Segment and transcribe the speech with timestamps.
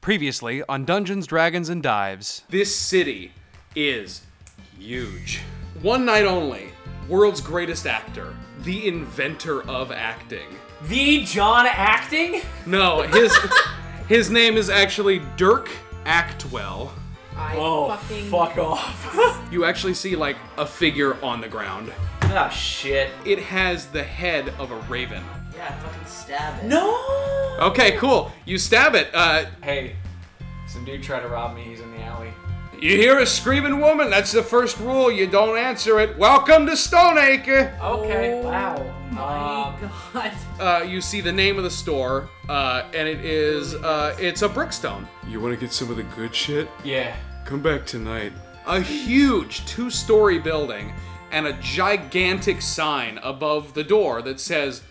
[0.00, 2.42] Previously on Dungeons, Dragons, and Dives.
[2.48, 3.32] This city
[3.76, 4.22] is
[4.78, 5.40] huge.
[5.82, 6.70] One night only,
[7.06, 10.48] world's greatest actor, the inventor of acting.
[10.84, 12.40] The John acting?
[12.64, 13.36] No, his
[14.08, 15.68] his name is actually Dirk
[16.06, 16.90] Actwell.
[17.36, 19.46] I Oh, fucking fuck off.
[19.52, 21.92] You actually see like a figure on the ground.
[22.22, 23.10] ah, shit.
[23.26, 25.22] It has the head of a raven.
[25.60, 26.66] Yeah, fucking stab it.
[26.66, 27.56] No!
[27.60, 28.32] Okay, cool.
[28.46, 29.10] You stab it.
[29.14, 29.94] Uh, Hey,
[30.66, 31.60] some dude tried to rob me.
[31.62, 32.32] He's in the alley.
[32.80, 34.08] you hear a screaming woman.
[34.08, 35.12] That's the first rule.
[35.12, 36.16] You don't answer it.
[36.16, 37.78] Welcome to Stoneacre.
[37.82, 38.94] Okay, Oh wow.
[39.10, 40.32] My Um, god.
[40.58, 44.48] uh, you see the name of the store, uh, and it is uh, it's a
[44.48, 45.06] Brickstone.
[45.28, 46.68] You want to get some of the good shit?
[46.84, 47.14] yeah.
[47.44, 48.32] Come back tonight.
[48.66, 50.92] A huge two-story building
[51.32, 54.82] and a gigantic sign above the door that says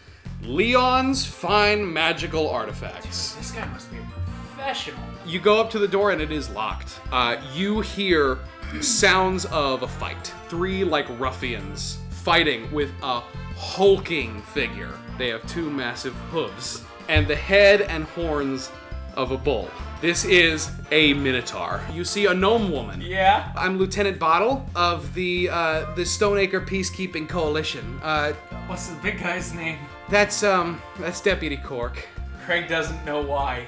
[0.44, 3.36] Leon's Fine Magical Artifacts.
[3.36, 4.08] This guy must be a
[4.56, 5.00] professional.
[5.26, 7.00] You go up to the door and it is locked.
[7.12, 8.40] Uh, you hear
[8.82, 10.34] sounds of a fight.
[10.48, 13.22] Three like ruffians fighting with a
[13.58, 14.92] hulking figure.
[15.18, 18.72] They have two massive hooves and the head and horns
[19.16, 19.70] of a bull.
[20.00, 21.82] This is a minotaur.
[21.92, 23.02] You see a gnome woman.
[23.02, 23.52] Yeah?
[23.58, 28.00] I'm Lieutenant Bottle of the uh, the Stoneacre Peacekeeping Coalition.
[28.02, 28.32] Uh,
[28.68, 29.78] What's the big guy's name?
[30.10, 32.08] That's um that's Deputy Cork.
[32.46, 33.68] Craig doesn't know why,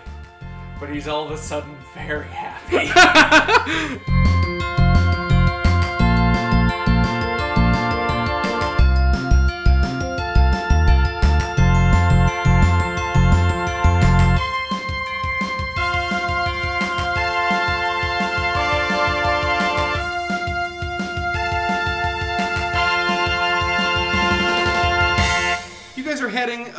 [0.79, 2.89] but he's all of a sudden very happy.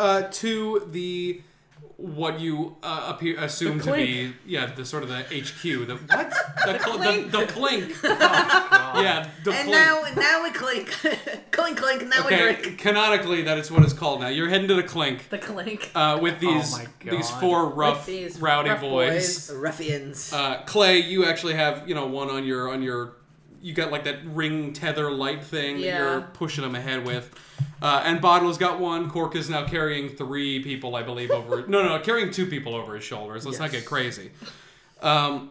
[0.03, 1.41] uh, to the
[1.97, 6.31] what you uh, appear assume to be yeah the sort of the HQ the what
[6.67, 9.71] the cl- the, the clink yeah the And clink.
[9.71, 10.89] now, now we clink,
[11.53, 12.07] clink, clink.
[12.09, 12.79] Now we okay drink.
[12.79, 14.29] canonically that is what it's called now.
[14.29, 15.91] You're heading to the clink The clink.
[15.95, 19.49] uh, with these Oh these four rough these rowdy rough boys.
[19.49, 19.57] boys.
[19.57, 20.33] Ruffians.
[20.33, 23.15] Uh, Clay, you actually have you know one on your on your
[23.63, 27.33] you got like that ring tether light thing that you're pushing them ahead with.
[27.81, 29.09] Uh, and Bottle's got one.
[29.11, 31.67] Cork is now carrying three people, I believe, over.
[31.69, 33.45] no, no, carrying two people over his shoulders.
[33.47, 34.31] Let's not get crazy.
[35.01, 35.51] Um,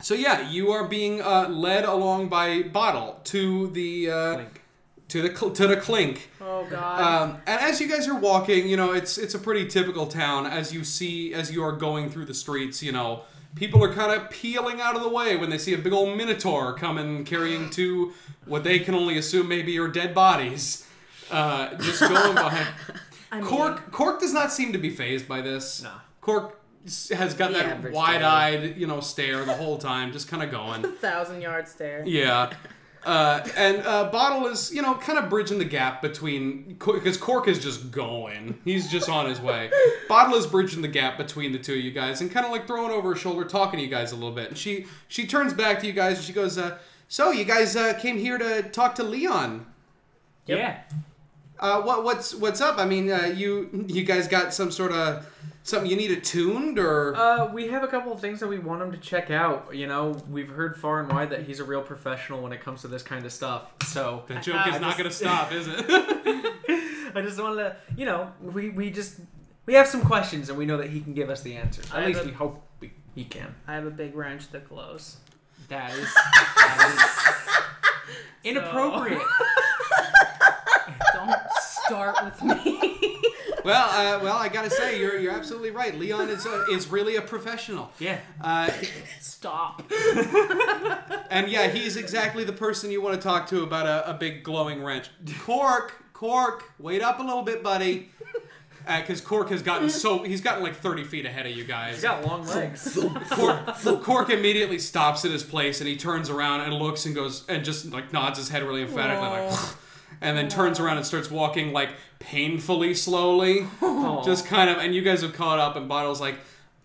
[0.00, 4.62] so yeah, you are being uh, led along by Bottle to the uh, Clink.
[5.08, 6.30] to the cl- to the clink.
[6.40, 7.00] Oh god.
[7.00, 10.46] Um, and as you guys are walking, you know, it's it's a pretty typical town.
[10.46, 13.22] As you see, as you are going through the streets, you know,
[13.54, 16.16] people are kind of peeling out of the way when they see a big old
[16.16, 18.12] minotaur coming carrying two
[18.46, 20.86] what they can only assume maybe are dead bodies.
[21.30, 22.68] Uh, just going behind.
[23.32, 25.82] I mean, Cork Cork does not seem to be fazed by this.
[25.82, 25.92] No.
[26.20, 30.50] Cork has got The that wide-eyed, you know, stare the whole time, just kind of
[30.50, 30.84] going.
[30.84, 32.02] A thousand yard stare.
[32.04, 32.52] Yeah.
[33.04, 37.48] Uh, and uh, Bottle is, you know, kind of bridging the gap between because Cork
[37.48, 38.60] is just going.
[38.64, 39.70] He's just on his way.
[40.08, 42.66] Bottle is bridging the gap between the two of you guys and kind of like
[42.66, 44.48] throwing over her shoulder, talking to you guys a little bit.
[44.48, 47.74] And she she turns back to you guys and she goes, uh, "So you guys
[47.74, 49.66] uh, came here to talk to Leon?
[50.46, 50.78] Yeah.
[51.62, 52.76] Uh, what what's what's up?
[52.78, 55.24] I mean, uh, you you guys got some sort of
[55.62, 58.58] something you need it tuned or?" Uh, we have a couple of things that we
[58.58, 59.68] want him to check out.
[59.72, 62.80] You know, we've heard far and wide that he's a real professional when it comes
[62.80, 63.62] to this kind of stuff.
[63.86, 65.84] So the joke is I not just- going to stop, is it?
[67.14, 69.20] I just want to, you know, we, we just
[69.66, 71.86] we have some questions and we know that he can give us the answers.
[71.92, 73.54] I At least a- we hope we, he can.
[73.68, 75.18] I have a big wrench that glows.
[75.68, 77.54] That is, that
[78.44, 79.22] is inappropriate.
[81.92, 83.20] Don't start with me.
[83.64, 85.94] well, uh, well, I got to say, you're you're absolutely right.
[85.94, 87.90] Leon is uh, is really a professional.
[87.98, 88.18] Yeah.
[88.40, 88.70] Uh,
[89.20, 89.82] Stop.
[91.30, 94.42] and yeah, he's exactly the person you want to talk to about a, a big
[94.42, 95.10] glowing wrench.
[95.40, 98.10] Cork, Cork, wait up a little bit, buddy.
[98.86, 101.96] Because Cork has gotten so he's gotten like thirty feet ahead of you guys.
[101.96, 102.98] He's got long legs.
[103.30, 107.46] Cork, Cork immediately stops at his place and he turns around and looks and goes
[107.48, 109.52] and just like nods his head really emphatically, like,
[110.22, 113.66] and then turns around and starts walking like painfully slowly,
[114.24, 114.78] just kind of.
[114.78, 116.36] And you guys have caught up, and Bottle's like,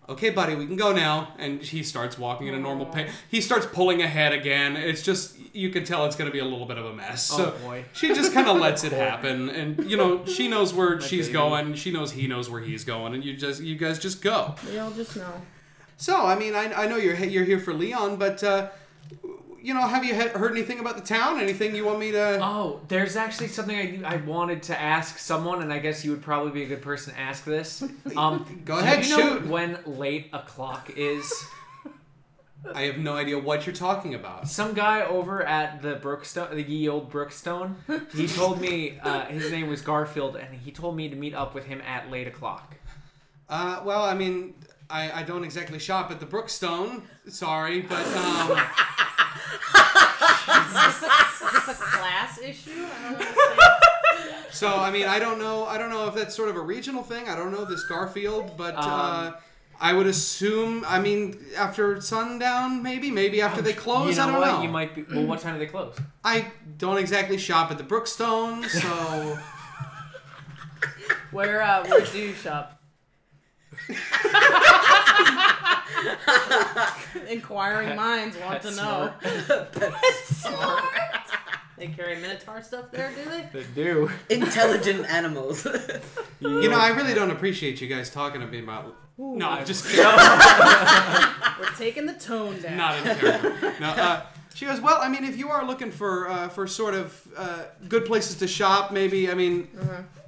[0.08, 3.10] "Okay, buddy, we can go now." And he starts walking in a normal pace.
[3.30, 4.76] He starts pulling ahead again.
[4.76, 7.24] It's just you can tell it's going to be a little bit of a mess.
[7.24, 7.84] So Oh, boy.
[7.92, 11.32] she just kind of lets it happen, and you know she knows where she's baby.
[11.34, 11.74] going.
[11.74, 14.54] She knows he knows where he's going, and you just you guys just go.
[14.68, 15.32] We all just know.
[16.00, 18.68] So, I mean, I, I know you're you're here for Leon, but uh,
[19.60, 21.40] you know, have you he- heard anything about the town?
[21.40, 22.38] Anything you want me to?
[22.42, 26.22] Oh, there's actually something I, I wanted to ask someone, and I guess you would
[26.22, 27.82] probably be a good person to ask this.
[28.16, 29.46] Um, Go do ahead, you know shoot.
[29.46, 31.32] when late o'clock is?
[32.74, 34.48] I have no idea what you're talking about.
[34.48, 37.76] Some guy over at the Brookstone, the ye old Brookstone,
[38.12, 41.54] he told me uh, his name was Garfield, and he told me to meet up
[41.54, 42.76] with him at late o'clock.
[43.48, 44.54] Uh, well, I mean,
[44.90, 47.02] I, I don't exactly shop at the Brookstone.
[47.28, 48.58] Sorry, but um,
[49.48, 50.72] Is
[51.66, 52.70] this a class issue?
[52.84, 54.46] I don't understand.
[54.50, 55.64] so I mean, I don't know.
[55.66, 57.28] I don't know if that's sort of a regional thing.
[57.28, 59.34] I don't know this Garfield, but uh, Um,
[59.80, 60.84] I would assume.
[60.86, 64.10] I mean, after sundown, maybe, maybe after they close.
[64.10, 64.46] you know I don't what?
[64.56, 64.62] know.
[64.62, 65.02] You might be.
[65.04, 65.96] Well, what time do they close?
[66.24, 66.46] I
[66.78, 69.38] don't exactly shop at the Brookstone, so
[71.30, 72.80] Where uh, where do you shop?
[77.28, 79.12] Inquiring minds want to know.
[80.24, 80.84] Smart.
[81.76, 83.48] They carry Minotaur stuff there, do they?
[83.52, 84.10] They do.
[84.30, 85.64] Intelligent animals.
[86.40, 88.96] you know, I really don't appreciate you guys talking to me about.
[89.16, 90.04] no, I'm just kidding.
[90.04, 92.76] We're taking the tone down.
[92.76, 93.74] Not in character.
[93.80, 93.88] No.
[93.90, 97.28] Uh, she goes, well, I mean, if you are looking for uh, for sort of
[97.36, 99.30] uh, good places to shop, maybe.
[99.30, 99.68] I mean,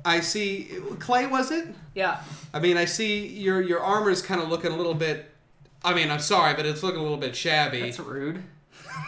[0.05, 0.69] I see
[0.99, 1.27] Clay.
[1.27, 1.69] Was it?
[1.95, 2.21] Yeah.
[2.53, 5.31] I mean, I see your your armor's kind of looking a little bit.
[5.85, 7.81] I mean, I'm sorry, but it's looking a little bit shabby.
[7.81, 8.43] That's rude.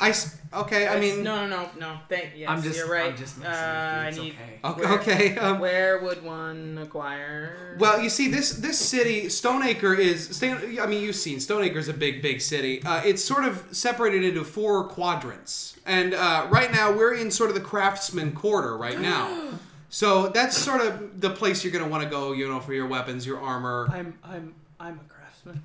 [0.00, 0.88] I s- okay.
[0.88, 1.98] I mean, no, no, no, no.
[2.08, 2.78] Thank yes, I'm just.
[2.78, 3.10] you're right.
[3.10, 4.22] I'm just uh, messing I with you.
[4.22, 4.34] need.
[4.64, 4.82] Okay.
[4.82, 5.30] okay.
[5.32, 7.76] okay um, Where would one acquire?
[7.78, 10.42] Well, you see, this this city, Stoneacre is.
[10.42, 12.82] I mean, you've seen Stoneacre is a big, big city.
[12.84, 17.50] Uh, it's sort of separated into four quadrants, and uh, right now we're in sort
[17.50, 19.52] of the craftsman quarter right now.
[19.92, 22.86] so that's sort of the place you're gonna want to go, you know, for your
[22.86, 23.86] weapons, your armor.
[23.92, 25.62] I'm I'm I'm a craftsman.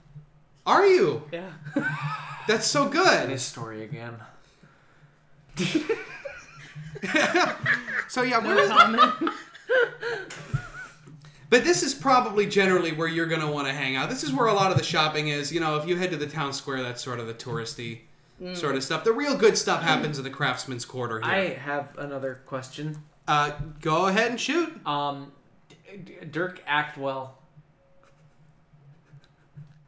[0.65, 1.24] Are you?
[1.31, 1.50] Yeah.
[2.47, 3.29] That's so good.
[3.29, 4.15] This story again.
[8.09, 9.31] So yeah, No we're,
[11.50, 14.09] but this is probably generally where you're gonna want to hang out.
[14.09, 15.53] This is where a lot of the shopping is.
[15.53, 18.00] You know, if you head to the town square, that's sort of the touristy.
[18.41, 18.57] Mm.
[18.57, 19.03] Sort of stuff.
[19.06, 21.31] The real good stuff happens in the craftsman's quarter here.
[21.31, 23.03] I have another question.
[23.27, 23.51] Uh,
[23.81, 24.85] go ahead and shoot.
[24.88, 25.31] Um,
[25.69, 27.29] D- D- Dirk Actwell.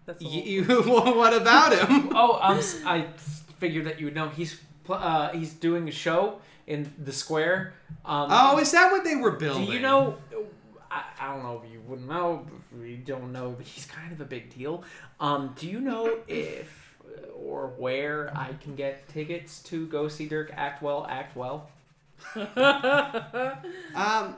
[0.06, 2.10] That's You, little- what about him?
[2.16, 3.06] Oh, um, s- I
[3.60, 4.30] figured that you would know.
[4.30, 4.60] He's
[4.90, 7.74] uh, he's doing a show in the square.
[8.06, 9.68] Um, Oh, is that what they were building?
[9.68, 10.18] do you know?
[10.92, 12.46] I, I don't know if you wouldn't know.
[12.82, 14.84] If you don't know, but he's kind of a big deal.
[15.20, 16.96] Um, do you know if
[17.36, 21.06] or where I can get tickets to go see Dirk act well?
[21.08, 21.70] Act well.
[23.96, 24.36] Um,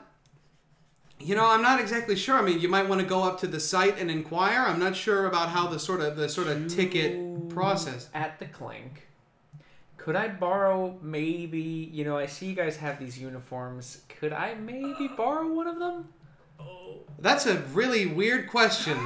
[1.18, 2.36] you know, I'm not exactly sure.
[2.36, 4.60] I mean, you might want to go up to the site and inquire.
[4.60, 8.08] I'm not sure about how the sort of the sort of ticket process.
[8.12, 9.06] at the clink.
[9.96, 14.02] Could I borrow maybe, you know, I see you guys have these uniforms.
[14.08, 16.08] Could I maybe borrow one of them?
[17.20, 18.98] That's a really weird question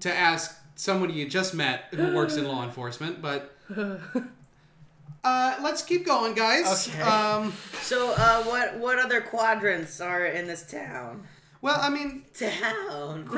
[0.00, 3.56] to ask someone you just met who works in law enforcement, but.
[5.24, 6.88] Uh, let's keep going, guys.
[6.88, 7.00] Okay.
[7.00, 11.26] Um, so, uh, what what other quadrants are in this town?
[11.62, 13.24] well, I mean, Town.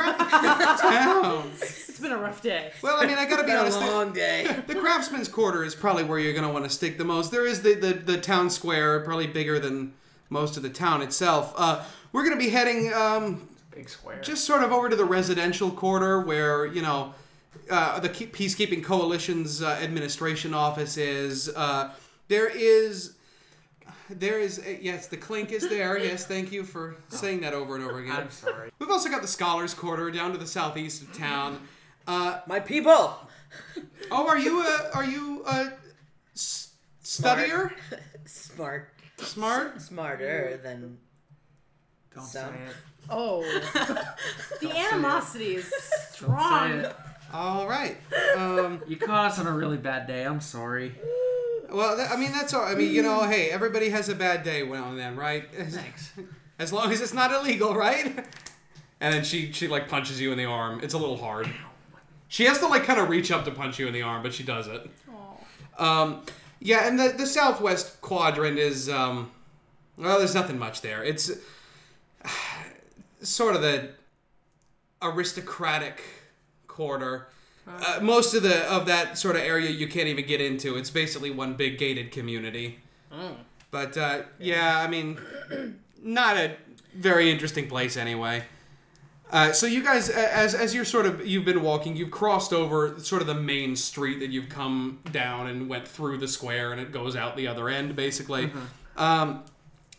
[0.80, 1.50] town.
[1.62, 2.72] It's been a rough day.
[2.82, 3.78] Well, I mean, I gotta be Been a honest.
[3.78, 4.46] the- long day.
[4.66, 7.30] The craftsman's quarter is probably where you're going to want to stick the most.
[7.30, 9.92] There is the, the, the town square, probably bigger than
[10.28, 11.54] most of the town itself.
[11.56, 14.20] Uh, we're going to be heading um, Big square.
[14.22, 17.14] just sort of over to the residential quarter where, you know,
[17.70, 21.48] uh, the Peacekeeping Coalition's uh, administration office is.
[21.48, 21.92] Uh,
[22.28, 23.14] there is.
[24.08, 24.58] There is.
[24.58, 25.98] Uh, yes, the clink is there.
[26.02, 28.16] Yes, thank you for saying that over and over again.
[28.16, 28.70] I'm sorry.
[28.78, 31.60] We've also got the Scholars Quarter down to the southeast of town.
[32.06, 33.16] Uh, My people.
[34.10, 35.72] Oh, are you a are you a
[36.34, 37.72] s- studier?
[38.26, 38.92] Smart.
[39.18, 39.80] Smart?
[39.80, 40.98] Smarter than
[42.14, 42.52] Don't Some.
[42.52, 42.76] say it.
[43.08, 43.42] Oh,
[44.60, 46.70] the animosity is Don't say strong.
[46.80, 46.96] it.
[47.32, 47.96] All right.
[48.36, 50.24] Um, You caught us on a really bad day.
[50.24, 50.94] I'm sorry.
[51.70, 52.64] well, th- I mean that's all.
[52.64, 55.44] I mean, you know, hey, everybody has a bad day now and then, right?
[55.56, 56.12] As, Thanks.
[56.58, 58.24] as long as it's not illegal, right?
[59.00, 60.80] And then she she like punches you in the arm.
[60.82, 61.50] It's a little hard.
[62.28, 64.32] She has to like kind of reach up to punch you in the arm, but
[64.34, 64.90] she does it.
[65.78, 66.22] Um,
[66.60, 69.30] yeah, and the the southwest quadrant is um,
[69.98, 71.04] well, there's nothing much there.
[71.04, 71.30] It's
[73.22, 73.90] sort of the
[75.02, 76.02] aristocratic
[76.76, 77.28] quarter.
[77.66, 80.76] Uh, most of the of that sort of area you can't even get into.
[80.76, 82.78] It's basically one big gated community.
[83.70, 85.18] But uh, yeah, I mean,
[86.02, 86.56] not a
[86.94, 88.44] very interesting place anyway.
[89.32, 93.00] Uh, so you guys, as as you're sort of you've been walking, you've crossed over
[93.00, 96.80] sort of the main street that you've come down and went through the square, and
[96.80, 98.44] it goes out the other end basically.
[98.96, 99.42] Um,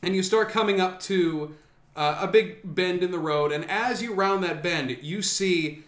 [0.02, 1.56] and you start coming up to
[1.98, 5.84] uh, a big bend in the road, and as you round that bend, you see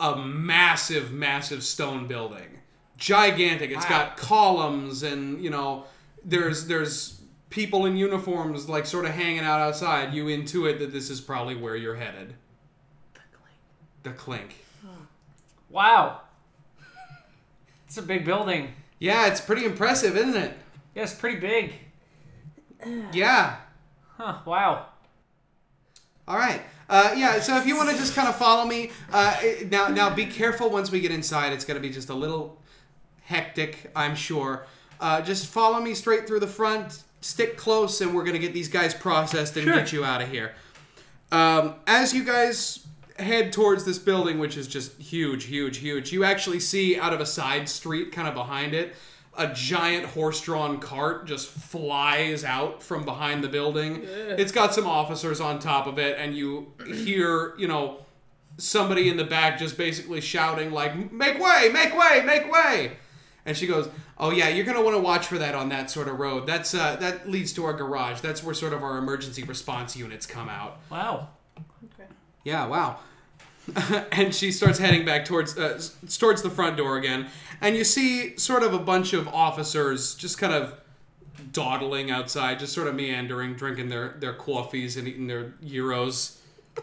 [0.00, 2.58] a massive, massive stone building,
[2.96, 3.70] gigantic.
[3.70, 5.84] It's got columns, and you know,
[6.24, 10.14] there's there's people in uniforms like sort of hanging out outside.
[10.14, 12.34] You intuit that this is probably where you're headed.
[13.14, 13.56] The clink.
[14.02, 14.56] The clink.
[14.84, 15.02] Huh.
[15.70, 16.20] Wow.
[17.86, 18.74] It's a big building.
[18.98, 20.52] Yeah, it's pretty impressive, isn't it?
[20.94, 21.72] Yeah, it's pretty big.
[23.12, 23.56] Yeah.
[24.16, 24.86] Huh, wow.
[26.26, 26.60] All right.
[26.88, 27.38] Uh, yeah.
[27.40, 29.36] So if you want to just kind of follow me uh,
[29.70, 31.52] now, now be careful once we get inside.
[31.52, 32.60] It's going to be just a little
[33.24, 34.66] hectic, I'm sure.
[35.00, 37.02] Uh, just follow me straight through the front.
[37.20, 39.74] Stick close, and we're going to get these guys processed and Sure.
[39.74, 40.54] get you out of here.
[41.30, 42.86] Um, as you guys
[43.18, 47.20] head towards this building, which is just huge, huge, huge, you actually see out of
[47.20, 48.94] a side street, kind of behind it,
[49.38, 54.02] a giant horse-drawn cart just flies out from behind the building.
[54.04, 58.00] It's got some officers on top of it, and you hear, you know,
[58.58, 61.70] somebody in the back just basically shouting like, "Make way!
[61.72, 62.22] Make way!
[62.24, 62.96] Make way!"
[63.46, 66.08] And she goes, "Oh yeah, you're gonna want to watch for that on that sort
[66.08, 66.46] of road.
[66.46, 68.20] That's uh, that leads to our garage.
[68.20, 71.28] That's where sort of our emergency response units come out." Wow.
[72.44, 72.98] Yeah, wow.
[74.12, 75.80] and she starts heading back towards uh,
[76.18, 77.28] towards the front door again,
[77.60, 80.74] and you see sort of a bunch of officers just kind of
[81.52, 86.38] dawdling outside, just sort of meandering, drinking their their coffees and eating their euros,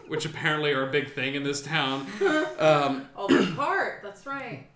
[0.08, 2.06] which apparently are a big thing in this town.
[2.58, 4.66] Um, Oh, the part, That's right.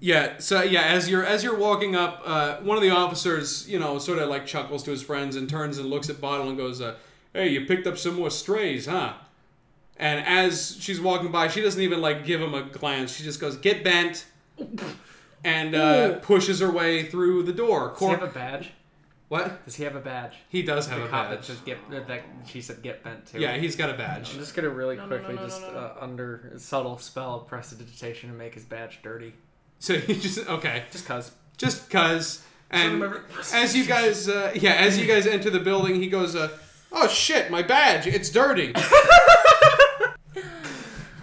[0.00, 3.78] yeah, so yeah, as you're as you're walking up, uh, one of the officers, you
[3.78, 6.58] know, sort of like chuckles to his friends and turns and looks at Bottle and
[6.58, 6.96] goes, uh,
[7.32, 9.14] "Hey, you picked up some more strays, huh?"
[10.00, 13.12] And as she's walking by, she doesn't even like give him a glance.
[13.14, 14.24] She just goes, "Get bent,"
[15.44, 17.90] and uh, pushes her way through the door.
[17.90, 18.70] Does he have a Cork, badge?
[19.28, 19.64] what?
[19.66, 20.36] Does he have a badge?
[20.48, 21.46] He does have the a cop that badge.
[21.46, 23.40] says get uh, that she said get bent too.
[23.40, 24.32] Yeah, he's got a badge.
[24.32, 25.78] I'm just gonna really No, no, no, quickly no, no, just no, no.
[25.78, 29.34] Uh, under subtle spell of prestidigitation and make his badge dirty.
[29.80, 30.84] So he just okay.
[30.90, 31.30] Just cause.
[31.58, 35.96] just cause and remember- as you guys uh, yeah as you guys enter the building
[35.96, 36.48] he goes uh,
[36.92, 38.72] oh shit my badge it's dirty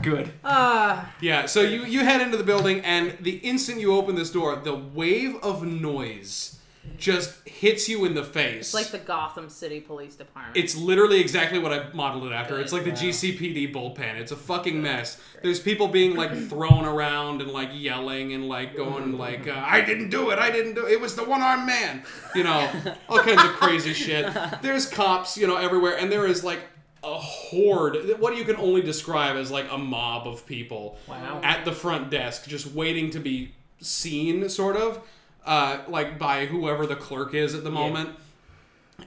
[0.01, 0.31] Good.
[0.43, 4.31] Uh, yeah so you you head into the building and the instant you open this
[4.31, 6.53] door the wave of noise
[6.97, 10.55] just hits you in the face it's like the Gotham City Police Department.
[10.55, 12.59] it's literally exactly what I modeled it after.
[12.59, 12.95] It's like the Wow.
[12.95, 14.15] GCPD bullpen.
[14.15, 15.19] It's a fucking mess.
[15.43, 19.81] There's people being like thrown around and like yelling and like going like, uh, "I
[19.81, 20.39] didn't do it.
[20.39, 20.93] I didn't do it.
[20.93, 22.71] It was the one-armed man." You know,
[23.09, 24.25] all kinds of crazy shit.
[24.61, 26.61] There's cops, you know, everywhere, and there is like
[27.07, 28.19] a horde.
[28.19, 31.39] What you can only describe as like a mob of people Wow.
[31.43, 35.01] at the front desk, just waiting to be seen, sort of,
[35.45, 38.09] uh, like by whoever the clerk is at the moment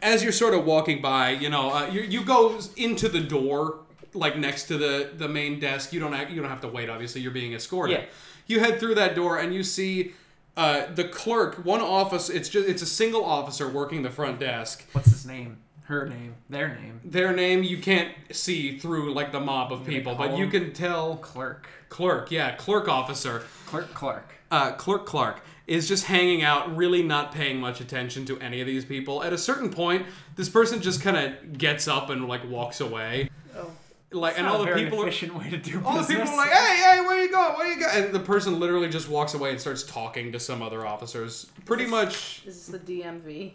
[0.02, 3.78] as you're sort of walking by, you know, uh, you, you go into the door
[4.14, 5.92] like next to the the main desk.
[5.92, 6.88] You don't act, you don't have to wait.
[6.88, 7.98] Obviously, you're being escorted.
[7.98, 8.04] Yeah.
[8.46, 10.12] You head through that door and you see
[10.56, 11.64] uh, the clerk.
[11.64, 12.28] One office.
[12.28, 14.84] It's just it's a single officer working the front desk.
[14.92, 15.58] What's his name?
[15.90, 16.36] Her name.
[16.48, 17.00] Their name.
[17.04, 21.16] Their name you can't see through like the mob of people, but you can tell.
[21.16, 21.68] Clerk.
[21.88, 23.42] Clerk, yeah, clerk officer.
[23.66, 23.92] Clerk.
[23.92, 24.32] Clark.
[24.52, 28.68] uh, Clerk Clark is just hanging out, really not paying much attention to any of
[28.68, 29.22] these people.
[29.24, 30.06] At a certain point,
[30.36, 33.28] this person just kind of gets up and like walks away.
[33.56, 33.72] oh.
[34.12, 35.08] Like, and Not all a the very people are.
[35.08, 37.54] efficient way to do All the people are like, hey, hey, where you go?
[37.56, 37.86] Where you go?
[37.92, 41.46] And the person literally just walks away and starts talking to some other officers.
[41.64, 43.52] Pretty much, Is this the DMV?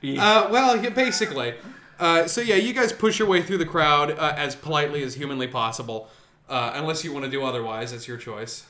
[0.00, 0.24] Yeah.
[0.24, 1.54] uh, well, yeah, basically.
[1.98, 5.14] Uh, so yeah, you guys push your way through the crowd uh, as politely as
[5.14, 6.08] humanly possible.
[6.48, 8.64] Uh, unless you want to do otherwise, it's your choice.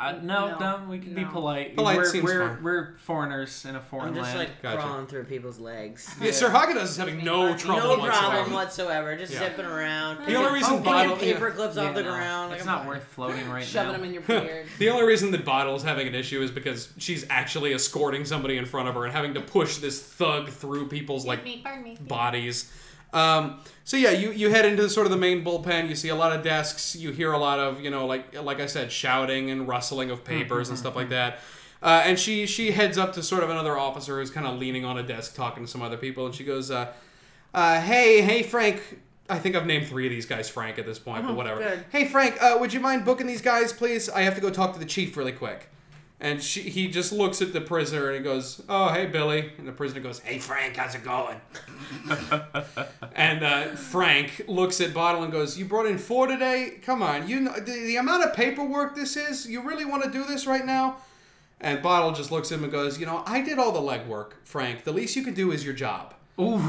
[0.00, 0.84] Uh, no, no, No.
[0.88, 1.74] we can be polite.
[1.74, 2.62] Polite we're, seems we're, fine.
[2.62, 4.38] we're foreigners in a foreign I'm just land.
[4.38, 4.80] like Gotcha.
[4.80, 6.14] crawling through people's legs.
[6.22, 8.28] Yeah, Sir Haagen-Dazs is having no trouble no whatsoever.
[8.28, 9.16] problem whatsoever.
[9.16, 9.40] Just Yeah.
[9.40, 10.24] zipping around.
[10.24, 12.52] The only reason oh, Bottle- picking paper clips Yeah, off the no, ground.
[12.52, 13.92] It's like, not I'm worth floating right Shoving now.
[13.98, 14.66] them in your beard.
[14.78, 18.66] The only reason that Bottle's having an issue is because she's actually escorting somebody in
[18.66, 21.98] front of her and having to push this thug through people's like me, pardon me.
[22.00, 22.70] bodies.
[23.12, 25.88] Um, so yeah, you, you head into sort of the main bullpen.
[25.88, 26.94] You see a lot of desks.
[26.94, 30.24] You hear a lot of you know like like I said, shouting and rustling of
[30.24, 31.40] papers and stuff like that.
[31.82, 34.84] Uh, and she she heads up to sort of another officer who's kind of leaning
[34.84, 36.92] on a desk talking to some other people, and she goes, uh,
[37.54, 39.00] uh, "Hey, hey, Frank."
[39.30, 41.60] I think I've named three of these guys Frank at this point, but whatever.
[41.60, 41.84] good.
[41.90, 44.08] Hey, Frank, uh, would you mind booking these guys, please?
[44.08, 45.68] I have to go talk to the chief really quick.
[46.20, 49.68] And she, he just looks at the prisoner and he goes, "Oh, hey, Billy." And
[49.68, 51.40] the prisoner goes, "Hey, Frank, how's it going?"
[53.14, 56.80] and uh, Frank looks at Bottle and goes, "You brought in four today?
[56.82, 59.48] Come on, you know the, the amount of paperwork this is.
[59.48, 60.96] You really want to do this right now?"
[61.60, 64.32] And Bottle just looks at him and goes, "You know, I did all the legwork,
[64.42, 64.82] Frank.
[64.82, 66.60] The least you can do is your job." Ooh.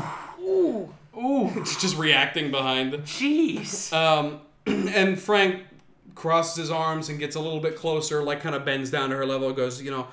[0.42, 0.94] Ooh.
[1.18, 1.52] Ooh.
[1.56, 2.94] It's just reacting behind.
[2.94, 3.92] Jeez.
[3.94, 5.64] Um, and Frank
[6.20, 9.16] crosses his arms and gets a little bit closer, like kind of bends down to
[9.16, 10.08] her level goes, You know,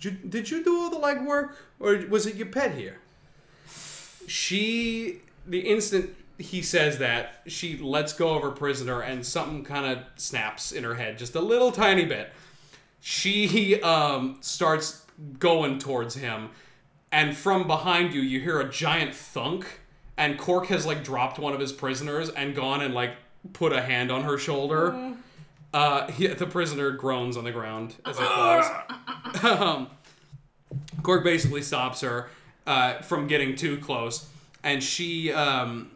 [0.00, 1.54] did you, did you do all the legwork?
[1.78, 2.98] Or was it your pet here?
[4.26, 9.86] She, the instant he says that, she lets go of her prisoner and something kind
[9.86, 12.32] of snaps in her head, just a little tiny bit.
[13.00, 15.06] She um, starts
[15.38, 16.50] going towards him,
[17.12, 19.80] and from behind you, you hear a giant thunk,
[20.16, 23.14] and Cork has like dropped one of his prisoners and gone and like
[23.52, 25.14] put a hand on her shoulder.
[25.72, 28.66] Uh, he, the prisoner groans on the ground as he falls.
[29.42, 29.90] um,
[31.02, 32.28] Cork basically stops her
[32.66, 34.28] uh, from getting too close,
[34.62, 35.90] and she um,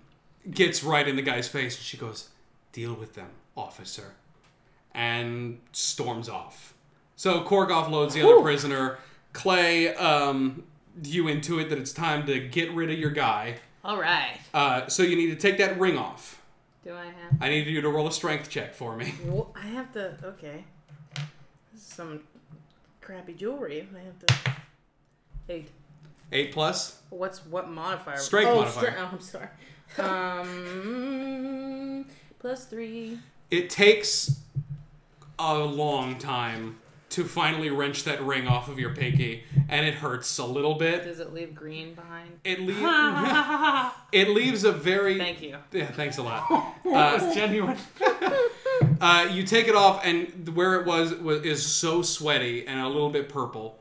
[0.51, 1.77] gets right in the guy's face.
[1.77, 2.31] And she goes,
[2.73, 4.15] "Deal with them, officer,"
[4.95, 6.75] and storms off.
[7.17, 8.99] So Cork offloads the other prisoner.
[9.33, 10.65] Clay, um,
[11.03, 13.57] you into it that it's time to get rid of your guy.
[13.85, 14.39] All right.
[14.53, 16.36] Uh, so you need to take that ring off.
[16.87, 17.41] Do I have?
[17.41, 19.13] I need you to roll a strength check for me.
[19.25, 20.15] Well, I have to.
[20.23, 20.63] Okay.
[21.73, 22.21] This is some
[23.01, 23.89] crappy jewelry.
[23.93, 24.35] I have to.
[25.49, 25.71] Eight.
[26.31, 27.01] Eight plus.
[27.11, 28.19] What's what modifier?
[28.19, 28.93] Strength oh, modifier.
[28.93, 29.49] stre- oh, I'm sorry.
[29.99, 32.05] Um,
[32.39, 33.19] plus three.
[33.51, 34.43] It takes
[35.41, 36.79] a long time
[37.17, 41.03] to finally wrench that ring off of your pinky, and it hurts a little bit.
[41.05, 42.39] Does it leave green behind?
[42.45, 42.79] It leaves.
[44.13, 45.17] it leaves a very.
[45.17, 45.57] Thank you.
[45.73, 46.45] Yeah, thanks a lot.
[46.85, 47.77] That Uh, was genuine.
[49.01, 52.87] uh, you take it off, and where it was, was is so sweaty and a
[52.89, 53.79] little bit purple.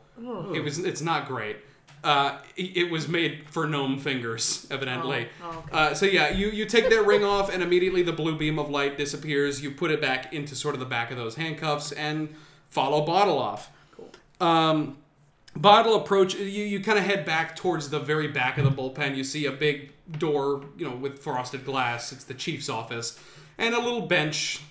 [0.54, 0.80] It was.
[0.80, 1.58] It's not great.
[2.06, 5.27] Uh, it it was made for gnome fingers, evidently.
[5.44, 5.70] Oh, oh, okay.
[5.74, 8.70] uh, so yeah, you you take that ring off, and immediately the blue beam of
[8.70, 9.62] light disappears.
[9.62, 12.34] You put it back into sort of the back of those handcuffs, and
[12.69, 13.72] follow Bottle off.
[13.91, 14.12] Cool.
[14.39, 14.98] Um,
[15.55, 16.36] Bottle approach.
[16.36, 19.15] You you kind of head back towards the very back of the bullpen.
[19.15, 22.12] You see a big door, you know, with frosted glass.
[22.12, 23.19] It's the chief's office,
[23.57, 24.62] and a little bench.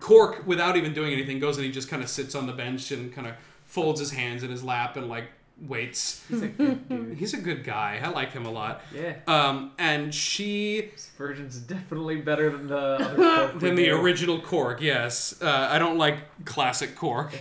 [0.00, 2.92] Cork, without even doing anything, goes and he just kind of sits on the bench
[2.92, 5.28] and kind of folds his hands in his lap and like
[5.66, 6.24] waits.
[6.28, 7.16] He's a good dude.
[7.18, 8.00] He's a good guy.
[8.02, 8.82] I like him a lot.
[8.94, 9.16] Yeah.
[9.26, 13.16] Um, and she, This version's definitely better than the other
[13.50, 14.00] Cork than the knew.
[14.00, 15.40] original Cork, yes.
[15.42, 17.34] Uh, I don't like classic Cork.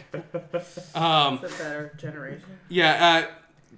[0.95, 2.43] Um, It's a better generation.
[2.69, 3.31] yeah, uh,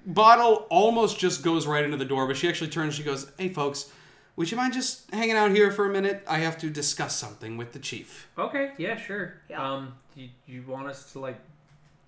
[0.05, 2.95] Bottle almost just goes right into the door, but she actually turns.
[2.95, 3.91] She goes, "Hey, folks,
[4.37, 6.23] would you mind just hanging out here for a minute?
[6.27, 9.35] I have to discuss something with the chief." Okay, yeah, sure.
[9.49, 9.61] Yeah.
[9.73, 11.37] Um, do you, you want us to like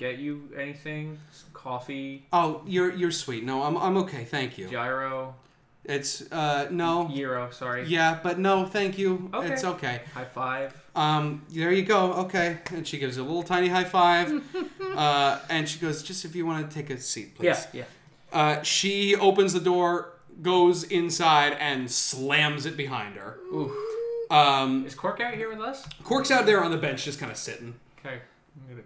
[0.01, 1.17] get you anything?
[1.31, 3.43] Some coffee, Oh, you're you're sweet.
[3.43, 4.23] No, I'm I'm okay.
[4.25, 4.67] Thank you.
[4.67, 5.35] gyro,
[5.85, 7.09] It's uh no.
[7.13, 7.51] gyro.
[7.51, 7.85] Sorry.
[7.85, 9.29] Yeah, but no, thank you.
[9.33, 9.53] Okay.
[9.53, 10.01] It's okay.
[10.13, 10.75] High five.
[10.95, 12.13] Um, there you go.
[12.25, 12.57] Okay.
[12.71, 14.43] And she gives a little tiny high five.
[14.95, 17.45] uh, and she goes, just if you want to take a seat, please.
[17.45, 17.83] Yeah, yeah.
[18.33, 23.37] Uh, she opens the door, goes inside, and slams it behind her.
[23.53, 23.71] Ooh.
[24.29, 25.85] Um, Is Cork out here with us?
[26.03, 27.75] Cork's out there on the bench, just kind of sitting.
[27.99, 28.85] Okay, I'm gonna talk to him.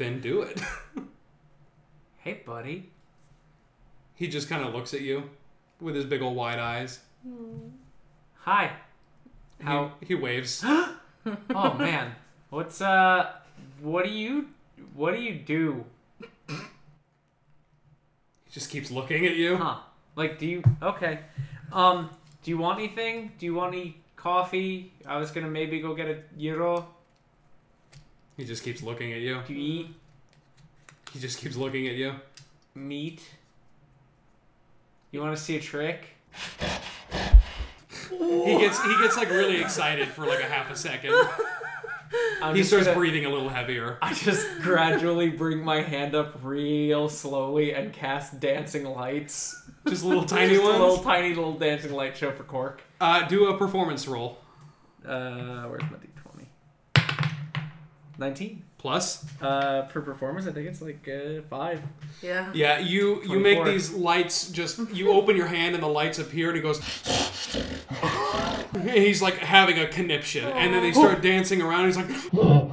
[0.00, 0.60] Then do it.
[2.22, 2.90] Hey, buddy.
[4.14, 5.22] he just kind of looks at you
[5.80, 7.00] with his big old wide eyes.
[8.40, 8.72] Hi.
[9.58, 9.92] He- How?
[10.06, 10.64] He, waves.
[11.54, 12.12] Oh man.
[12.50, 13.30] What's uh?
[13.82, 14.48] What do you?
[14.94, 15.84] What do you do?
[16.48, 16.54] He
[18.50, 19.56] just keeps looking at you.
[19.58, 19.78] Huh?
[20.16, 20.62] Like, do you?
[20.82, 21.20] Okay.
[21.72, 22.08] Um.
[22.42, 23.32] Do you want anything?
[23.38, 24.92] Do you want any coffee?
[25.06, 26.86] I was gonna maybe go get a gyro.
[28.40, 29.42] He just keeps looking at you.
[29.46, 29.86] Do you eat
[31.12, 32.14] He just keeps looking at you.
[32.74, 33.20] meat?
[35.10, 36.06] You want to see a trick?
[38.08, 41.12] He gets he gets like really excited for like a half a second.
[42.42, 43.98] I'm He just starts gonna- breathing a little heavier.
[44.00, 49.68] I just gradually bring my hand up real slowly and cast dancing lights.
[49.86, 50.76] Just little tiny Just ones.
[50.76, 52.80] A little tiny little dancing light show for Cork.
[53.02, 54.38] Uh, do a performance roll.
[55.06, 56.06] Uh, where's my d20?
[58.20, 58.62] 19.
[58.78, 59.26] Plus.
[59.42, 61.82] Uh, for performance, I think it's like uh, five.
[62.22, 62.50] Yeah.
[62.54, 63.64] Yeah, you you make 24.
[63.72, 66.80] these lights just you open your hand and the lights appear and he goes
[68.82, 72.70] He's like having a conniption and then they start dancing around and he's like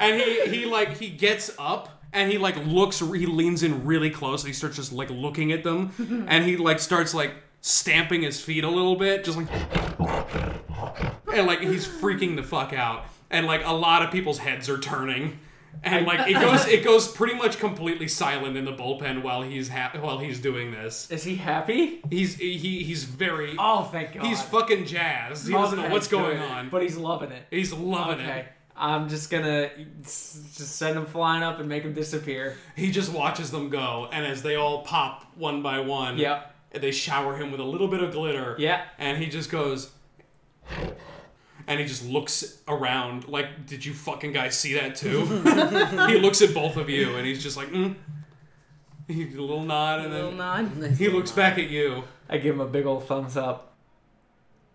[0.00, 4.10] And he he like he gets up and he like looks he leans in really
[4.10, 5.92] close and he starts just like looking at them
[6.28, 9.48] and he like starts like stamping his feet a little bit just like
[11.34, 14.78] and like he's freaking the fuck out and like a lot of people's heads are
[14.78, 15.38] turning.
[15.84, 19.68] And like it goes, it goes pretty much completely silent in the bullpen while he's
[19.68, 21.10] ha- while he's doing this.
[21.10, 22.02] Is he happy?
[22.10, 24.26] He's he he's very Oh, thank God.
[24.26, 25.46] he's fucking jazzed.
[25.46, 26.50] He doesn't know Okay, what's going good.
[26.50, 27.44] on, But he's loving it.
[27.50, 28.40] he's loving Okay.
[28.40, 28.46] it.
[28.76, 29.70] I'm just gonna
[30.02, 32.56] s- just send him flying up and make him disappear.
[32.76, 36.54] He just watches them go, and as they all pop one by one, Yep.
[36.80, 38.56] they shower him with a little bit of glitter.
[38.58, 38.82] Yeah.
[38.98, 39.90] and he just goes
[41.70, 45.24] and he just looks around like did you fucking guys see that too
[46.08, 47.94] he looks at both of you and he's just like mm.
[49.06, 50.92] he a little nod and Little then nod.
[50.98, 53.72] he looks back at you I give him a big old thumbs up.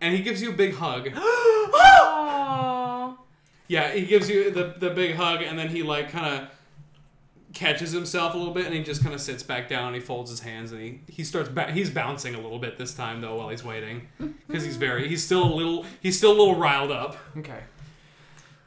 [0.00, 3.18] and he gives you a big hug Aww.
[3.68, 6.48] yeah he gives you the, the big hug and then he like kind of
[7.56, 10.00] catches himself a little bit and he just kind of sits back down and he
[10.00, 13.20] folds his hands and he, he starts ba- he's bouncing a little bit this time
[13.20, 14.06] though while he's waiting
[14.46, 17.60] because he's very he's still a little he's still a little riled up Okay.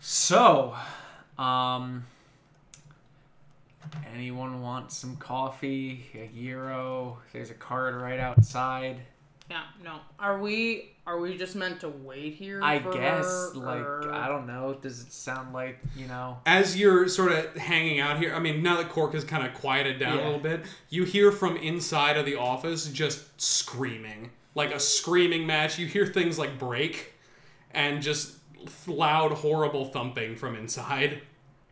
[0.02, 0.76] So,
[1.38, 2.06] um,
[4.14, 6.06] anyone want some coffee?
[6.16, 7.18] A gyro?
[7.34, 9.02] There's a card right outside.
[9.50, 10.00] Yeah, no.
[10.20, 12.62] Are we are we just meant to wait here?
[12.62, 14.78] I for guess, her, like, or- I don't know.
[14.80, 16.38] Does it sound like, you know?
[16.46, 19.56] as you're sort of hanging out here, I mean, now that Cork has kind of
[19.56, 20.24] quieted down Yeah.
[20.24, 24.30] a little bit, you hear from inside of the office just screaming.
[24.54, 25.80] Like a screaming match.
[25.80, 27.14] You hear things like break
[27.72, 28.36] and just
[28.88, 31.22] loud, horrible thumping from inside.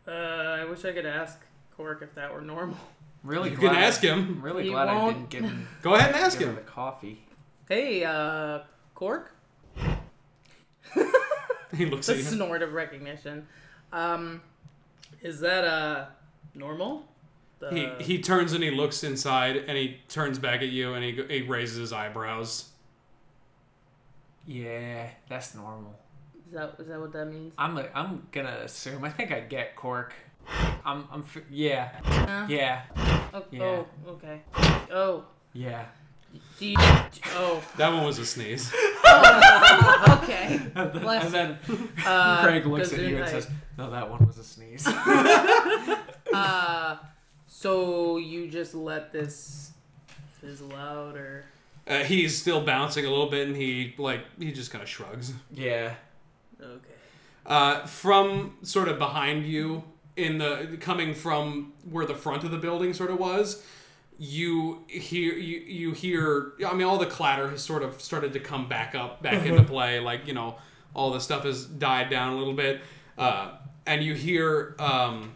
[0.06, 1.38] Uh, I wish I could ask
[1.76, 2.76] Cork if that were normal.
[3.22, 3.74] Really You glad.
[3.74, 4.18] can ask him.
[4.18, 5.16] I'm really He glad I won't.
[5.16, 6.54] didn't give him, Go ahead and ask him him.
[6.56, 7.24] the coffee.
[7.68, 8.60] Hey, uh,
[8.94, 9.34] Cork.
[11.76, 12.24] He looks The at you.
[12.24, 13.46] A snort of recognition.
[13.92, 14.40] Um,
[15.20, 16.06] is that uh
[16.54, 17.06] normal?
[17.58, 21.04] The, He, he turns and he looks inside and he turns back at you and
[21.04, 22.70] he, he raises his eyebrows.
[24.46, 25.94] Yeah, that's normal.
[26.46, 27.52] is that is that what that means?
[27.58, 29.04] I'm a, I'm gonna assume.
[29.04, 30.14] I think I get Cork.
[30.86, 32.46] I'm I'm yeah Huh?
[32.48, 32.82] yeah
[33.34, 33.62] Oh, Yeah.
[33.62, 34.40] oh, okay.
[34.90, 35.84] Oh, yeah.
[36.58, 38.72] Do you, oh, That one was a sneeze.
[39.06, 40.60] okay.
[40.74, 41.58] Bless and then
[42.06, 44.86] Uh, Craig looks at you and like- says, "No, that one was a sneeze."
[46.32, 46.96] Uh,
[47.46, 49.72] so you just let this
[50.40, 51.44] fizzle out, or
[51.86, 55.32] Uh, he's still bouncing a little bit and he, like, he just kind of shrugs.
[55.52, 55.94] yeah.
[56.60, 56.76] okay?
[57.46, 59.82] Uh, from sort of behind you,
[60.16, 63.62] in the coming from where the front of the building sort of was,
[64.18, 66.52] you hear you, you hear.
[66.66, 69.62] I mean, all the clatter has sort of started to come back up, back into
[69.62, 70.00] play.
[70.00, 70.56] Like you know,
[70.92, 72.80] all the stuff has died down a little bit,
[73.16, 73.52] uh,
[73.86, 75.34] and you hear um,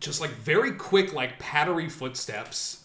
[0.00, 2.84] just like very quick, like pattery footsteps,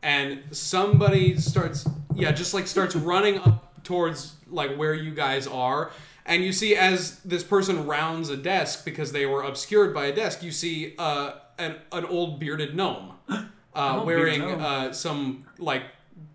[0.00, 5.90] and somebody starts, yeah, just like starts running up towards like where you guys are.
[6.24, 10.14] And you see as this person rounds a desk because they were obscured by a
[10.14, 13.14] desk, you see uh, an, an old bearded gnome
[13.74, 15.82] uh, wearing uh, some like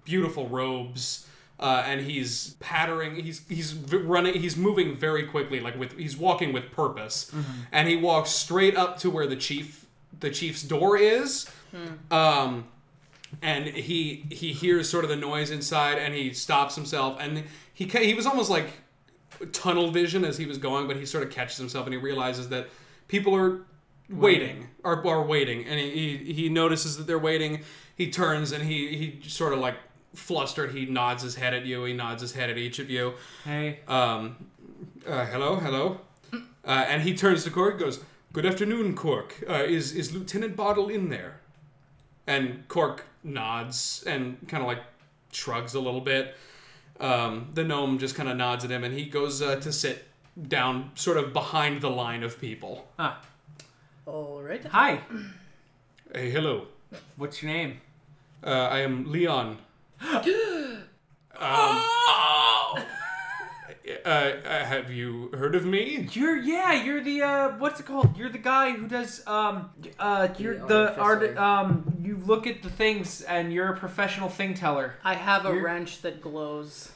[0.06, 1.24] beautiful robes.
[1.60, 3.16] Uh, and he's pattering.
[3.16, 4.36] He's he's running.
[4.36, 7.32] He's moving very quickly, like with he's walking with purpose.
[7.72, 9.88] And he walks straight up to where the chief
[10.20, 11.50] the chief's door is.
[12.12, 12.68] Um,
[13.42, 17.86] and he he hears sort of the noise inside, and he stops himself, and he
[17.86, 18.68] he was almost like
[19.52, 22.50] tunnel vision as he was going, but he sort of catches himself, and he realizes
[22.50, 22.70] that
[23.08, 23.62] people are
[24.10, 27.62] waiting, are, are waiting, and he, he he notices that they're waiting.
[27.96, 29.76] He turns and he he sort of like
[30.14, 30.74] flustered.
[30.74, 31.84] He nods his head at you.
[31.86, 33.14] He nods his head at each of you.
[33.44, 33.80] Hey.
[33.88, 34.48] Um,
[35.06, 36.02] uh, hello, hello.
[36.34, 39.42] Uh, and he turns to Cork goes, Good afternoon, Cork.
[39.50, 41.40] Uh, is, is Lieutenant Bottle in there?
[42.28, 44.82] And Cork nods and kind of like
[45.32, 46.36] shrugs a little bit.
[47.00, 50.06] Um, the gnome just kind of nods at him and he goes uh, to sit
[50.48, 52.88] down sort of behind the line of people.
[53.00, 53.22] Ah.
[54.08, 54.64] All right.
[54.66, 55.02] Hi.
[56.14, 56.68] Hey, hello.
[57.18, 57.82] What's your name?
[58.44, 59.58] Uh, I am Leon.
[61.40, 62.84] Oh.
[64.06, 66.10] Uh, uh, have you heard of me?
[66.14, 66.74] You're yeah.
[66.84, 67.50] You're the uh.
[67.60, 68.18] What's it called?
[68.18, 69.70] You're the guy who does um.
[70.00, 70.30] Uh.
[70.40, 71.22] You're The the art.
[71.22, 71.40] artificer.
[71.40, 71.94] Um.
[72.02, 74.96] You look at the things and you're a professional thing teller.
[75.04, 76.92] I have a You're- wrench that glows.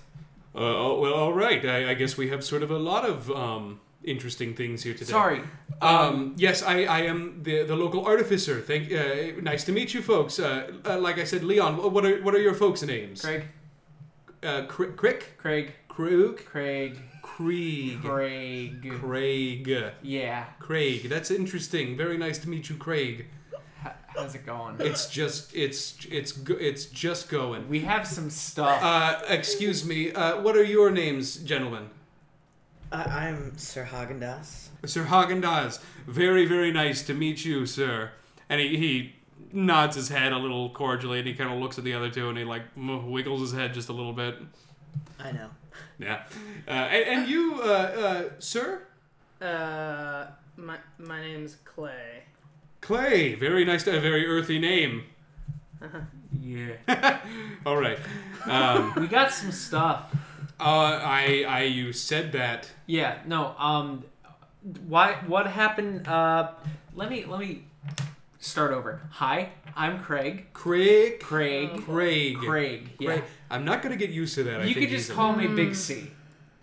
[0.56, 1.64] Uh, oh, well, all right.
[1.66, 5.12] I, I guess we have sort of a lot of um, interesting things here today.
[5.12, 5.42] Sorry.
[5.82, 8.60] Um, yes, I, I am the, the local artificer.
[8.62, 8.92] Thank.
[8.92, 10.40] Uh, nice to meet you, folks.
[10.40, 11.78] Uh, uh, like I said, Leon.
[11.94, 13.22] What are what are your folks' names?
[13.22, 13.44] Craig.
[14.44, 15.74] Uh, Cr- Crick, Craig.
[15.88, 17.00] Krug, Craig.
[17.22, 18.92] Krieg, Craig.
[19.00, 19.68] Craig,
[20.02, 20.46] Yeah.
[20.60, 21.10] Craig.
[21.10, 21.98] That's interesting.
[21.98, 23.28] Very nice to meet you, Craig.
[24.16, 24.76] How's it going?
[24.80, 27.68] It's just it's it's it's just going.
[27.70, 28.80] We have some stuff.
[28.84, 30.12] Uh, excuse me.
[30.12, 31.90] Uh, what are your names, gentlemen?
[32.92, 34.68] Uh, I'm Sir Haagen-Dazs.
[34.86, 38.12] Sir Haagen-Dazs, very, very nice to meet you, sir.
[38.50, 39.16] And he, he
[39.54, 42.28] nods his head a little cordially, and he kind of looks at the other two,
[42.28, 44.36] and he like m- wiggles his head just a little bit.
[45.20, 45.50] I know.
[46.00, 46.24] Yeah.
[46.68, 48.82] Uh, and, and you, uh, uh, sir?
[49.42, 50.28] Uh,
[50.58, 52.24] my my name's Clay.
[52.82, 55.04] Clay, very nice, to, a very earthy name.
[55.82, 56.00] Uh-huh.
[56.40, 57.20] Yeah.
[57.66, 57.98] All right.
[58.46, 60.14] Um, We got some stuff.
[60.62, 62.70] Uh, I, I, you said that.
[62.86, 64.04] Yeah, no, um
[64.88, 66.52] why what happened uh
[66.94, 67.64] let me let me
[68.40, 69.02] start over.
[69.12, 70.46] Hi, I'm Craig.
[70.54, 71.20] Craig.
[71.20, 71.70] Craig.
[71.84, 72.38] Craig.
[72.38, 72.90] Craig.
[73.00, 73.08] Yeah.
[73.10, 73.24] Craig.
[73.50, 74.62] I'm not gonna get used to that.
[74.62, 75.16] I You think could just easily.
[75.16, 76.12] call me Big C.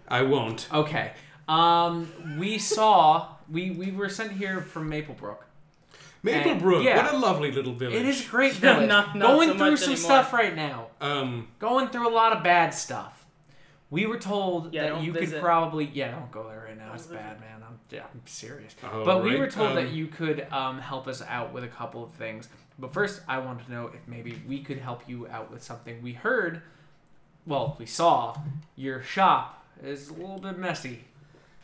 [0.07, 0.69] I won't.
[0.73, 1.13] Okay.
[1.49, 5.39] Um we saw we we were sent here from Maplebrook.
[6.25, 6.83] Maplebrook.
[6.85, 7.03] yeah.
[7.05, 7.95] What a lovely little village.
[7.97, 8.89] It is a great village.
[8.89, 10.05] not- not Going so through much some anymore.
[10.11, 10.87] stuff right now.
[11.01, 11.49] Um.
[11.59, 13.18] Going through a lot of bad stuff.
[13.91, 16.93] We were told Yeah, that don't you could probably yeah, don't go there right now.
[16.95, 17.25] It's Don't visit.
[17.25, 17.63] bad, man.
[17.67, 18.75] I'm yeah, I'm serious.
[18.85, 21.65] all But we right, were told that um, you could um, help us out with
[21.65, 22.49] a couple of things.
[22.79, 26.01] But first, I wanted to know if maybe we could help you out with something.
[26.03, 26.63] We heard,
[27.47, 28.37] well, we saw
[28.77, 31.05] your shop is a little bit messy.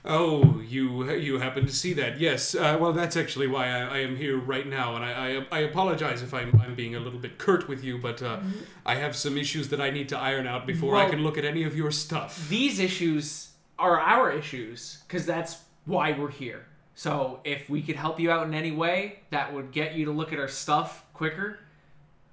[0.07, 2.21] Oh, you you happen to see that?
[2.21, 2.55] Yes.
[2.55, 5.61] Uh, well, that's actually why I, I am here right now, and I, I I
[5.61, 8.41] apologize if I'm I'm being a little bit curt with you, but uh,
[8.85, 11.45] I have some issues that I need to iron out before I can look at
[11.47, 12.49] any of your stuff.
[12.51, 16.67] These issues are our issues because that's why we're here.
[16.95, 20.13] So if we could help you out in any way that would get you to
[20.13, 21.59] look at our stuff quicker,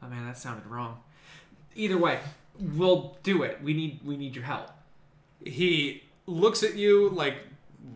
[0.04, 1.00] oh man, that sounded wrong.
[1.76, 2.20] Either way,
[2.60, 3.60] we'll do it.
[3.64, 4.70] We need we need your help.
[5.44, 7.36] He looks at you like,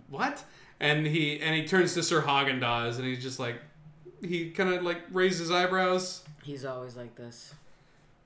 [0.09, 0.43] what?
[0.79, 3.55] And he and he turns to Sir Haagen-Dazs, and he's just like,
[4.21, 6.23] he kind of like raises his eyebrows.
[6.43, 7.53] He's always like this.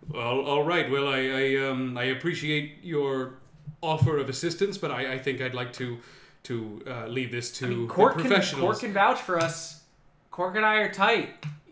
[0.09, 0.89] Well, all right.
[0.89, 3.35] Well, I I, um, I appreciate your
[3.81, 5.99] offer of assistance, but I, I think I'd like to
[6.43, 8.63] to uh, leave this to I mean, the Cork can, professionals.
[8.63, 9.83] Cork can vouch for us.
[10.31, 11.29] Cork and I are tight.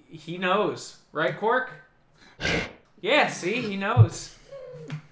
[0.10, 1.72] He knows, right, Cork?
[3.02, 4.36] Yeah, see, he knows.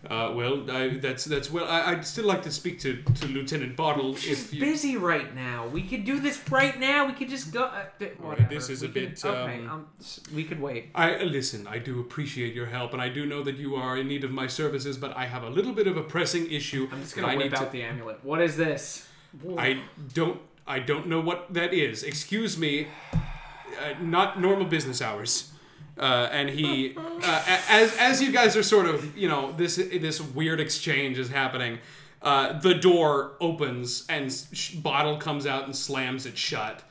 [0.09, 1.65] Uh, well, I, that's that's well.
[1.65, 4.61] I, I'd still like to speak to, to Lieutenant Bottle He's if you.
[4.61, 5.67] busy right now.
[5.67, 7.07] We could do this right now.
[7.07, 7.63] We could just go.
[7.63, 7.85] Uh,
[8.19, 9.87] right, this is We a can- bit, okay, um, um,
[10.33, 10.89] we could wait.
[10.93, 11.65] I listen.
[11.67, 14.31] I do appreciate your help, and I do know that you are in need of
[14.31, 14.97] my services.
[14.97, 16.87] But I have a little bit of a pressing issue.
[16.91, 18.19] I'm just gonna whip out the amulet.
[18.23, 19.07] What is this?
[19.43, 19.57] to.
[19.59, 19.81] I
[20.13, 20.39] don't.
[20.67, 22.03] I don't know what that is.
[22.03, 22.87] Excuse me.
[23.13, 25.51] Uh, not normal business hours.
[25.97, 30.19] Uh, and he, uh, as as you guys are sort of, you know, this this
[30.21, 31.79] weird exchange is happening.
[32.21, 36.83] Uh, the door opens and sh- bottle comes out and slams it shut,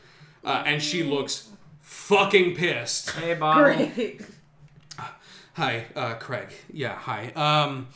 [0.45, 1.49] uh, and she looks
[1.81, 3.11] fucking pissed.
[3.11, 3.59] Hey, Bob.
[3.59, 4.23] Great.
[5.55, 6.49] Hi, uh, Craig.
[6.73, 7.31] Yeah, hi.
[7.37, 7.89] Um,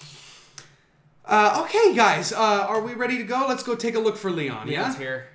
[1.24, 2.36] uh, okay, guys, uh,
[2.68, 3.46] are we ready to go?
[3.48, 4.68] Let's go take a look for Leon.
[4.68, 4.98] Leon's yeah.
[4.98, 5.28] here.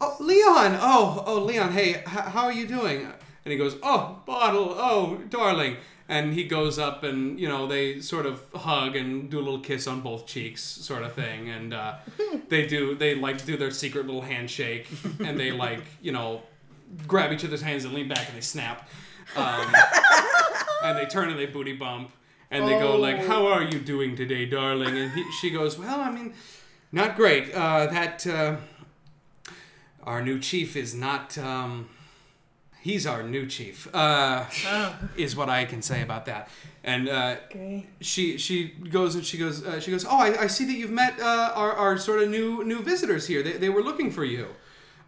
[0.00, 0.78] Oh, Leon.
[0.80, 1.72] Oh, oh, Leon.
[1.72, 3.12] Hey, h- how are you doing?
[3.44, 4.74] And he goes, Oh, bottle.
[4.76, 5.76] Oh, darling.
[6.08, 9.60] And he goes up and you know they sort of hug and do a little
[9.60, 11.48] kiss on both cheeks, sort of thing.
[11.48, 11.94] And uh,
[12.48, 14.88] they do they like do their secret little handshake,
[15.24, 16.42] and they like you know
[17.06, 18.88] grab each other's hands and lean back and they snap.
[19.36, 19.72] Um,
[20.82, 22.10] and they turn and they booty bump
[22.50, 26.00] and they go like how are you doing today darling and he, she goes well
[26.00, 26.34] i mean
[26.92, 28.56] not great uh, that uh,
[30.02, 31.88] our new chief is not um,
[32.82, 36.48] he's our new chief uh, Oh, is what i can say about that
[36.82, 37.86] and uh, okay.
[38.00, 40.90] she she goes and she goes uh, she goes oh I, I see that you've
[40.90, 44.24] met uh, our, our sort of new new visitors here they, they were looking for
[44.24, 44.46] you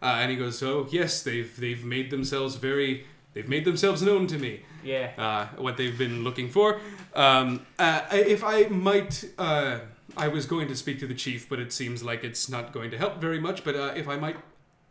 [0.01, 4.27] uh, and he goes oh yes they've they've made themselves very they've made themselves known
[4.27, 5.11] to me Yeah.
[5.17, 6.79] uh, what they've been looking for.
[7.15, 9.79] Um, uh, if I might, uh,
[10.17, 12.91] I was going to speak to the chief, but it seems like it's not going
[12.91, 13.63] to help very much.
[13.63, 14.35] But uh, if I might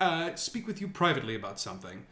[0.01, 2.07] uh, speak with you privately about something.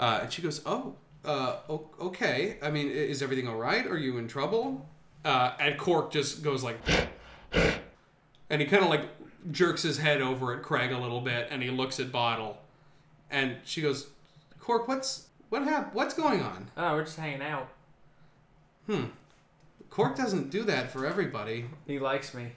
[0.00, 1.56] Uh, and she goes, Oh, uh,
[2.00, 2.56] okay.
[2.62, 3.86] I mean, is everything all right?
[3.86, 4.88] Are you in trouble?
[5.24, 6.78] Uh, and Cork just goes like,
[7.52, 9.02] and he kind of like
[9.50, 12.58] jerks his head over at Craig a little bit, and he looks at Bottle,
[13.30, 14.08] and she goes,
[14.58, 16.70] Cork, what's what hap- What's going on?
[16.76, 17.68] Oh, we're just hanging out.
[18.86, 19.06] Hmm.
[19.90, 21.66] Cork doesn't do that for everybody.
[21.86, 22.52] He likes me.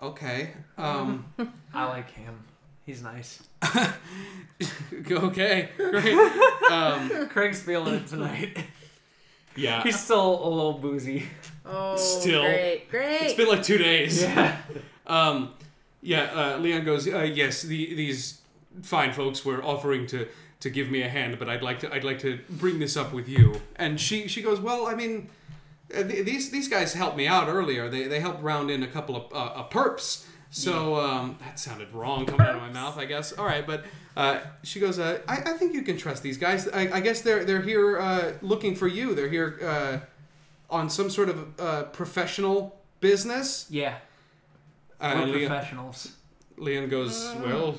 [0.00, 0.50] Okay.
[0.78, 1.26] Um.
[1.74, 2.45] I like him.
[2.86, 3.42] He's nice.
[5.10, 5.68] okay.
[5.76, 6.32] Great.
[6.70, 7.28] Um.
[7.28, 8.58] Craig's feeling it tonight.
[9.54, 9.84] Yeah.
[9.84, 11.24] He's still a little boozy.
[11.64, 12.42] Oh, Still.
[12.42, 13.22] great, great.
[13.22, 14.20] It's been like two days.
[14.22, 14.56] Yeah.
[15.06, 15.54] Um.
[16.02, 16.24] Yeah.
[16.34, 17.06] Uh, Leon goes.
[17.06, 17.62] Uh, yes.
[17.62, 18.40] The these
[18.82, 20.26] fine folks were offering to
[20.60, 23.12] to give me a hand, but I'd like to I'd like to bring this up
[23.12, 23.60] with you.
[23.76, 24.60] And she she goes.
[24.60, 25.28] Well, I mean.
[25.96, 27.88] Uh, th- these these guys helped me out earlier.
[27.88, 31.92] They, they helped round in a couple of uh, uh, perps, So um, that sounded
[31.92, 33.32] wrong coming out of my mouth, I guess.
[33.32, 33.84] All right, but
[34.16, 36.66] uh, she goes, uh, I, I think you can trust these guys.
[36.68, 39.14] I, I guess they're they're here uh, looking for you.
[39.14, 39.98] They're here uh,
[40.70, 43.66] on some sort of uh, professional business.
[43.68, 43.96] Yeah,
[45.00, 46.12] Uh, we're Leon, professionals.
[46.56, 47.78] Leon goes, well,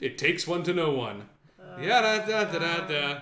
[0.00, 1.28] it takes one to know one.
[1.80, 3.20] yeah, da da da da da.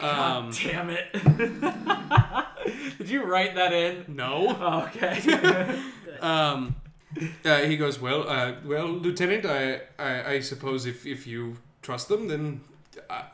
[0.00, 1.12] Um, Damn it!
[2.98, 4.04] Did you write that in?
[4.08, 4.56] no.
[4.58, 5.78] Oh, okay.
[6.20, 6.74] Um,
[7.44, 12.08] uh, he goes, well, uh, well, Lieutenant, I, I, I suppose if, if you trust
[12.08, 12.60] them, then
[13.08, 13.24] I,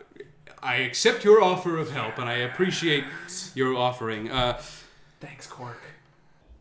[0.63, 3.05] I accept your offer of help, and I appreciate
[3.55, 4.31] your offering.
[4.31, 4.61] Uh,
[5.21, 5.81] Thanks, Cork.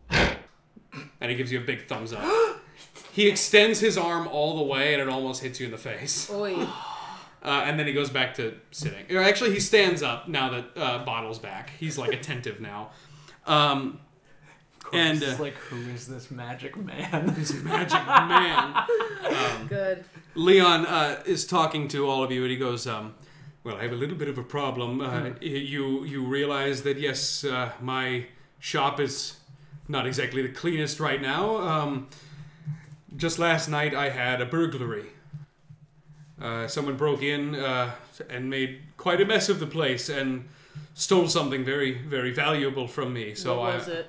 [0.10, 0.38] and
[1.32, 2.24] he gives you a big thumbs up.
[3.12, 6.30] he extends his arm all the way, and it almost hits you in the face.
[6.32, 6.68] Oi.
[7.44, 9.06] Uh, and then he goes back to sitting.
[9.16, 11.70] Or Actually, he stands up now that uh, Bottle's back.
[11.80, 12.90] He's like attentive now.
[13.46, 14.00] Um,
[14.94, 17.34] and it's uh, like, who is this magic man?
[17.38, 18.84] this magic man.
[19.26, 20.06] Um, Good.
[20.36, 23.16] Leon uh, is talking to all of you, and he goes, um,
[23.64, 25.02] "Well, I have a little bit of a problem.
[25.02, 28.28] Uh, You you realize that yes, uh, my
[28.60, 29.38] shop is
[29.88, 31.58] not exactly the cleanest right now.
[31.58, 32.08] Um,
[33.18, 35.08] just last night, I had a burglary.
[36.42, 37.92] Uh, someone broke in uh,
[38.30, 40.48] and made quite a mess of the place and
[40.94, 43.34] stole something very very valuable from me.
[43.36, 44.08] So what I, it?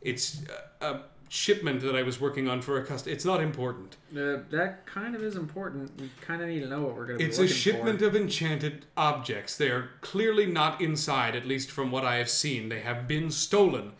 [0.00, 0.42] It's
[0.80, 3.14] a, a shipment that I was working on for a customer.
[3.14, 6.00] It's not important." Uh, that kind of is important.
[6.00, 8.14] We kind of need to know what we're going to be It's a shipment of
[8.14, 9.56] enchanted objects.
[9.56, 12.68] They are clearly not inside, at least from what I have seen.
[12.68, 13.92] They have been stolen.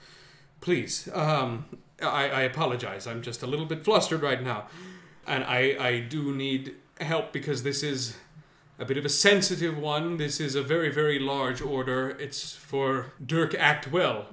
[0.60, 1.66] Please, um,
[2.02, 3.06] I, I apologize.
[3.06, 4.66] I'm just a little bit flustered right now.
[5.26, 8.16] And I, I do need help because this is
[8.78, 10.16] a bit of a sensitive one.
[10.16, 12.10] This is a very, very large order.
[12.10, 14.32] It's for Dirk Actwell.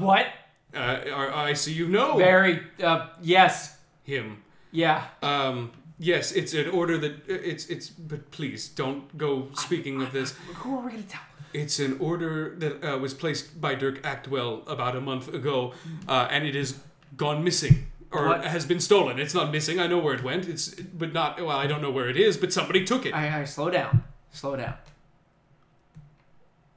[0.00, 0.28] What?
[0.74, 2.60] Uh, I see you know Very.
[2.82, 3.78] Uh, yes.
[4.02, 4.42] him.
[4.72, 5.04] Yeah.
[5.22, 7.88] Um, yes, it's an order that it's it's.
[7.90, 10.32] But please don't go speaking of this.
[10.56, 11.20] Who are we going to tell?
[11.52, 15.72] It's an order that uh, was placed by Dirk Actwell about a month ago,
[16.08, 16.80] uh, and it has
[17.16, 18.44] gone missing or What?
[18.44, 19.20] has been stolen.
[19.20, 19.78] It's not missing.
[19.78, 20.48] I know where it went.
[20.48, 21.38] It's but not.
[21.38, 22.36] Well, I don't know where it is.
[22.36, 23.14] But somebody took it.
[23.14, 24.02] I, I slow down.
[24.32, 24.74] Slow down.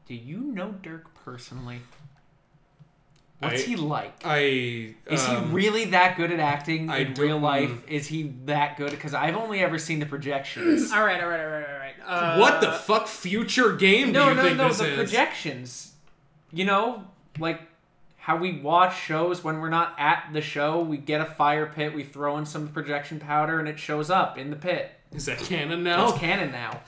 [0.06, 1.80] Do you know Dirk personally?
[3.40, 4.14] What's I- he like?
[4.26, 4.38] I
[5.10, 7.88] Is um, he really that good at acting I in real life?
[7.88, 8.92] Is he that good?
[8.92, 10.92] Because I've only ever seen the projections.
[10.92, 11.94] All right, all right, all right, all right.
[12.06, 14.68] Uh, what the fuck future game do no, you no, think no.
[14.70, 14.96] this The is?
[14.96, 15.94] projections.
[16.52, 17.04] You know,
[17.38, 17.62] like
[18.18, 20.80] how we watch shows when we're not at the show.
[20.82, 21.94] We get a fire pit.
[21.94, 24.92] We throw in some projection powder, and it shows up in the pit.
[25.14, 26.10] is that canon now?
[26.10, 26.82] It's canon now.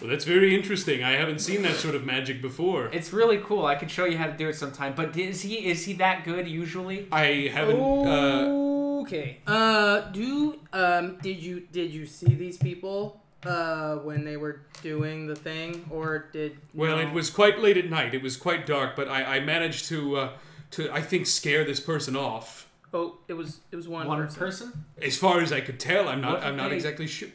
[0.00, 1.02] Well, that's very interesting.
[1.04, 2.88] I haven't seen that sort of magic before.
[2.92, 3.64] It's really cool.
[3.64, 4.94] I could show you how to do it sometime.
[4.94, 7.06] But is he is he that good usually?
[7.12, 7.80] I haven't.
[7.80, 8.60] Uh,
[9.04, 9.36] Okay.
[9.46, 15.26] Uh, do um, did you did you see these people uh when they were doing
[15.26, 16.56] the thing, or did?
[16.72, 17.02] Well, no?
[17.02, 18.14] it was quite late at night.
[18.14, 20.30] It was quite dark, but I, I managed to uh,
[20.72, 22.66] to I think scare this person off.
[22.94, 24.38] Oh, it was it was one, One person.
[24.38, 24.84] person.
[25.02, 27.28] As far as I could tell, I'm not What I'm not they- exactly sure.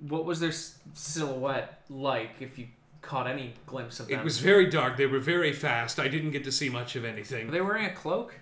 [0.00, 2.30] What was their s- silhouette like?
[2.40, 2.66] If you
[3.02, 4.96] caught any glimpse of them, It was very dark.
[4.96, 5.98] They were very fast.
[6.00, 7.50] I didn't get to see much of Were anything.
[7.50, 8.34] they wearing a cloak?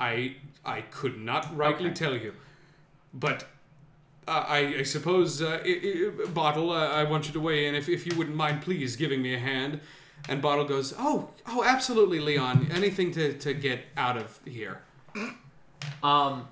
[0.00, 1.94] I I could not rightly Okay.
[1.94, 2.34] tell you,
[3.12, 3.46] but.
[4.26, 7.74] Uh, I, I suppose, uh, i i Bottle, uh, I want you to weigh in
[7.74, 9.80] if, if you wouldn't mind, please, giving me a hand.
[10.30, 12.68] And Bottle goes, Oh, oh, absolutely, Leon.
[12.72, 14.80] Anything to, to get out of here.
[16.02, 16.48] Um.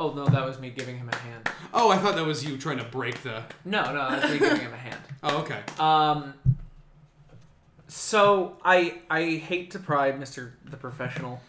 [0.00, 1.50] Oh no, that was me giving him a hand.
[1.74, 3.42] Oh, I thought that was you trying to break the.
[3.66, 5.00] No, no, that was me giving him a hand.
[5.22, 5.60] Oh, okay.
[5.78, 6.32] Um.
[7.88, 11.42] So I I hate to pry Mister the professional.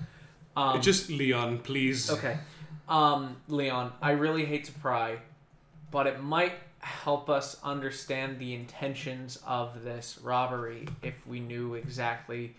[0.58, 2.12] Um, Just Leon, please.
[2.12, 2.38] Okay.
[2.90, 5.20] Um, Leon, I really hate to pry,
[5.90, 12.54] but it might help us understand the intentions of this robbery if we knew exactly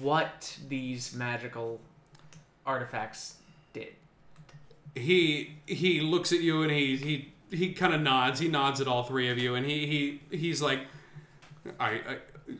[0.00, 1.80] what these magical
[2.66, 3.36] artifacts
[3.72, 3.94] did.
[4.94, 8.40] He he looks at you and he he he kind of nods.
[8.40, 9.86] He nods at all three of you, and he
[10.30, 10.80] he he's like,
[11.80, 12.16] I, I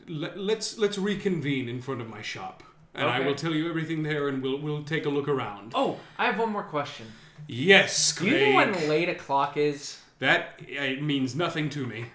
[0.07, 2.63] let, let's let's reconvene in front of my shop,
[2.95, 5.73] and I will tell you everything there, and we'll we'll take a look around.
[5.75, 7.07] Oh, I have one more question.
[7.47, 8.75] Yes, Do you know Craig.
[8.75, 9.99] when late o'clock is?
[10.19, 12.05] That it means nothing to me.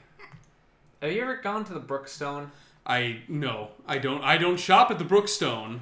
[1.03, 2.51] Have you ever gone to the Brookstone?
[2.87, 4.25] I no, I don't.
[4.25, 5.81] I don't shop at the Brookstone.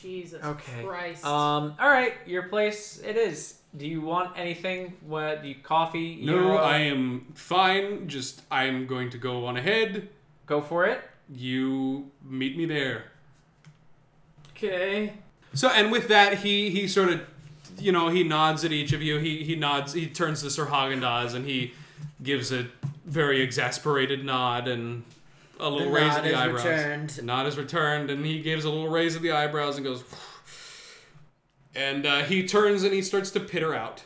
[0.00, 0.82] Jesus Okay.
[0.84, 1.24] Christ.
[1.24, 1.74] Um.
[1.78, 3.00] All right, your place.
[3.04, 3.55] It is.
[3.76, 4.94] Do you want anything?
[5.06, 5.42] What?
[5.42, 6.20] Do you coffee?
[6.22, 6.56] No, Euro?
[6.56, 8.08] I am fine.
[8.08, 10.08] Just I'm going to go on ahead.
[10.46, 11.00] go for it.
[11.28, 13.04] You meet me there.
[14.50, 15.14] okay.
[15.54, 17.20] So, and with that, he he sort of
[17.78, 19.18] you know, he nods at each of you.
[19.18, 19.92] He he nods.
[19.92, 21.74] He turns to Sir Haagen-Dazs and he
[22.22, 22.66] gives a
[23.04, 25.04] very exasperated nod and
[25.58, 26.64] a The little raise of the is eyebrows.
[26.64, 27.22] returned.
[27.24, 30.02] Nod is returned, and he gives a little raise of the eyebrows and goes.
[31.76, 34.02] And uh, he turns and he starts to pitter out.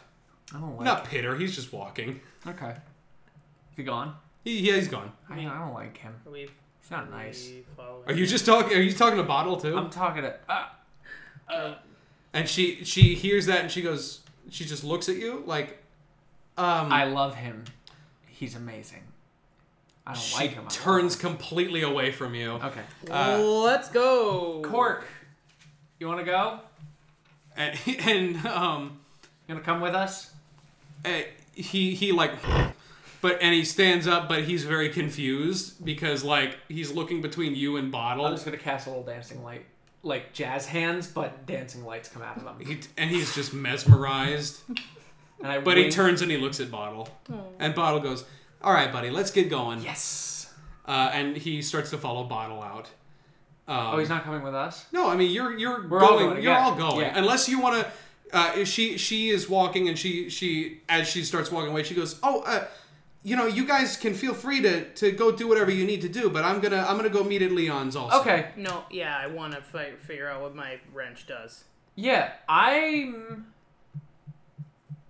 [0.54, 0.84] I don't like.
[0.84, 1.36] Not pitter.
[1.36, 2.20] He's just walking.
[2.46, 2.70] Okay.
[2.70, 4.16] Is he gone?
[4.44, 5.12] He, yeah, he's gone.
[5.28, 6.14] I mean, I don't like him.
[6.26, 6.48] Are we,
[6.80, 7.48] He's not nice.
[7.48, 8.02] we following?
[8.08, 8.76] Are you just talking?
[8.76, 9.76] Are you talking to Bottle too?
[9.76, 10.34] I'm talking to.
[11.48, 11.74] Uh,
[12.32, 14.20] and she she hears that and she goes.
[14.50, 15.78] She just looks at you like.
[16.58, 17.64] Um, I love him.
[18.26, 19.02] He's amazing.
[20.06, 20.64] I don't she like him.
[20.66, 22.52] I turns completely away from you.
[22.56, 22.62] him.
[22.62, 22.80] Okay.
[23.10, 24.62] Uh, Let's go.
[24.64, 25.06] Cork,
[25.98, 26.60] you want to go?
[27.60, 28.98] And, and um,
[29.48, 30.32] You gonna come with us?
[31.04, 32.32] eh, he he like,
[33.20, 37.76] but and he stands up, but he's very confused because like he's looking between you
[37.76, 38.26] and bottle.
[38.26, 39.64] I'm just gonna cast a little dancing light,
[40.02, 42.56] like jazz hands, but dancing lights come out of them.
[42.64, 44.60] He, and he's just mesmerized.
[45.42, 47.08] And I But he turns and he looks at Bottle,
[47.58, 48.26] and Bottle goes,
[48.62, 50.52] "All right, buddy, let's get going." Yes.
[50.86, 52.90] Uh, and he starts to follow Bottle out.
[53.70, 54.84] Um, Oh, he's not coming with us.
[54.92, 56.30] No, I mean you're you're We're all going.
[56.30, 57.00] going, you're yeah, all going.
[57.00, 57.16] yeah.
[57.16, 57.92] Unless you want to.
[58.36, 62.16] Uh, she she is walking and she she as she starts walking away she goes
[62.22, 62.64] oh uh,
[63.24, 66.08] you know you guys can feel free to to go do whatever you need to
[66.08, 68.20] do but I'm gonna I'm gonna go meet at Leon's also.
[68.20, 68.46] Okay.
[68.56, 71.64] No, yeah, I want to fi- figure out what my wrench does.
[71.96, 73.46] Yeah, I'm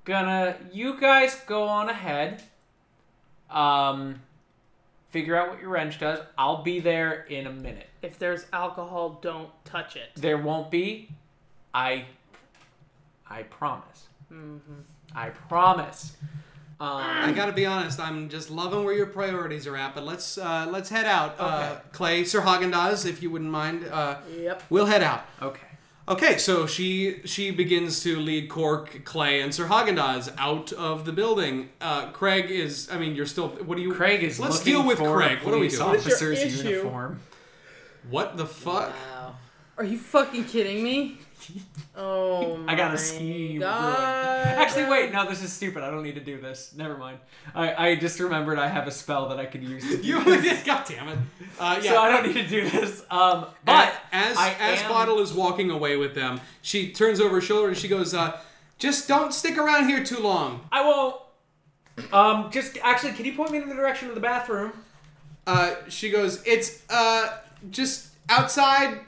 [0.07, 0.57] gonna.
[0.73, 2.43] You guys go on ahead.
[3.51, 4.21] Um,
[5.11, 6.21] figure out what your wrench does.
[6.39, 7.89] I'll be there in a minute.
[8.03, 10.11] If there's alcohol, don't touch it.
[10.17, 11.09] There won't be.
[11.75, 12.07] I.
[13.29, 14.09] I promise.
[14.33, 14.81] Mm-hmm.
[15.15, 16.17] I promise.
[16.81, 18.01] Um, I gotta be honest.
[18.01, 19.95] I'm just loving where your priorities are at.
[19.95, 21.35] But let's uh, let's head out.
[21.39, 23.87] Uh, Clay, Sir Haagen-Dazs, if you wouldn't mind.
[23.87, 24.63] Uh, Yep.
[24.71, 25.25] we'll head out.
[25.43, 25.61] okay.
[26.09, 31.13] Okay, so she she begins to lead Cork, Clay, and Sir Haagen-Dazs out of the
[31.13, 31.69] building.
[31.81, 32.89] Uh, Craig is.
[32.91, 33.49] I mean, you're still.
[33.49, 33.93] What do you?
[33.93, 35.41] Craig is Let's deal with for Craig.
[35.43, 35.89] What are we police doing?
[35.91, 36.69] What is your officer's issue?
[36.69, 37.21] uniform.
[38.09, 38.91] What the fuck?
[38.91, 39.35] Wow.
[39.79, 41.19] Are you fucking kidding me?
[41.97, 43.97] Oh my I got a scheme God.
[44.45, 44.59] brewing.
[44.59, 45.13] Actually, wait.
[45.13, 45.83] No, this is stupid.
[45.83, 46.73] I don't need to do this.
[46.77, 47.19] Never mind.
[47.55, 50.23] I, I just remembered I have a spell that I could use to do You
[50.41, 50.63] this.
[50.65, 51.19] God damn it!
[51.59, 51.91] Uh, yeah.
[51.91, 53.03] So I don't need to do this.
[53.11, 57.35] Um, but as I as am- Bottle is walking away with them, she turns over
[57.37, 58.39] her shoulder and she goes, uh,
[58.79, 61.17] "Just don't stick around here too long." I won't.
[62.15, 64.73] Um, just actually, can you point me in the direction of the bathroom?
[65.47, 67.37] Uh, she goes, "It's uh,
[67.71, 69.01] just outside.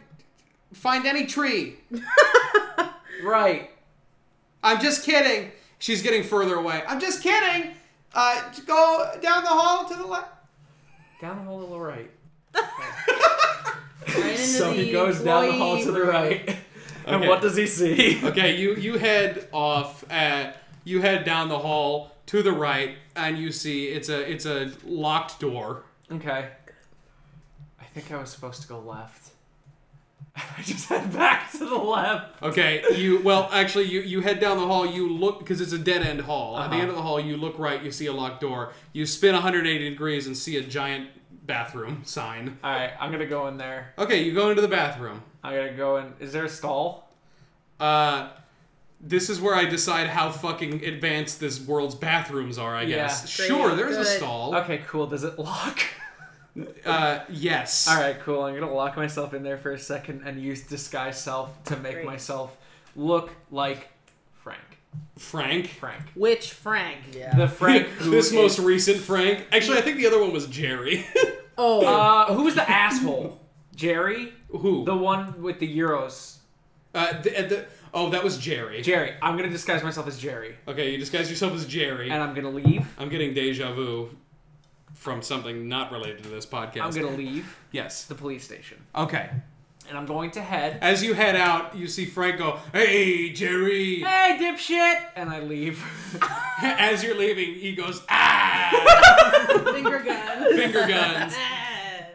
[0.72, 1.76] Find any tree."
[3.22, 3.70] Right.
[4.64, 5.52] I'm just kidding.
[5.78, 6.82] She's getting further away.
[6.88, 7.70] I'm just kidding.
[8.12, 10.28] Uh, just go down the hall to the left.
[11.20, 12.10] Down the hall to the right.
[14.08, 16.08] Right So he goes down the hall to the room.
[16.08, 16.56] right.
[17.06, 18.20] And what does he see?
[18.24, 20.04] Okay, you you head off.
[20.10, 24.46] At, you head down the hall to the right, and you see it's a it's
[24.46, 25.84] a locked door.
[26.10, 26.48] Okay.
[27.94, 29.30] I think I was supposed to go left.
[30.36, 32.42] I just head back to the left.
[32.42, 34.86] Okay, you well actually you you head down the hall.
[34.86, 36.56] You look because it's a dead end hall.
[36.58, 36.80] At the Uh-huh.
[36.80, 37.82] end of the hall, you look right.
[37.82, 38.72] You see a locked door.
[38.94, 41.10] You spin 180 degrees and see a giant
[41.46, 42.58] bathroom sign.
[42.64, 43.92] All right, I'm gonna go in there.
[43.98, 45.22] Okay, you go into the bathroom.
[45.44, 46.14] I'm gonna go in.
[46.18, 47.10] Is there a stall?
[47.78, 48.30] Uh,
[49.00, 52.74] this is where I decide how fucking advanced this world's bathrooms are.
[52.74, 53.38] I guess.
[53.38, 53.46] Yeah.
[53.48, 54.16] Sure, Great, there's a good.
[54.18, 54.54] stall.
[54.56, 55.06] Okay, cool.
[55.08, 55.78] Does it lock?
[56.84, 57.88] Uh, yes.
[57.88, 58.42] All right, cool.
[58.42, 61.94] I'm gonna lock myself in there for a second and use disguise self to make
[61.94, 62.06] Great.
[62.06, 62.56] myself
[62.94, 63.88] look like
[64.42, 64.60] Frank.
[65.16, 65.68] Frank.
[65.68, 66.02] Frank.
[66.14, 66.98] Which Frank?
[67.16, 67.34] Yeah.
[67.34, 69.46] The Frank who this is- most recent Frank.
[69.50, 71.06] Actually, I think the other one was Jerry.
[71.58, 73.38] Oh, Uh, who was the asshole?
[73.76, 74.86] Jerry, Who?
[74.86, 76.38] the one with the euros.
[76.94, 78.80] uh, the, uh, the, oh, that was Jerry.
[78.80, 79.12] Jerry.
[79.20, 82.10] I'm gonna disguise myself as Jerry, Okay, you disguise yourself as Jerry.
[82.10, 82.86] and I'm gonna leave.
[82.98, 84.16] I'm getting deja vu
[85.02, 86.82] from something not related to this podcast.
[86.82, 88.04] I'm gonna leave Yes.
[88.04, 89.28] the police station, Okay.
[89.88, 90.78] and I'm going to head.
[90.80, 95.02] As you head out, you see Frank go, "Hey, Jerry!" Hey, dipshit!
[95.16, 95.82] And I leave.
[96.62, 98.70] As you're leaving, he goes, "Ah!"
[99.72, 100.56] finger gun.
[100.56, 101.34] Finger guns.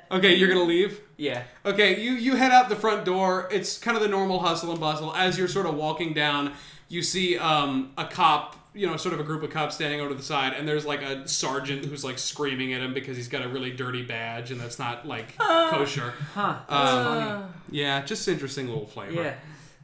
[0.09, 1.01] Okay, you're gonna leave.
[1.17, 1.43] yeah.
[1.65, 3.49] Okay, you you head out the front door.
[3.51, 5.13] It's kind of the normal hustle and bustle.
[5.13, 6.53] As you're sort of walking down,
[6.87, 10.09] you see um, a cop, you know, sort of a group of cops standing over
[10.09, 13.27] to the side, and there's like a sergeant who's like screaming at him because he's
[13.27, 16.13] got a really dirty badge, and that's not like kosher.
[16.33, 16.59] Huh.
[16.69, 19.35] Um, yeah, just interesting little flavor.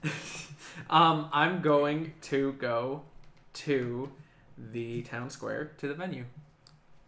[0.04, 0.12] Yeah.
[0.90, 3.02] um, I'm going to go
[3.54, 4.12] to
[4.58, 6.26] the town square to the venue.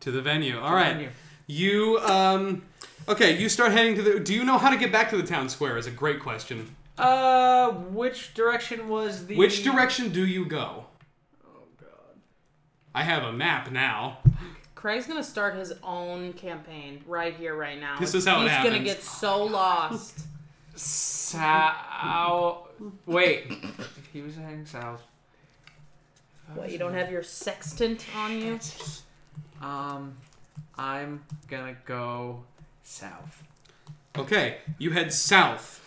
[0.01, 0.59] To the venue.
[0.59, 0.93] All To right.
[0.93, 1.09] venue.
[1.47, 2.63] You um,
[3.07, 3.38] okay?
[3.38, 4.19] You start heading to the.
[4.19, 5.77] Do you know how to get back to the town square?
[5.77, 6.75] Is a great question.
[6.97, 9.36] Uh, which direction was the?
[9.36, 10.84] Which direction do you go?
[12.96, 13.02] God.
[13.02, 14.20] I have a map now.
[14.74, 18.00] Craig's gonna start his own campaign right here, right now.
[18.00, 18.84] This is how it He's gonna happens.
[18.86, 20.26] get so lost.
[20.76, 22.68] South.
[23.06, 23.52] Wait.
[24.14, 25.02] He was saying south.
[26.54, 26.72] what?
[26.72, 28.60] You don't have your sextant on you?
[29.62, 30.16] Um,
[30.78, 32.43] I'm gonna go
[32.84, 33.43] south.
[34.18, 35.82] Okay, you head south,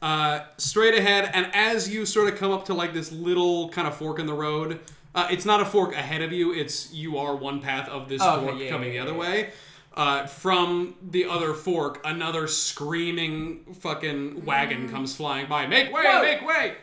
[0.00, 3.88] uh, straight ahead, and as you sort of come up to like this little kind
[3.88, 4.78] of fork in the road,
[5.14, 6.52] uh, it's not a fork ahead of you.
[6.52, 9.12] It's you are one path of this Oh, okay, fork yeah, coming yeah, the other
[9.18, 9.50] yeah, way.
[9.94, 15.66] Uh, from the other fork, another screaming fucking wagon comes flying by.
[15.66, 16.02] Make way!
[16.04, 16.22] Whoa!
[16.22, 16.74] Make way!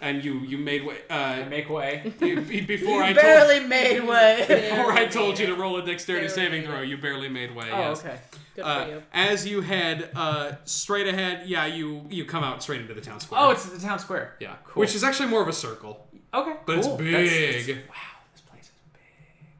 [0.00, 0.96] And you you made way.
[1.08, 2.12] I Uh, make way.
[2.20, 4.44] you- before I told Barely made way.
[4.70, 7.70] before I told you to roll a dexterity Barely saving throw, you barely made way.
[7.72, 8.00] Oh, yes.
[8.04, 8.18] okay.
[8.54, 9.02] Good Uh, for you.
[9.12, 13.18] as you head uh, straight ahead, yeah, you you come out straight into the town
[13.20, 13.40] square.
[13.40, 14.36] Oh, it's the town square.
[14.40, 14.80] yeah, cool.
[14.80, 16.76] which is actually more of a circle, Okay, but cool.
[16.78, 17.66] it's That's- big.
[17.66, 17.94] that's- wow,
[18.32, 18.70] this place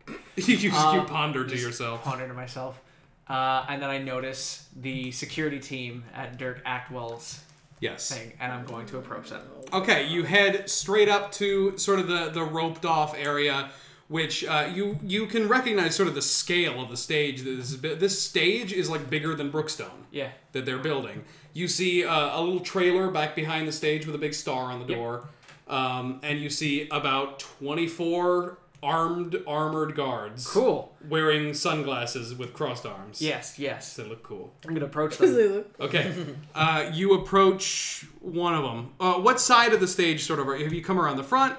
[0.07, 0.49] is big.
[0.63, 2.05] you you Um, ponder to just yourself.
[2.05, 2.81] Ponder to myself.
[3.29, 7.41] Uh, and then I notice the security team at Dirk Actwell's
[7.81, 8.11] Yes.
[8.13, 9.43] thing, and I'm going to approach them.
[9.73, 13.71] Okay, you head straight up to sort of the the roped off area,
[14.09, 17.43] which uh, you you can recognize sort of the scale of the stage.
[17.43, 20.31] that This is this stage is like bigger than Brookstone Yeah.
[20.53, 21.25] that they're building.
[21.53, 24.81] You see uh, a little trailer back behind the stage with a big star on
[24.81, 24.97] the Yep.
[24.99, 25.29] door,
[25.69, 30.47] um, and you see about twenty four armed armored guards.
[30.47, 30.95] Cool.
[31.09, 33.21] wearing sunglasses with crossed arms.
[33.23, 33.97] Yes, yes.
[33.97, 34.53] They look cool.
[34.67, 35.65] I'm gonna approach them.
[35.81, 36.13] Okay.
[36.55, 38.93] uh, you approach one of them.
[39.01, 41.57] Uh, what side of the stage, sort of, are- have you come around the front?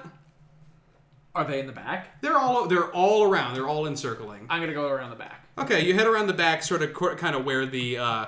[1.36, 2.20] Are they in the back?
[2.22, 3.54] They're all they're all around.
[3.54, 4.46] They're all encircling.
[4.48, 5.44] I'm gonna go around the back.
[5.58, 8.26] Okay, you head around the back, sort of kind of where the uh,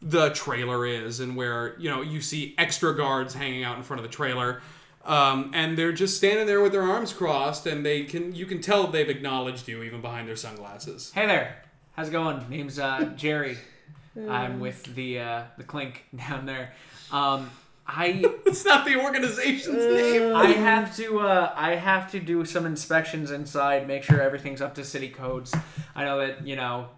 [0.00, 3.98] the trailer is, and where you know you see extra guards hanging out in front
[3.98, 4.62] of the trailer.
[5.04, 8.60] Um, and they're just standing there with their arms crossed, and they can you can
[8.60, 11.10] tell they've acknowledged you even behind their sunglasses.
[11.12, 11.62] Hey there.
[11.96, 12.48] How's it going?
[12.48, 13.58] Name's uh, Jerry.
[14.28, 16.72] I'm with the uh, the clink down there.
[17.10, 17.50] Um,
[17.88, 20.34] I It's not the organization's name.
[20.34, 24.74] I have to uh, I have to do some inspections inside, make sure everything's up
[24.76, 25.54] to city codes.
[25.94, 26.88] I know that you know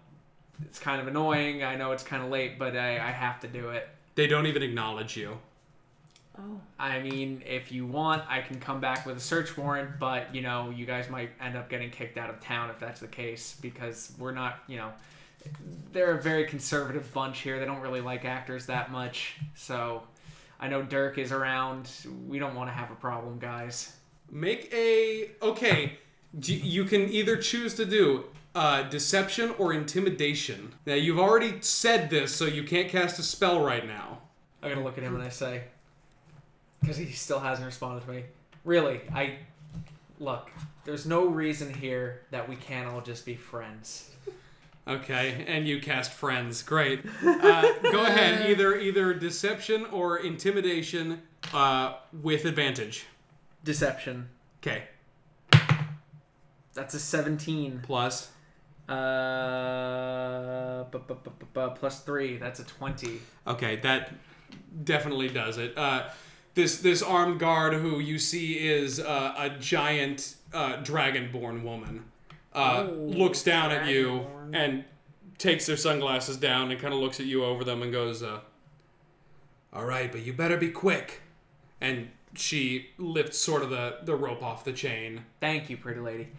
[0.65, 1.63] it's kind of annoying.
[1.63, 3.87] I know it's kind of late, but I, I have to do it.
[4.15, 5.37] They don't even acknowledge you.
[6.37, 6.59] Oh.
[6.79, 10.41] I mean, if you want, I can come back with a search warrant, but you
[10.41, 13.57] know, you guys might end up getting kicked out of town if that's the case
[13.61, 14.91] because we're not, you know,
[15.91, 17.59] they're a very conservative bunch here.
[17.59, 19.35] They don't really like actors that much.
[19.55, 20.03] So,
[20.59, 21.89] I know Dirk is around.
[22.27, 23.95] We don't want to have a problem, guys.
[24.31, 25.99] Make a okay.
[26.41, 30.73] You can either choose to do uh, deception or intimidation.
[30.85, 34.19] Now you've already said this, so you can't cast a spell right now.
[34.61, 35.63] I'm gonna look at him and I say,
[36.81, 38.23] because he still hasn't responded to me.
[38.65, 39.37] Really, I
[40.19, 40.51] look.
[40.83, 44.11] There's no reason here that we can't all just be friends.
[44.89, 46.63] Okay, and you cast friends.
[46.63, 47.01] Great.
[47.23, 48.49] Uh, go ahead.
[48.49, 51.21] Either either deception or intimidation
[51.53, 53.05] uh, with advantage.
[53.63, 54.29] Deception.
[54.63, 54.85] Okay.
[56.73, 57.81] That's a 17.
[57.83, 58.31] Plus.
[58.89, 62.37] Uh, bu- bu- bu- bu- plus three.
[62.37, 63.19] That's a 20.
[63.45, 64.11] Okay, that
[64.83, 65.77] definitely does it.
[65.77, 66.09] Uh,
[66.55, 72.05] this this armed guard who you see is uh, a giant uh, dragonborn woman.
[72.53, 74.55] Uh, Oh, looks down at you dragonborn.
[74.55, 74.83] and
[75.37, 78.39] takes their sunglasses down and kind of looks at you over them and goes, uh,
[79.73, 81.21] "All right, but you better be quick."
[81.81, 85.25] And she lifts sort of the the rope off the chain.
[85.39, 86.29] Thank you, pretty lady.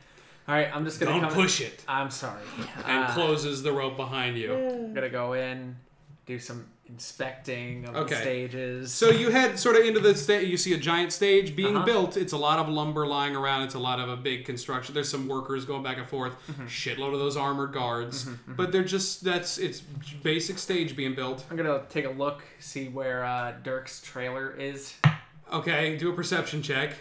[0.48, 1.84] All right, I'm just gonna Don't come push it.
[1.86, 2.42] I'm sorry.
[2.86, 4.52] And Uh, closes the rope behind you.
[4.54, 5.76] I'm gonna go in,
[6.26, 8.14] do some inspecting of Okay.
[8.14, 8.92] the stages.
[8.92, 10.48] So you head sort of into the stage.
[10.48, 11.84] You see a giant stage being Uh-huh.
[11.86, 12.16] built.
[12.16, 13.62] It's a lot of lumber lying around.
[13.62, 14.94] It's a lot of a big construction.
[14.94, 16.34] There's some workers going back and forth.
[16.50, 16.66] Mm-hmm.
[16.66, 18.28] Shitload of those armored guards.
[18.46, 19.80] But they're just that's it's
[20.22, 21.44] basic stage being built.
[21.50, 24.94] I'm gonna take a look, see where uh, Dirk's trailer is.
[25.52, 26.92] Okay, do a perception check.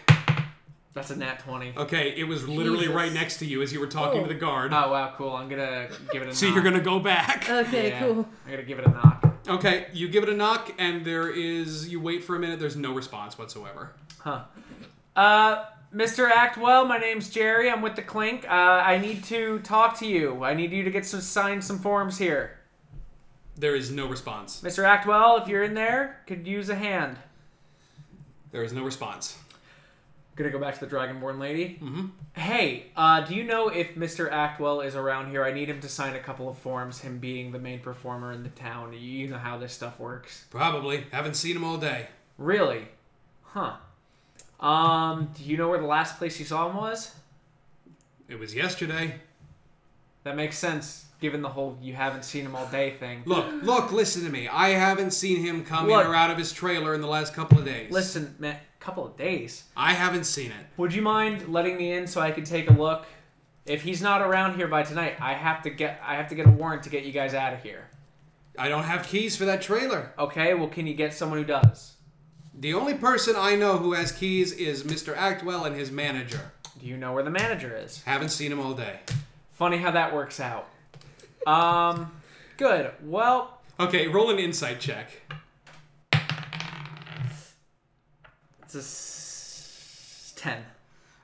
[0.92, 1.74] That's a nat 20.
[1.76, 2.94] Okay, it was literally Jesus.
[2.96, 4.22] right next to you as you were talking Oh.
[4.24, 4.72] to the guard.
[4.72, 5.30] Oh wow, cool.
[5.36, 6.54] I'm gonna give it a so knock.
[6.56, 7.48] you're gonna go back.
[7.48, 8.26] Okay, Yeah, cool.
[8.44, 9.19] I'm gonna give it a knock.
[9.50, 12.60] Okay, you give it a knock, and there is you wait for a minute.
[12.60, 13.90] There's no response whatsoever.
[14.20, 14.44] Huh.
[15.16, 16.30] Uh, Mr.
[16.30, 17.68] Actwell, my name's Jerry.
[17.68, 18.44] I'm with the Clink.
[18.44, 20.44] Uh, I need to talk to you.
[20.44, 22.60] I need you to get some sign some forms here.
[23.56, 24.60] There is no response.
[24.62, 24.84] Mr.
[24.84, 27.16] Actwell, if you're in there, could use a hand.
[28.52, 29.36] There is no response.
[30.36, 31.78] Gonna go back to the Dragonborn lady.
[31.82, 32.06] Mm-hmm.
[32.32, 34.30] Hey, uh, do you know if Mr.
[34.30, 35.44] Actwell is around here?
[35.44, 38.42] I need him to sign a couple of forms, him being the main performer in
[38.42, 38.92] the town.
[38.92, 40.46] You know how this stuff works.
[40.50, 42.06] Probably haven't seen him all day.
[42.38, 42.88] Really?
[43.42, 43.76] Huh.
[44.60, 47.14] Um, do you know where the last place you saw him was?
[48.28, 49.16] It was yesterday.
[50.22, 53.22] That makes sense, given the whole you haven't seen him all day thing.
[53.24, 54.48] Look, look, listen to me.
[54.48, 56.04] I haven't seen him come Look.
[56.04, 57.90] in or out of his trailer in the last couple of days.
[57.90, 59.64] Listen, man, couple of days.
[59.76, 60.66] I haven't seen it.
[60.76, 63.06] Would you mind letting me in so I could take a look?
[63.66, 66.46] If he's not around here by tonight, I have to get I have to get
[66.46, 67.88] a warrant to get you guys out of here.
[68.58, 70.12] I don't have keys for that trailer.
[70.18, 71.94] Okay, well can you get someone who does?
[72.58, 75.14] The only person I know who has keys is Mr.
[75.14, 76.52] Actwell and his manager.
[76.78, 78.02] Do you know where the manager is?
[78.02, 79.00] Haven't seen him all day.
[79.60, 80.70] Funny how that works out.
[81.46, 82.10] Um
[82.56, 82.92] good.
[83.04, 85.10] Well, Okay, roll an insight check.
[88.62, 90.64] it's a s- 10.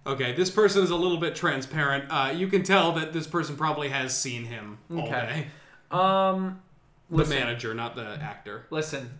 [0.06, 2.04] Okay, this person is a little bit transparent.
[2.10, 5.46] Uh, you can tell that this person probably has seen him all Okay.
[5.90, 5.96] day.
[5.96, 6.60] Um
[7.08, 7.38] The Listen.
[7.38, 8.66] manager, not the actor.
[8.68, 9.18] listen,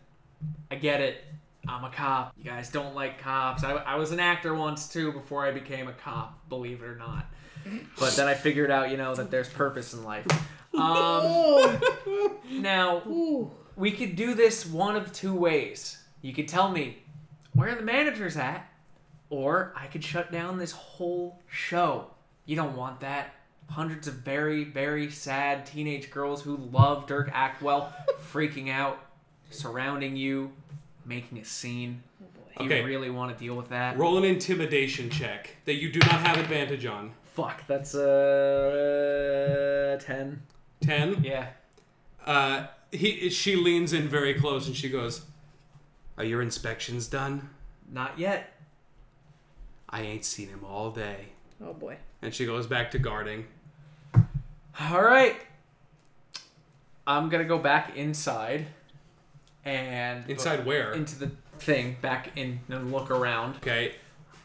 [0.71, 1.25] I get it.
[1.67, 2.35] I'm a cop.
[2.37, 3.65] You guys don't like cops.
[3.65, 6.97] I, I was an actor once too before I became a cop, believe it or
[6.97, 7.25] not.
[7.99, 10.27] But then I figured out, you know, that there's purpose in life.
[10.77, 11.81] Um,
[12.51, 13.03] now,
[13.77, 15.97] we could do this one of two ways.
[16.21, 16.99] You could tell me
[17.55, 18.69] where the manager's at,
[19.31, 22.09] or I could shut down this whole show.
[22.45, 23.35] You don't want that.
[23.71, 27.91] Hundreds of very, very sad teenage girls who love Dirk Actwell
[28.31, 28.99] freaking out,
[29.51, 30.53] surrounding you,
[31.07, 32.03] making a scene.
[32.59, 32.83] Do you Okay.
[32.85, 33.97] really want to deal with that?
[33.97, 37.13] Roll an intimidation check that you do not have advantage on.
[37.37, 40.41] Fuck, that's a uh, 10.
[40.81, 41.23] 10.
[41.23, 41.49] Yeah.
[42.25, 45.27] Uh, he, she leans in very close and she goes,
[46.17, 47.51] Are your inspections done?
[47.93, 48.55] Not yet.
[49.91, 51.27] I ain't seen him all day.
[51.63, 51.99] Oh boy.
[52.23, 53.45] And she goes back to guarding.
[54.81, 55.37] All right.
[57.07, 58.65] I'm gonna go back inside,
[59.63, 60.95] and Inside where?
[60.95, 63.57] into the thing back in and look around.
[63.57, 63.95] Okay.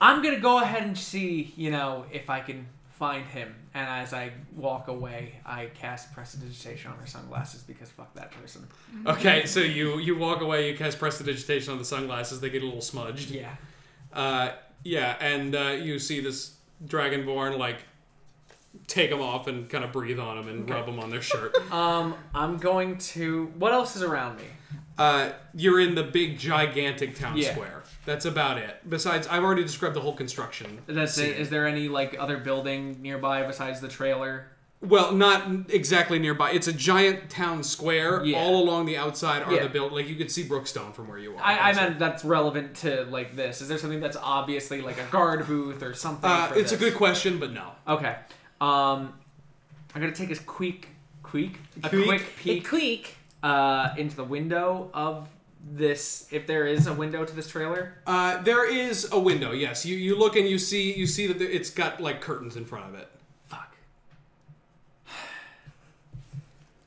[0.01, 2.67] I'm gonna go ahead and see, you know, if I can
[3.01, 3.55] find him.
[3.73, 8.67] And as I walk away, I cast prestidigitation on her sunglasses because fuck that person.
[9.07, 12.65] Okay, so you you walk away, you cast prestidigitation on the sunglasses, they get a
[12.65, 13.31] little smudged.
[13.31, 13.55] Yeah.
[14.13, 14.51] Uh,
[14.83, 17.79] yeah, and uh, you see this dragonborn like
[18.87, 20.73] take them off and kind of breathe on them and Okay.
[20.73, 21.55] rub them on their shirt.
[21.71, 23.51] Um, I'm going to.
[23.57, 24.43] What else is around me?
[24.99, 27.51] uh, you're in the big gigantic town Yeah.
[27.53, 27.80] square.
[28.05, 28.77] That's about it.
[28.89, 30.79] Besides, I've already described the whole construction.
[30.87, 31.27] That's scene.
[31.31, 31.37] it.
[31.39, 34.47] Is there any like other building nearby besides the trailer?
[34.83, 36.51] Well, not exactly nearby.
[36.53, 38.25] It's a giant town square.
[38.25, 38.39] Yeah.
[38.39, 39.61] All along the outside are Yeah.
[39.63, 39.91] the build.
[39.93, 41.43] Like you could see Brookstone from where you are.
[41.43, 43.61] I, I That's meant that's relevant to like this.
[43.61, 46.27] Is there something that's obviously like a guard booth or something?
[46.27, 47.71] Uh, for it's a good question, but no.
[47.87, 48.15] Okay.
[48.59, 49.13] Um,
[49.93, 50.87] I'm gonna take a quick,
[51.21, 52.05] quick, a Quick?
[52.07, 55.27] quick A peek uh, into the window of
[55.69, 56.27] this.
[56.31, 57.95] If there is a window to this trailer.
[58.07, 59.51] Uh, there is a window.
[59.51, 62.65] Yes, you you look and you see you see that it's got like curtains in
[62.65, 63.09] front of it.
[63.45, 63.75] Fuck.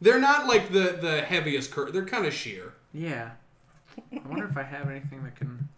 [0.01, 1.93] They're not like the the heaviest curtain.
[1.95, 2.75] They're kind of sheer.
[2.93, 3.31] Yeah.
[4.13, 5.69] I wonder if I have anything that can.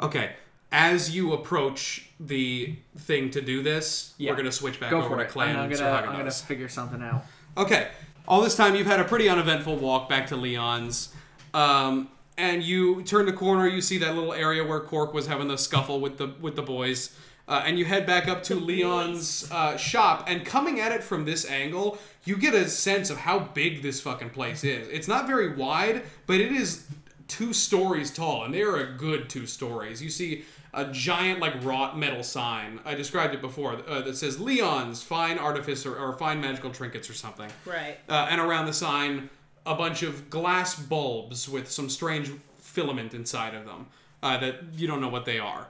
[0.00, 0.32] Okay.
[0.72, 4.30] As you approach the thing to do this, Yeah.
[4.30, 5.28] we're gonna switch back Go over to it.
[5.28, 7.24] Clan I'm gonna, I'm gonna figure something out.
[7.56, 7.88] Okay.
[8.28, 11.14] All this time, you've had a pretty uneventful walk back to Leon's.
[11.56, 15.48] Um, and you turn the corner, you see that little area where Cork was having
[15.48, 17.16] the scuffle with the with the boys.
[17.48, 20.24] Uh, and you head back up to Leon's uh, shop.
[20.26, 24.00] And coming at it from this angle, you get a sense of how big this
[24.00, 24.88] fucking place is.
[24.88, 26.84] It's not very wide, but it is
[27.28, 30.02] two stories tall, and they are a good two stories.
[30.02, 30.44] You see
[30.74, 32.80] a giant, like, wrought metal sign.
[32.84, 37.08] I described it before uh, that says Leon's Fine Artifice or, or Fine Magical Trinkets
[37.08, 37.48] or something.
[37.64, 37.96] Right.
[38.08, 39.30] Uh, and around the sign,
[39.66, 43.86] a bunch of glass bulbs with some strange filament inside of them
[44.22, 45.66] uh, that you don't know what they are.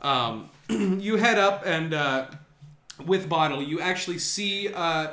[0.00, 2.26] Um, you head up, and uh,
[3.04, 5.08] with Bottle, you actually see uh,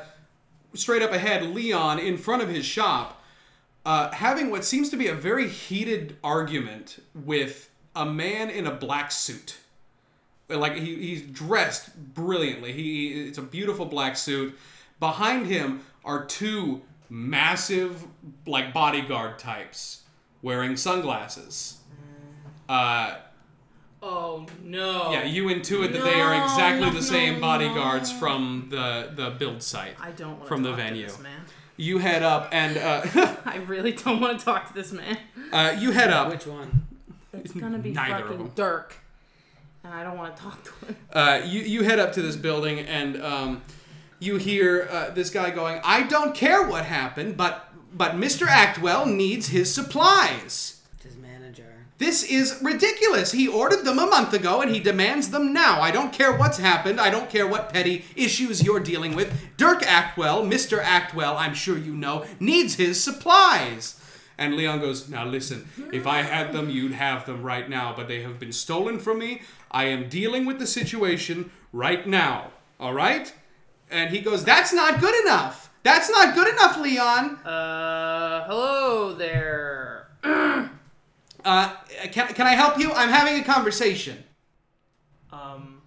[0.73, 3.23] straight up ahead Leon in front of his shop
[3.85, 8.71] uh, having what seems to be a very heated argument with a man in a
[8.71, 9.57] black suit.
[10.49, 12.71] Like he, he's dressed brilliantly.
[12.73, 14.57] He it's a beautiful black suit.
[14.99, 18.05] Behind him are two massive
[18.45, 20.03] like bodyguard types
[20.41, 21.77] wearing sunglasses.
[22.67, 23.15] Uh,
[24.07, 25.11] Oh no.
[25.11, 28.19] yeah, you intuit that they are No, exactly no, the same no, bodyguards no.
[28.19, 29.95] from the the build site.
[29.99, 31.07] I don't want From the venue.
[31.07, 31.41] To this man.
[31.77, 33.01] You head up and uh,
[33.45, 35.17] I really don't want to talk to this man.
[35.51, 36.29] uh, you head up.
[36.29, 36.85] Which one?
[37.33, 38.51] It's gonna be Neither of fucking them.
[38.55, 38.95] Dirk,
[39.83, 40.95] and I don't want to talk to him.
[41.11, 43.61] Uh, you you head up to this building and um,
[44.19, 48.47] you hear uh, this guy going, "I don't care what happened, but but Mr.
[48.47, 51.75] Actwell needs his supplies." His manager.
[51.97, 53.31] This is ridiculous.
[53.31, 55.81] He ordered them a month ago and he demands them now.
[55.81, 56.99] I don't care what's happened.
[56.99, 59.33] I don't care what petty issues you're dealing with.
[59.55, 60.81] Dirk Actwell, Mr.
[60.81, 64.01] Actwell, I'm sure you know, needs his supplies.
[64.37, 68.09] And Leon goes, Now listen, if I had them, you'd have them right now, but
[68.09, 69.41] they have been stolen from me.
[69.71, 72.51] I am dealing with the situation right now.
[72.79, 73.33] All right?
[73.95, 75.71] And he goes, That's not good enough.
[75.83, 77.37] That's not good enough, Leon.
[77.45, 80.07] Uh, hello there.
[81.43, 81.71] Uh,
[82.11, 82.91] can, can I help you?
[82.91, 84.23] I'm having a conversation.
[85.31, 85.79] Um,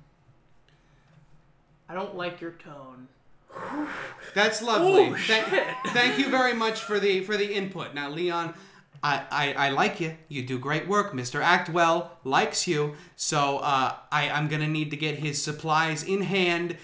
[1.88, 3.08] I don't like your tone.
[4.36, 5.10] That's lovely.
[5.10, 7.92] Tha- thank you very much for the for the input.
[7.92, 8.54] Now, Leon,
[9.02, 10.16] I, I, I like you.
[10.28, 11.12] You do great work.
[11.12, 11.42] Mr.
[11.42, 12.94] Actwell likes you.
[13.16, 16.76] So uh, I, I'm gonna need to get his supplies in hand,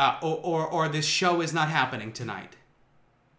[0.00, 2.56] uh, or, or or this show is not happening tonight.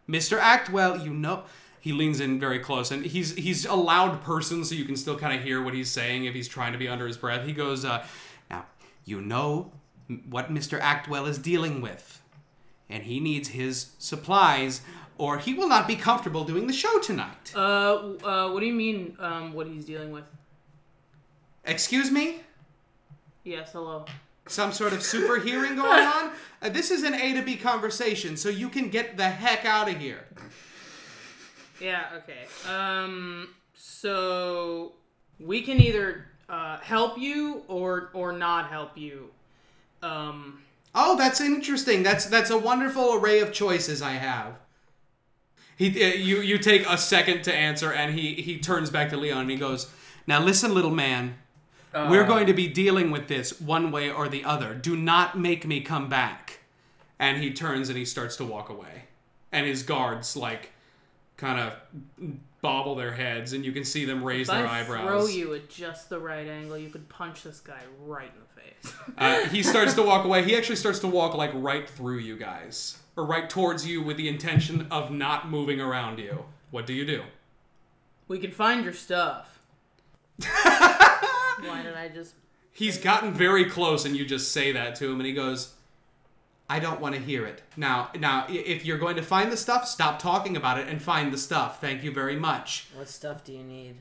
[0.08, 0.40] Mr.
[0.40, 1.44] Actwell, you know.
[1.80, 5.18] He leans in very close, and he's he's a loud person, so you can still
[5.18, 7.48] kind of hear what he's saying if he's trying to be under his breath.
[7.48, 8.06] He goes, uh,
[8.52, 8.66] "Now,
[9.04, 9.72] you know
[10.30, 10.80] what Mr.
[10.80, 12.22] Actwell is dealing with,
[12.88, 14.82] and he needs his supplies,
[15.18, 18.74] or he will not be comfortable doing the show tonight." Uh, uh, what do you
[18.76, 19.18] mean?
[19.20, 20.26] Um, what he's dealing with?
[21.66, 22.42] Excuse me?
[23.44, 24.06] Yes, hello.
[24.48, 26.32] Some sort of super hearing going on?
[26.62, 29.90] Uh, this is an A to B conversation, so you can get the heck out
[29.90, 30.26] of here.
[31.80, 32.46] Yeah, okay.
[32.70, 34.94] Um, so
[35.40, 39.30] we can either uh, help you or or not help you.
[40.04, 40.62] Um,
[40.94, 42.04] Oh, that's interesting.
[42.04, 44.56] That's that's a wonderful array of choices I have.
[45.78, 49.18] He, uh, you, you take a second to answer, and he he turns back to
[49.18, 49.90] Leon and he goes,
[50.28, 51.36] "Now listen, little man.
[51.94, 54.74] We're going to be dealing with this one way or the other.
[54.74, 56.60] Do not make me come back."
[57.20, 59.04] And he turns and he starts to walk away,
[59.52, 60.72] and his guards like
[61.38, 61.74] kind of
[62.62, 65.08] bobble their heads, and you can see them raise if their I eyebrows.
[65.08, 68.62] throw you at just the right angle, you could punch this guy right in the
[68.62, 68.94] face.
[69.18, 70.44] Uh, he starts to walk away.
[70.44, 74.18] He actually starts to walk like right through you guys, or right towards you with
[74.18, 76.46] the intention of not moving around you.
[76.72, 77.24] What do you do?
[78.28, 79.60] we can find your stuff.
[81.64, 82.36] Why did I just?
[82.72, 85.74] He's gotten very close, and you just say that to him, and he goes,
[86.70, 88.10] "I don't want to hear it now.
[88.18, 91.38] Now, if you're going to find the stuff, stop talking about it and find the
[91.38, 91.82] stuff.
[91.82, 93.96] Thank you very much." What stuff do you need?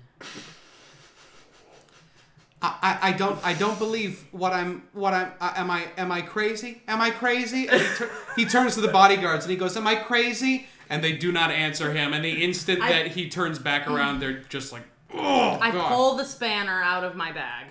[2.63, 6.13] I, I, I don't I don't believe what I'm what I'm uh, am I am
[6.13, 9.57] I crazy am I crazy and he, tur- he turns to the bodyguards and he
[9.57, 13.07] goes am I crazy and they do not answer him and the instant I- that
[13.13, 14.83] he turns back around they're just like
[15.15, 17.67] oh I God." pull the spanner out of my bag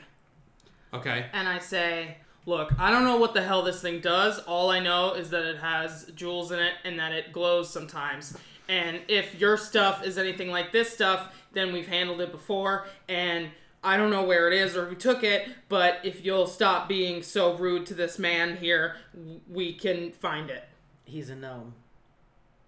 [0.94, 4.40] okay and I say, "Look, I don't know what the hell this thing does.
[4.40, 8.36] All I know is that it has jewels in it and that it glows sometimes.
[8.68, 13.52] And if your stuff is anything like this stuff, then we've handled it before and."
[13.82, 17.24] I don't know where it is or who took it, but if you'll stop being
[17.24, 20.68] so rude to this man here, w- we can find it.
[21.06, 21.76] He's a gnome.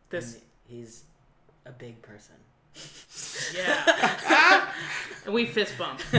[0.09, 1.03] This, and He's
[1.65, 2.36] a big person.
[3.53, 4.72] Yeah.
[5.26, 5.99] and we fist bump.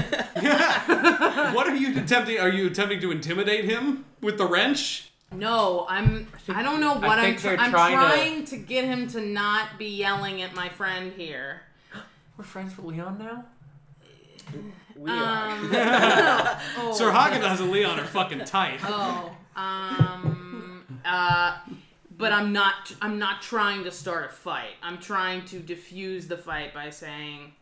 [1.55, 6.29] what are you attempting are you attempting to intimidate him with the wrench No, I'm.
[6.49, 7.25] I, don't know what I'm.
[7.25, 8.57] think Tr- they're I'm trying to- trying to...
[8.57, 11.63] get him to not be yelling at my friend here.
[12.37, 13.45] We're friends with Leon now.
[14.97, 15.49] We are.
[15.51, 19.35] Um, oh, Sir Haagen-Dazs and Leon are fucking tight Oh.
[19.57, 20.85] Um.
[21.05, 21.59] Uh.
[22.19, 22.95] But I'm not.
[23.01, 24.75] I'm not trying to start a fight.
[24.83, 27.53] I'm trying to diffuse the fight by saying,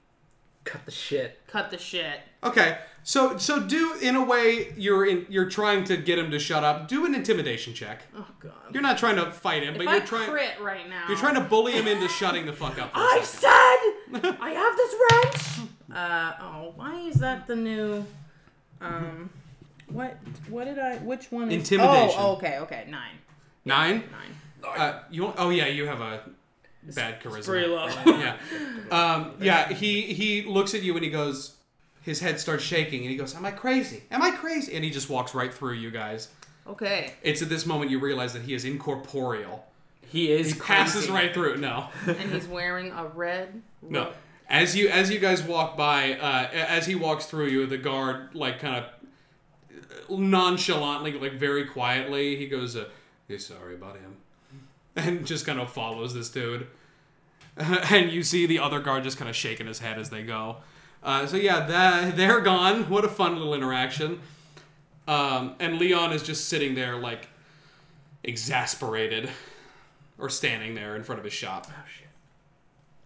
[0.65, 1.41] Cut the shit.
[1.47, 5.95] "Cut the shit." okay so so do in a way you're in you're trying to
[5.97, 8.53] get him to shut up do an intimidation check Oh God.
[8.73, 11.05] you're not trying to fight him If but I you're trying to crit right now,
[11.07, 14.23] you're trying to bully him into shutting the fuck up for a I second.
[14.23, 15.69] said I have this wrench.
[15.95, 18.07] Uh oh, why is that the new?
[18.81, 19.29] Um,
[19.89, 20.17] what
[20.49, 20.97] what did I?
[20.99, 21.51] Which one?
[21.51, 22.17] Is, Intimidation.
[22.19, 23.17] Oh, okay, okay, nine,
[23.65, 24.05] Nine.
[24.11, 24.77] nine.
[24.79, 25.33] Uh, you.
[25.37, 26.23] Oh yeah, you have a
[26.95, 27.39] bad charisma.
[27.39, 27.87] It's pretty low.
[28.07, 28.37] yeah.
[28.91, 29.73] Um, yeah.
[29.73, 31.57] He he looks at you and he goes.
[32.03, 34.05] His head starts shaking and he goes, "Am I crazy?
[34.11, 36.29] Am I crazy?" And he just walks right through you guys.
[36.67, 37.13] Okay.
[37.23, 39.65] It's at this moment you realize that he is incorporeal.
[40.07, 41.13] He is He passes crazy.
[41.13, 41.59] right through.
[41.59, 41.89] No.
[42.07, 43.61] And he's wearing a red.
[43.83, 44.13] No.
[44.49, 48.35] As you as you guys walk by, uh, as he walks through you, the guard
[48.35, 52.89] like kind of nonchalantly, like very quietly, he goes, uh,
[53.31, 54.17] "Hey, sorry about him,"
[54.97, 56.67] and just kind of follows this dude.
[57.57, 60.57] and you see the other guard just kind of shaking his head as they go.
[61.03, 62.89] Uh, so yeah, that, they're gone.
[62.91, 64.21] What a fun little interaction.
[65.09, 67.29] Um, and Leon is just sitting there like
[68.25, 69.31] exasperated,
[70.19, 71.67] or standing there in front of his shop.
[71.71, 72.09] Oh shit!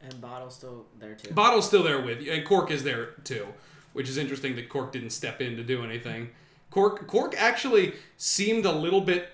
[0.03, 1.33] And Bottle's still there too.
[1.35, 3.47] Bottle's still there with you, and Cork is there too.
[3.93, 6.31] which is interesting that Cork didn't step in to do anything.
[6.71, 9.29] Cork Cork actually seemed a little bit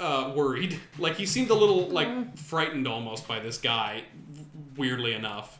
[0.00, 0.80] uh, worried.
[0.98, 4.04] Like he seemed a little like frightened almost by this guy.
[4.76, 5.58] Weirdly enough.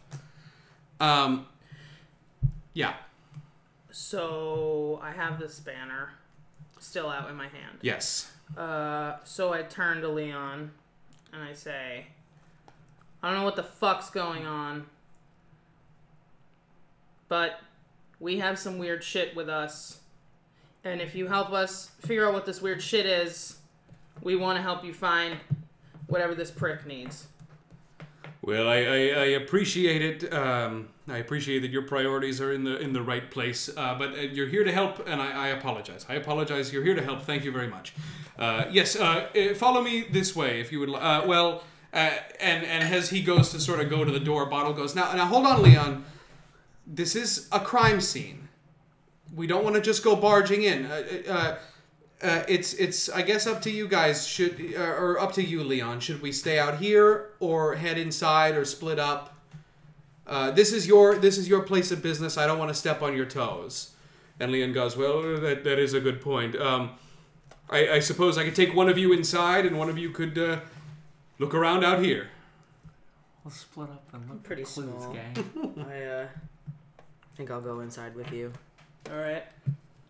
[1.00, 1.46] Um.
[2.74, 2.94] Yeah.
[3.90, 6.10] So I have the spanner
[6.78, 7.78] still out in my hand.
[7.80, 8.30] Yes.
[8.56, 10.70] Uh, so I turn to Leon
[11.32, 12.06] and I say,
[13.22, 14.86] I don't know what the fuck's going on,
[17.28, 17.60] but
[18.20, 20.00] we have some weird shit with us.
[20.84, 23.55] And if you help us figure out what this weird shit is,
[24.22, 25.36] we want to help you find
[26.08, 27.26] whatever this prick needs.
[28.42, 30.32] Well, I, I, I appreciate it.
[30.32, 33.68] Um, I appreciate that your priorities are in the in the right place.
[33.76, 36.06] Uh, but uh, you're here to help, and I, I apologize.
[36.08, 36.72] I apologize.
[36.72, 37.22] You're here to help.
[37.22, 37.92] Thank you very much.
[38.38, 38.94] Uh, yes.
[38.96, 40.88] Uh, uh, follow me this way, if you would.
[40.90, 44.46] li- Uh, well, and and as he goes to sort of go to the door,
[44.46, 45.12] Bottle goes now.
[45.12, 46.04] Now hold on, Leon.
[46.86, 48.48] This is a crime scene.
[49.34, 50.86] We don't want to just go barging in.
[52.22, 54.26] Uh, it's it's I guess up to you guys.
[54.26, 56.00] Should uh, or up to you, Leon.
[56.00, 59.34] Should we stay out here or head inside or split up?
[60.26, 62.38] Uh, this is your this is your place of business.
[62.38, 63.92] I don't want to step on your toes.
[64.38, 66.56] And Leon goes, well, that, that is a good point.
[66.56, 66.90] Um,
[67.70, 70.36] I, I suppose I could take one of you inside, and one of you could
[70.36, 70.60] uh,
[71.38, 72.28] look around out here.
[73.42, 75.14] We'll split up and look Pretty for clues, small.
[75.14, 75.86] gang.
[75.90, 76.26] I uh,
[77.36, 78.52] think I'll go inside with you.
[79.10, 79.44] All right.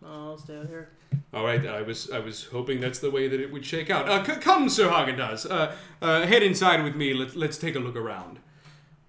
[0.05, 0.89] I'll stay out here.
[1.33, 4.07] All right, I was I was hoping that's the way that it would shake out.
[4.07, 5.49] Uh, c- come, Sir Haagen-Dazs.
[5.49, 5.71] Uh,
[6.01, 7.13] uh, head inside with me.
[7.13, 8.39] Let's let's take a look around.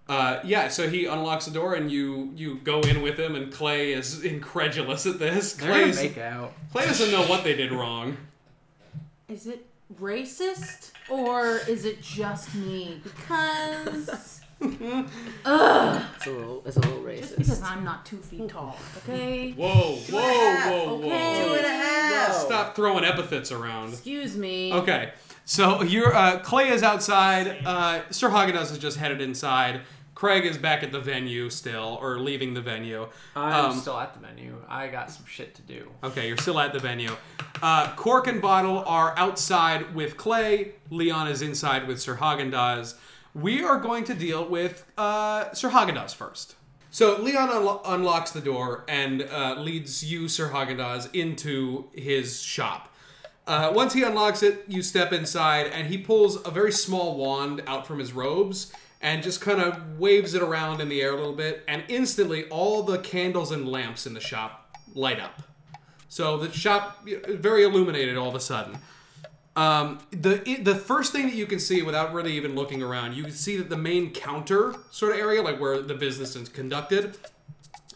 [0.08, 3.52] Uh, yeah, so he unlocks the door and you you go in with him, and
[3.52, 5.52] Clay is incredulous at this.
[5.54, 6.54] They're gonna Clay's, make out.
[6.72, 8.16] Clay doesn't know what they did wrong.
[9.28, 9.66] Is it
[10.00, 13.00] racist or is it just me?
[13.02, 17.62] Because ugh, It's a little, it's a little just because.
[17.62, 19.52] I'm not two feet tall, okay?
[19.52, 21.06] Whoa, whoa, whoa, whoa!
[21.06, 21.44] Okay.
[21.44, 22.32] Two and a half.
[22.34, 23.90] Stop throwing epithets around.
[23.90, 24.72] Excuse me.
[24.72, 25.12] Okay,
[25.44, 27.58] so you're uh, Clay is outside.
[27.64, 29.82] Uh, Sir Haagen-Dazs has just headed inside.
[30.14, 33.06] Craig is back at the venue still, or leaving the venue.
[33.36, 34.56] I'm Um, still at the menu.
[34.68, 35.88] I got some shit to do.
[36.02, 37.12] Okay, you're still at the venue.
[37.62, 40.72] Uh, Cork and Bottle are outside with Clay.
[40.90, 42.94] Leon is inside with Sir Haagen-Dazs.
[43.34, 46.56] We are going to deal with uh, Sir Haagen-Dazs first.
[46.90, 52.94] So Leon unlo- unlocks the door and uh, leads you, Sir Haagen-Dazs, into his shop.
[53.46, 57.62] Uh, once he unlocks it, you step inside, and he pulls a very small wand
[57.66, 61.16] out from his robes and just kind of waves it around in the air a
[61.16, 65.42] little bit, and instantly all the candles and lamps in the shop light up.
[66.08, 68.78] So the shop very illuminated all of a sudden.
[69.58, 73.24] Um, the the first thing that you can see without really even looking around, you
[73.24, 77.18] can see that the main counter sort of area, like where the business is conducted,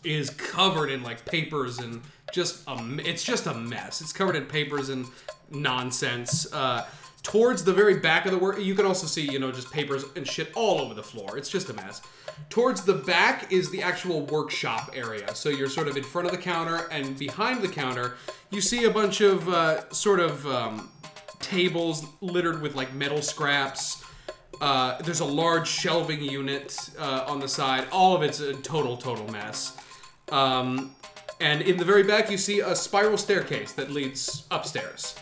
[0.03, 2.01] is covered in like papers and
[2.33, 4.01] just a it's just a mess.
[4.01, 5.07] It's covered in papers and
[5.53, 6.53] nonsense.
[6.53, 6.85] Uh,
[7.23, 10.05] towards the very back of the work, you can also see you know just papers
[10.17, 11.39] and shit all over the floor.
[11.39, 12.03] It's just a mess.
[12.49, 15.33] Towards the back is the actual workshop area.
[15.37, 18.17] So you're sort of in front of the counter, and behind the counter,
[18.51, 20.89] you see a bunch of uh, sort of um,
[21.43, 24.03] tables littered with like metal scraps.
[24.61, 27.87] Uh, there's a large shelving unit uh, on the side.
[27.91, 29.77] All of it's a total, total mess.
[30.31, 30.95] Um,
[31.41, 35.17] and in the very back, you see a spiral staircase that leads upstairs.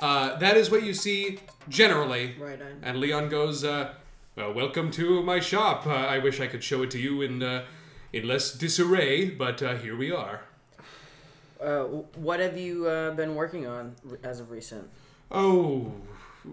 [0.00, 1.38] Uh, that is what you see
[1.68, 2.34] generally.
[2.38, 2.80] Right on.
[2.82, 3.94] And Leon goes, uh,
[4.34, 5.86] well, "Welcome to my shop.
[5.86, 7.64] Uh, I wish I could show it to you in uh,
[8.12, 10.40] in less disarray, but uh, here we are."
[11.60, 11.84] Uh,
[12.16, 13.94] what have you uh, been working on
[14.24, 14.90] as of recent?
[15.32, 15.92] Oh,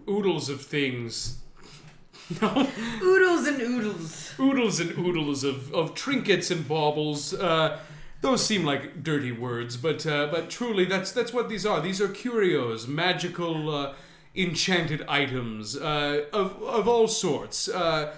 [0.07, 1.39] oodles of things.
[2.41, 2.67] no.
[3.03, 4.33] Oodles and oodles.
[4.39, 7.33] oodles and oodles of, of trinkets and baubles.
[7.33, 7.79] Uh,
[8.21, 11.79] those seem like dirty words, but uh, but truly, that's that's what these are.
[11.79, 13.93] These are curios, magical, uh,
[14.35, 17.69] enchanted items uh, of of all sorts.
[17.69, 18.13] Uh,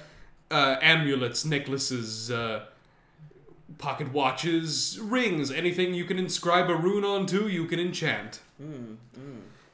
[0.51, 2.65] uh, amulets, necklaces, uh,
[3.77, 8.41] pocket watches, rings, anything you can inscribe a rune onto, you can enchant.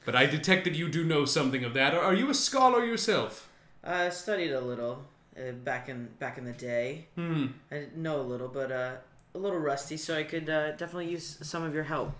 [0.08, 1.92] But I detected you do know something of that.
[1.92, 3.46] Are- Are you a scholar yourself?
[3.84, 5.04] I studied a little
[5.36, 7.08] uh, back in back in the day.
[7.14, 7.48] Hmm.
[7.70, 8.92] I know a little, but uh,
[9.34, 12.12] a little rusty, so I could uh, definitely use some of your help.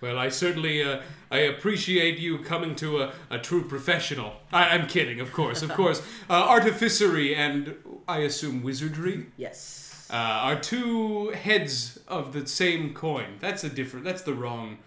[0.00, 1.00] Well, I certainly uh,
[1.32, 4.34] I appreciate you coming to a, a true professional.
[4.52, 6.00] I, I'm kidding, of course, of course.
[6.30, 7.74] Uh, artificery and
[8.06, 10.06] I assume wizardry Yes.
[10.08, 10.14] uh,
[10.48, 13.38] are two heads of the same coin.
[13.40, 14.04] That's a different.
[14.04, 14.78] That's the wrong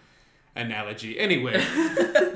[0.56, 1.20] analogy.
[1.20, 1.54] Anyway,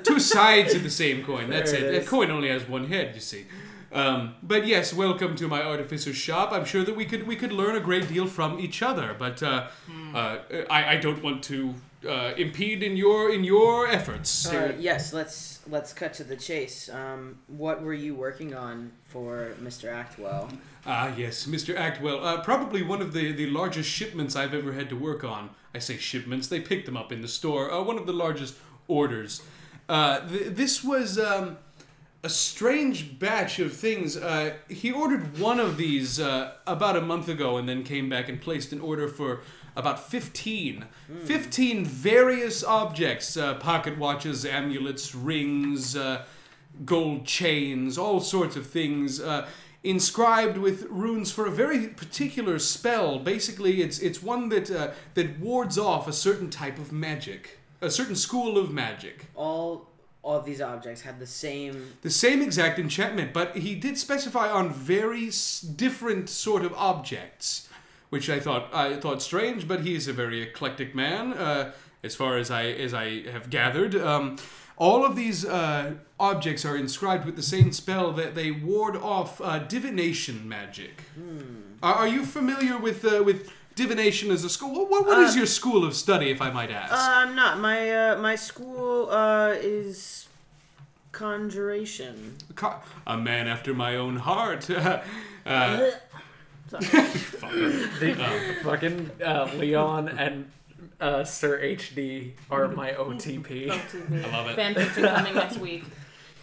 [0.04, 1.50] two sides of the same coin.
[1.50, 1.94] That's There it.
[1.96, 3.16] it A coin only has one head.
[3.16, 3.46] You see.
[3.92, 6.52] Um, but yes, welcome to my artificer's shop.
[6.52, 9.16] I'm sure that we could we could learn a great deal from each other.
[9.18, 9.68] But uh,
[10.14, 10.38] uh,
[10.70, 11.76] I, I don't want to
[12.08, 14.48] uh, impede in your in your efforts.
[14.48, 16.90] Uh, yes, let's let's cut to the chase.
[16.90, 19.92] Um, what were you working on for Mr.
[19.92, 20.58] Actwell?
[20.86, 21.76] Ah, yes, Mr.
[21.76, 22.24] Actwell.
[22.24, 25.50] Uh, probably one of the, the largest shipments I've ever had to work on.
[25.74, 27.72] I say shipments, they picked them up in the store.
[27.72, 28.56] Uh, one of the largest
[28.88, 29.42] orders.
[29.90, 31.58] Uh, th- this was um,
[32.24, 34.16] a strange batch of things.
[34.18, 38.30] Uh, he ordered one of these uh, about a month ago and then came back
[38.30, 39.42] and placed an order for
[39.76, 40.86] about 15.
[41.26, 46.24] 15 various objects uh, pocket watches, amulets, rings, uh,
[46.86, 49.20] gold chains, all sorts of things.
[49.20, 49.48] Uh,
[49.84, 53.20] inscribed with runes for a very particular spell.
[53.20, 57.92] Basically, it's it's one that uh, that wards off a certain type of magic, a
[57.92, 59.28] certain school of magic.
[59.36, 59.88] All
[60.24, 61.94] all of these objects had the same.
[62.02, 67.70] The same exact enchantment, but he did specify on very s- different sort of objects,
[68.16, 69.68] which I thought I thought strange.
[69.68, 73.94] But he's a very eclectic man, uh, as far as I as I have gathered.
[73.96, 74.38] Um,
[74.78, 79.40] all of these uh, objects are inscribed with the same spell that they ward off
[79.42, 80.96] uh, divination magic.
[81.82, 83.40] Are, are you familiar with uh, with
[83.76, 84.86] divination as a school?
[84.92, 86.94] What, what is Uh, your school of study, if I might ask?
[86.94, 87.60] Uh, I'm not.
[87.60, 90.28] My uh, my school uh, is
[91.12, 92.16] conjuration.
[93.08, 94.70] A man after my own heart.
[95.46, 95.92] uh,
[96.72, 100.52] The fucking uh, Leon and
[101.00, 103.70] uh, Sir HD are my OTP.
[104.26, 104.58] I love it.
[104.58, 105.84] Fanfiction coming next week.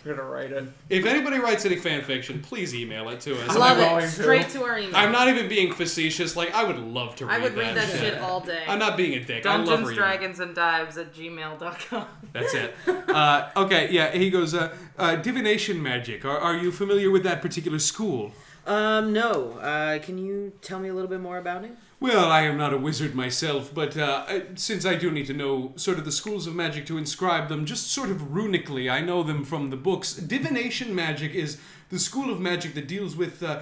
[0.05, 0.65] I'm gonna write it.
[0.89, 3.57] If anybody writes any fan fiction, please email it to us.
[3.57, 3.89] Love I'm it.
[3.89, 4.09] going.
[4.09, 4.97] Straight to our email.
[4.97, 6.35] I'm not even being facetious.
[6.35, 8.01] Like I would love to read I would read that shit.
[8.01, 8.65] shit all day.
[8.67, 9.47] I'm not being a dick.
[9.47, 10.03] I love Dungeons, reading.
[10.03, 12.07] Dragons, and Dives at gmail.com.
[12.33, 12.75] That's it.
[12.89, 14.11] Uh, okay, yeah.
[14.11, 14.55] He goes.
[14.55, 16.25] Uh, uh, divination magic.
[16.25, 18.33] Are, are you familiar with that particular school?
[18.67, 19.53] Um, no.
[19.59, 21.73] Uh, can you tell me a little bit more about it?
[22.01, 25.33] Well, I am not a wizard myself, but uh, I- since I do need to
[25.35, 29.01] know sort of the schools of magic to inscribe them, just sort of runically, I
[29.01, 30.15] know them from the books.
[30.15, 31.59] Divination magic is
[31.91, 33.61] the school of magic that deals with uh,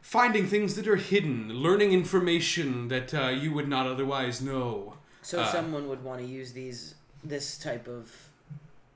[0.00, 4.94] finding things that are hidden, learning information that uh, you would not otherwise know.
[5.22, 6.94] So Uh, someone would want to use these
[7.24, 8.10] this type of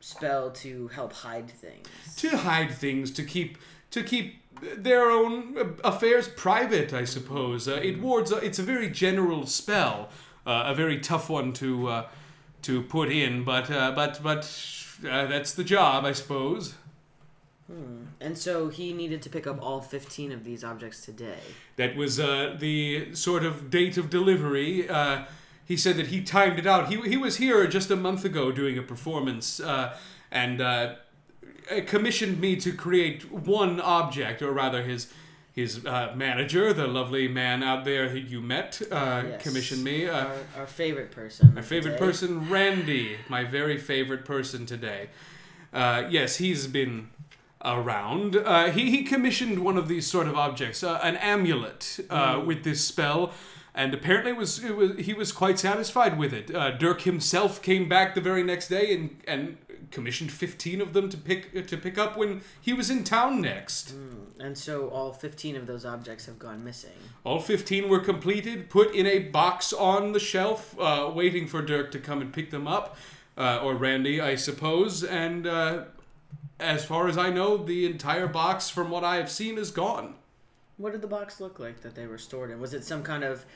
[0.01, 1.87] spell to help hide things.
[2.17, 3.59] To hide things, to keep
[3.93, 7.69] to keep their own uh, affairs private, I suppose.
[7.69, 8.33] Uh, it wards.
[8.33, 10.09] It's a very general spell,
[10.47, 12.09] uh, a very tough one to uh,
[12.63, 14.45] to put in, but uh, but but
[15.09, 16.75] uh, that's the job, I suppose.
[18.21, 21.39] And so he needed to pick up all 15 of these objects today.
[21.77, 24.89] That was uh, the sort of date of delivery.
[24.89, 25.25] Uh,
[25.65, 26.89] he said that he timed it out.
[26.89, 29.97] He, he was here just a month ago doing a performance uh,
[30.31, 30.95] and uh,
[31.87, 35.13] commissioned me to create one object, or rather, his
[35.53, 39.43] his uh, manager, the lovely man out there who you met, uh, Yes.
[39.43, 40.07] commissioned me.
[40.07, 41.55] Uh, Our, our favorite person.
[41.55, 42.05] my favorite today.
[42.07, 43.17] person, Randy.
[43.31, 45.09] My very favorite person today.
[45.73, 47.09] Uh, yes, he's been
[47.65, 48.37] around.
[48.37, 52.63] Uh, he, he commissioned one of these sort of objects, uh, an amulet, uh, with
[52.63, 53.33] this spell,
[53.75, 56.55] and apparently it was, it was he was quite satisfied with it.
[56.55, 59.57] Uh, Dirk himself came back the very next day and and
[59.91, 63.95] commissioned fifteen of them to pick to pick up when he was in town next.
[64.39, 66.91] And so all 15 of those objects have gone missing.
[67.25, 71.91] All 15 were completed, put in a box on the shelf, uh, waiting for Dirk
[71.93, 72.97] to come and pick them up,
[73.39, 75.03] uh, or Randy, I suppose.
[75.03, 75.85] And uh,
[76.61, 80.17] as far as I know, the entire box, from what I have seen, is gone.
[80.77, 82.61] What did the box look like that they were stored in?
[82.61, 83.47] Was it some kind of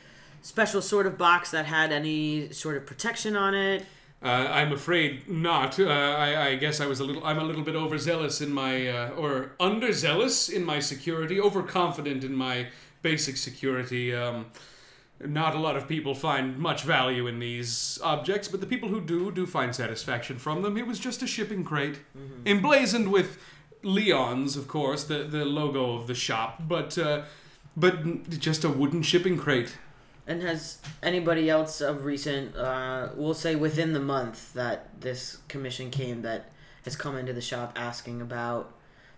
[0.43, 3.85] special sort of box that had any sort of protection on it?
[4.23, 5.81] Uh, I'm afraid not.
[5.81, 7.25] Uh, I, I guess I was a little.
[7.25, 12.35] I'm a little bit overzealous in my, uh, or underzealous in my security, overconfident in
[12.35, 12.67] my
[13.01, 14.15] basic security.
[14.15, 14.47] Um,
[15.25, 19.01] not a lot of people find much value in these objects, but the people who
[19.01, 20.77] do do find satisfaction from them.
[20.77, 22.01] It was just a shipping crate,
[22.45, 23.39] emblazoned with
[23.83, 27.23] Leon's, of course, the the logo of the shop, but uh,
[27.75, 29.79] but just a wooden shipping crate.
[30.31, 35.91] And has anybody else of recent, uh, we'll say within the month that this commission
[35.91, 36.53] came, that
[36.85, 38.73] has come into the shop asking about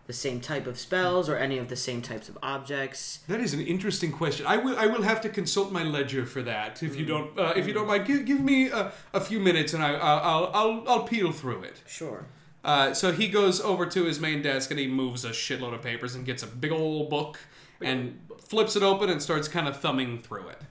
[0.07, 3.19] the same type of spells or any of the same types of objects?
[3.29, 4.47] That is an interesting question.
[4.47, 4.75] I will.
[4.79, 6.83] I will have to consult my ledger for that.
[6.83, 9.75] If you don't, uh, if you don't mind, give, give me a, a few minutes,
[9.75, 11.83] and I, I'll, I'll, I'll, I'll peel through it.
[11.87, 12.25] Sure.
[12.65, 15.83] Uh, so he goes over to his main desk and he moves a shitload of
[15.83, 17.39] papers and gets a big old book
[17.83, 20.63] and flips it open and starts kind of thumbing through it.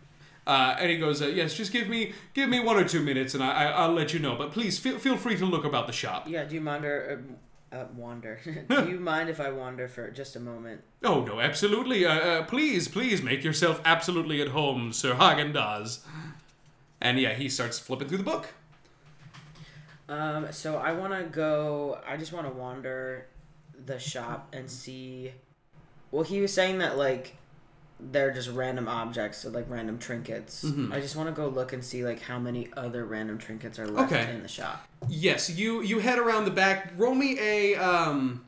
[0.47, 3.35] Uh, and he goes, uh, "Yes, just give me give me one or two minutes,
[3.35, 4.35] and I, I I'll let you know.
[4.35, 7.23] But please feel feel free to look about the shop." Yeah, do you mind, or,
[7.71, 8.37] Uh, wander.
[8.67, 10.81] Do you mind if I wander for just a moment?
[11.03, 12.05] Oh no, absolutely.
[12.05, 15.99] Uh, uh, please, please make yourself absolutely at home, Sir Haagen-Dazs.
[16.99, 18.49] And yeah, he starts flipping through the book.
[20.09, 21.99] Um, so I want to go.
[22.05, 23.27] I just want to wander
[23.85, 25.31] the shop and see.
[26.11, 27.37] Well, he was saying that like
[28.11, 30.63] they're just random objects, so like random trinkets.
[30.63, 30.91] Mhm.
[30.93, 33.87] I just want to go look and see like how many other random trinkets are
[33.87, 34.29] left Okay.
[34.33, 34.87] in the shop.
[35.07, 36.93] Yes, you you head around the back.
[36.97, 38.45] Roll me a um,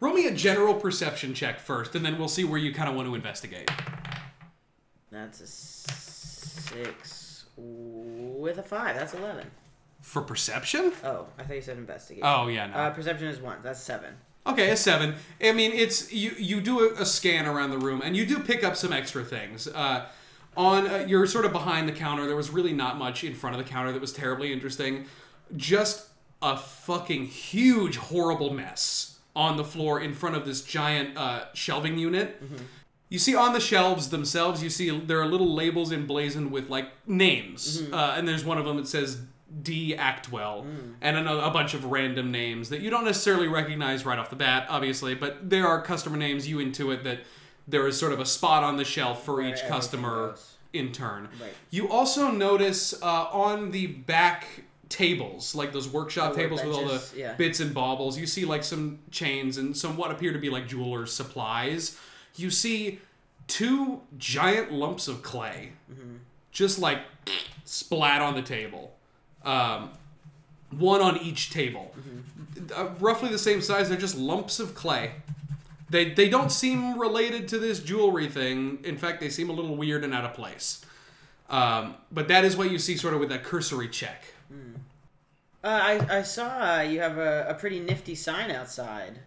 [0.00, 2.94] roll me a general perception check first, and then we'll see where you kind of
[2.96, 3.70] want to investigate.
[5.10, 8.96] That's a six with a five.
[8.96, 9.50] That's eleven.
[10.02, 10.92] For perception?
[11.04, 12.22] Oh, I thought you said investigate.
[12.24, 12.74] Oh yeah, no.
[12.74, 13.58] Uh, perception is one.
[13.62, 14.14] That's seven.
[14.46, 15.14] Okay, a seven.
[15.42, 16.32] I mean, it's you.
[16.38, 19.22] You do a, a scan around the room, and you do pick up some extra
[19.24, 19.68] things.
[19.68, 20.06] Uh,
[20.56, 22.26] on uh, you're sort of behind the counter.
[22.26, 25.06] There was really not much in front of the counter that was terribly interesting.
[25.56, 26.08] Just
[26.42, 31.98] a fucking huge, horrible mess on the floor in front of this giant uh, shelving
[31.98, 32.42] unit.
[33.10, 36.88] You see on the shelves themselves, you see there are little labels emblazoned with like
[37.06, 39.20] names, uh, and there's one of them that says
[39.62, 40.64] D Actwell,
[41.00, 44.36] and another, a bunch of random names that you don't necessarily recognize right off the
[44.36, 46.46] bat, obviously, but there are customer names.
[46.48, 47.20] You intuit that
[47.66, 50.36] there is sort of a spot on the shelf for Where each customer
[50.72, 51.28] in turn.
[51.40, 51.52] Right.
[51.70, 54.46] You also notice uh, on the back
[54.88, 57.34] tables, like those workshop Oh, tables with all the yeah.
[57.34, 60.68] bits and baubles, you see like some chains and some what appear to be like
[60.68, 61.98] jewelers' supplies.
[62.36, 63.00] You see
[63.48, 66.16] two giant lumps of clay, Mm-hmm.
[66.52, 67.00] just like
[67.64, 68.96] splat on the table.
[69.44, 69.90] Um,
[70.70, 72.72] one on each table, Mm-hmm.
[72.80, 73.88] uh, roughly the same size.
[73.88, 75.12] They're just lumps of clay.
[75.88, 78.78] They they don't seem related to this jewelry thing.
[78.84, 80.84] In fact, they seem a little weird and out of place.
[81.48, 84.22] Um, but that is what you see sort of with that cursory check.
[85.62, 89.18] Uh, I I saw uh, you have a, a pretty nifty sign outside.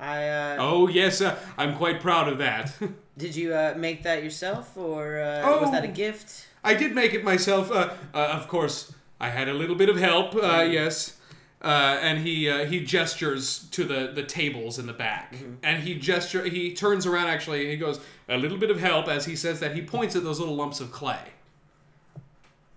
[0.00, 2.72] I uh, Oh yes, uh, I'm quite proud of that.
[3.18, 5.60] did you uh, make that yourself or uh, Oh.
[5.62, 6.46] was that a gift?
[6.64, 7.70] I did make it myself.
[7.72, 8.92] Uh, uh, of course,
[9.22, 10.34] I had a little bit of help.
[10.34, 11.16] Uh, yes,
[11.62, 15.94] uh, and he uh, he gestures to the the tables in the back, and he
[15.94, 17.28] gesture he turns around.
[17.28, 19.76] Actually, he goes a little bit of help as he says that.
[19.76, 21.30] He points at those little lumps of clay.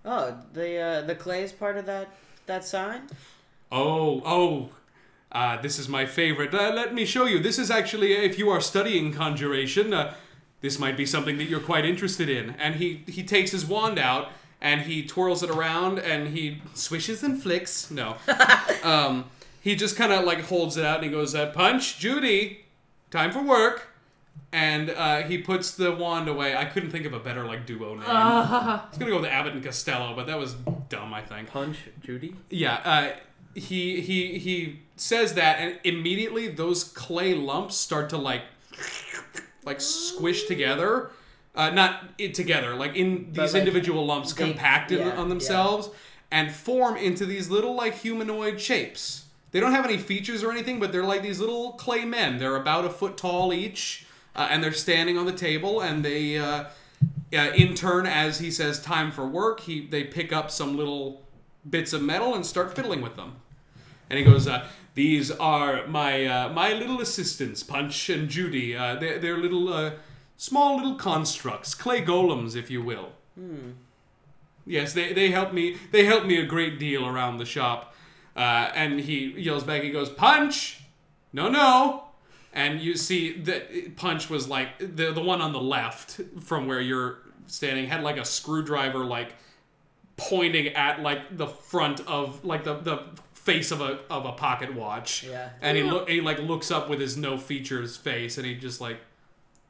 [0.05, 2.09] Oh, the uh, the clay is part of that
[2.45, 3.09] that sign.
[3.71, 4.69] Oh, oh.
[5.31, 6.53] Uh, this is my favorite.
[6.53, 7.39] Uh, let me show you.
[7.39, 10.13] This is actually, if you are studying conjuration, uh,
[10.61, 12.51] this might be something that you're quite interested in.
[12.51, 14.29] And he, he takes his wand out
[14.61, 17.91] and he twirls it around and he swishes and flicks.
[17.91, 18.17] No.
[18.83, 19.25] um,
[19.61, 22.65] he just kind of like holds it out and he goes, uh, Punch, Judy,
[23.11, 23.89] time for work.
[24.51, 26.55] And uh, he puts the wand away.
[26.55, 28.03] I couldn't think of a better like duo name.
[28.07, 30.53] I was gonna go with Abbott and Costello, but that was
[30.87, 31.13] dumb.
[31.13, 31.49] I think.
[31.49, 32.35] Punch Judy.
[32.49, 33.11] Yeah, uh,
[33.53, 38.43] he he he says that, and immediately those clay lumps start to like
[39.65, 41.11] like squish together.
[41.55, 45.89] Uh, not it together, like in these like, individual lumps they- compacted yeah, on themselves
[46.29, 49.25] and form into these little like humanoid shapes.
[49.51, 52.39] They don't have any features or anything, but they're like these little clay men.
[52.39, 56.37] They're about a foot tall each, uh, and they're standing on the table, and they.
[56.37, 56.65] Uh,
[57.33, 61.23] uh, in turn, as he says time for work, he they pick up some little
[61.69, 63.35] bits of metal and start fiddling with them.
[64.09, 68.75] And he goes, uh, "These are my uh, my little assistants, Punch and Judy.
[68.75, 69.91] Uh, they're, they're little uh,
[70.37, 73.09] small little constructs, clay golems, if you will.
[74.65, 75.77] Yes, they, they help me.
[75.91, 77.93] They help me a great deal around the shop."
[78.35, 79.81] Uh, and he yells back.
[79.83, 80.81] He goes, "Punch!
[81.31, 82.05] No, no!"
[82.53, 86.81] And you see that Punch was like the the one on the left from where
[86.81, 89.35] you're standing had like a screwdriver like
[90.17, 94.73] pointing at like the front of like the the face of a of a pocket
[94.73, 95.23] watch.
[95.23, 95.49] Yeah.
[95.61, 98.81] And he look he like looks up with his no features face and he just
[98.81, 98.97] like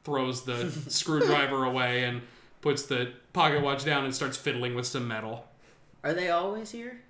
[0.06, 2.22] throws the screwdriver away and
[2.62, 5.44] puts the pocket watch down and starts fiddling with some metal.
[6.04, 7.00] Are they always here?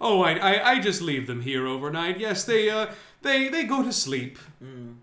[0.00, 2.18] Oh, I, I, I just leave them here overnight.
[2.18, 2.86] Yes, they uh
[3.22, 4.38] they they go to sleep.
[4.62, 4.96] Mm.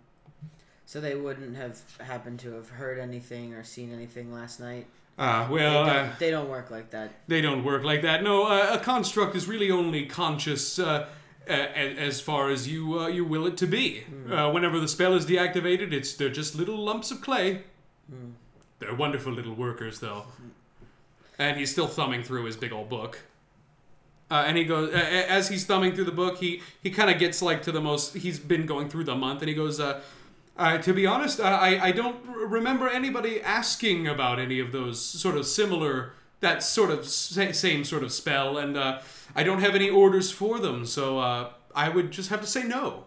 [0.86, 4.88] So they wouldn't have happened to have heard anything or seen anything last night.
[5.18, 7.12] Ah, They well, don't, uh, they don't work like that.
[7.28, 8.24] they don't work like that.
[8.24, 10.78] No, uh, a construct is really only conscious
[11.50, 14.04] uh, as far as you uh, you will it to be.
[14.32, 17.64] Uh, whenever the spell is deactivated, it's they're just little lumps of clay.
[18.80, 20.24] They're wonderful little workers, though.
[21.38, 23.20] And he's still thumbing through his big old book.
[24.30, 27.20] Uh, and he goes, uh, as he's thumbing through the book, he he kind of
[27.20, 28.16] gets like to the most.
[28.16, 30.02] He's been going through the month, and he goes, uh,
[30.58, 35.02] uh, to be honest, I I don't r- remember anybody asking about any of those
[35.04, 39.00] sort of similar that sort of sa- same sort of spell, and uh,
[39.36, 42.64] I don't have any orders for them, so uh, I would just have to say
[42.64, 43.06] no.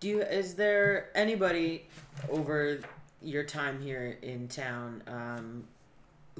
[0.00, 0.22] Do you?
[0.22, 1.86] Is there anybody
[2.28, 2.80] over
[3.20, 5.64] your time here in town um,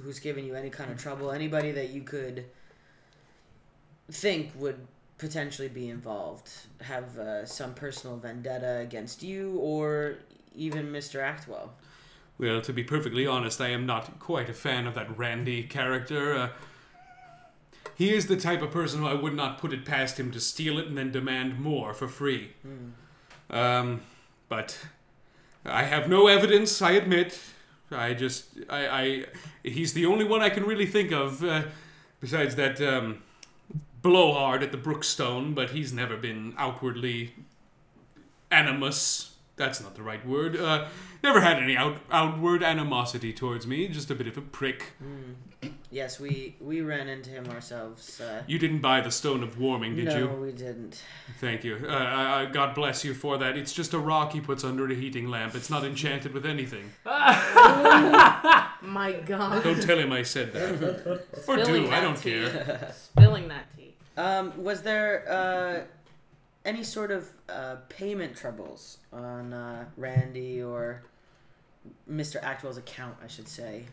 [0.00, 1.30] who's given you any kind of trouble?
[1.30, 2.44] Anybody that you could
[4.10, 4.78] think would
[5.18, 6.50] potentially be involved,
[6.80, 10.16] have uh, some personal vendetta against you, or
[10.56, 11.20] even Mr.
[11.22, 11.68] Actwell?
[12.38, 16.34] Well, to be perfectly honest, I am not quite a fan of that Randy character.
[16.34, 16.48] Uh,
[17.96, 20.40] he is the type of person who I would not put it past him to
[20.40, 22.52] steal it and then demand more for free.
[23.50, 24.00] Um,
[24.48, 24.78] but
[25.64, 27.38] I have no evidence, I admit.
[27.90, 29.24] I just, I, I,
[29.62, 31.64] he's the only one I can really think of, uh,
[32.20, 33.22] besides that um,
[34.00, 37.34] blowhard at the Brookstone, but he's never been outwardly
[38.50, 39.31] animus.
[39.56, 40.56] That's not the right word.
[40.56, 40.88] Uh,
[41.22, 44.92] never had any out, outward animosity towards me, just a bit of a prick.
[45.90, 48.18] Yes, we we ran into him ourselves.
[48.18, 50.24] Uh, You didn't buy the Stone of Warming, did no, you?
[50.26, 51.02] No, we didn't.
[51.38, 51.84] Thank you.
[51.86, 53.58] Uh, I, I, God bless you for that.
[53.58, 55.54] It's just a rock he puts under a heating lamp.
[55.54, 56.90] It's not enchanted with anything.
[57.04, 57.92] My
[59.26, 59.62] God.
[59.62, 61.24] Don't tell him I said that.
[61.46, 61.90] or do.
[61.90, 62.30] I don't tea.
[62.30, 62.90] care.
[62.96, 63.94] Spilling that tea.
[64.16, 65.80] Um, was there uh,
[66.64, 71.02] any sort of uh, payment troubles on uh, Randy or
[72.10, 72.40] Mr.
[72.42, 73.84] Actwell's account, I should say?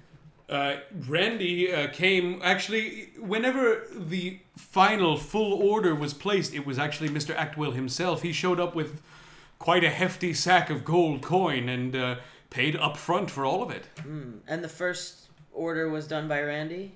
[0.48, 0.78] Uh,
[1.08, 6.56] Randy uh, came actually whenever the final full order was placed.
[6.56, 7.36] It was actually Mr.
[7.36, 8.24] Actwell himself.
[8.24, 9.02] He showed up with
[9.60, 12.16] quite a hefty sack of gold coin and uh,
[12.50, 13.86] paid up front for all of it.
[14.02, 14.38] Hmm.
[14.48, 16.94] And the first order was done by Randy?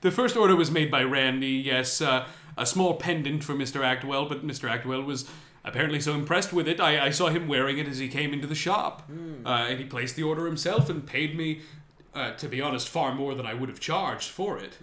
[0.00, 1.48] The first order was made by Randy.
[1.48, 3.80] Yes, uh, a small pendant for Mr.
[3.82, 4.70] Actwell, but Mr.
[4.70, 5.28] Actwell was
[5.64, 6.80] apparently so impressed with it.
[6.80, 9.08] I, I saw him wearing it as he came into the shop,
[9.44, 11.60] uh, and he placed the order himself and paid me.
[12.14, 14.78] Uh, to be honest, far more than I would have charged for it.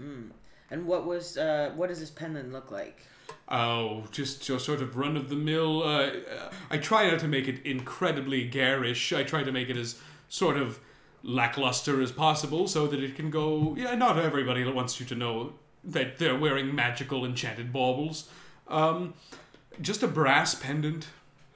[0.69, 3.07] And what was uh, what does this pendant look like?
[3.49, 5.81] Oh, just your sort of run of the mill.
[5.81, 9.11] Uh, uh, I try not to make it incredibly garish.
[9.13, 9.99] I try to make it as
[10.29, 10.79] sort of
[11.23, 13.75] lackluster as possible so that it can go.
[13.77, 18.29] Yeah, not everybody wants you to know that they're wearing magical enchanted baubles.
[18.67, 19.13] Um,
[19.81, 21.07] just a brass pendant.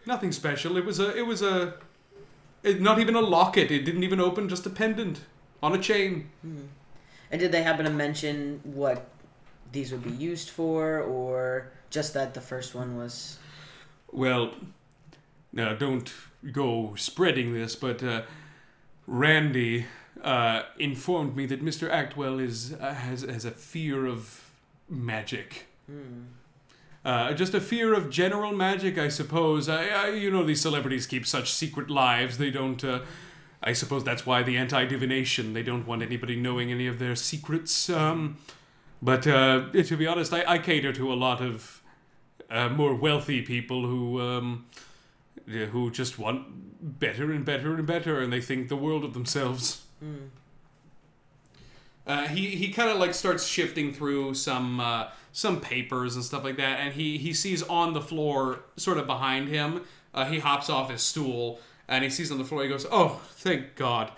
[0.05, 0.77] Nothing special.
[0.77, 1.15] It was a.
[1.15, 1.75] It was a.
[2.63, 3.69] It, not even a locket.
[3.71, 4.49] It didn't even open.
[4.49, 5.21] Just a pendant
[5.61, 6.29] on a chain.
[7.29, 9.09] And did they happen to mention what
[9.71, 13.37] these would be used for, or just that the first one was?
[14.11, 14.53] Well,
[15.51, 16.11] now don't
[16.51, 18.21] go spreading this, but uh,
[19.07, 19.85] Randy
[20.21, 21.89] uh, informed me that Mr.
[21.89, 24.51] Actwell is uh, has has a fear of
[24.89, 25.67] magic.
[27.05, 29.69] Uh, just a fear of general magic, I suppose.
[29.69, 32.37] I, I, you know, these celebrities keep such secret lives.
[32.37, 32.83] They don't.
[32.83, 32.99] Uh,
[33.63, 35.53] I suppose that's why the anti divination.
[35.53, 37.89] They don't want anybody knowing any of their secrets.
[37.89, 38.37] Um,
[39.01, 41.81] but uh, to be honest, I, I cater to a lot of
[42.49, 44.65] uh, more wealthy people who um,
[45.47, 49.85] who just want better and better and better, and they think the world of themselves.
[52.05, 56.43] Uh, he he kind of like starts shifting through some uh, some papers and stuff
[56.43, 59.81] like that, and he he sees on the floor, sort of behind him.
[60.13, 62.63] Uh, he hops off his stool and he sees on the floor.
[62.63, 64.11] He goes, "Oh, thank God!"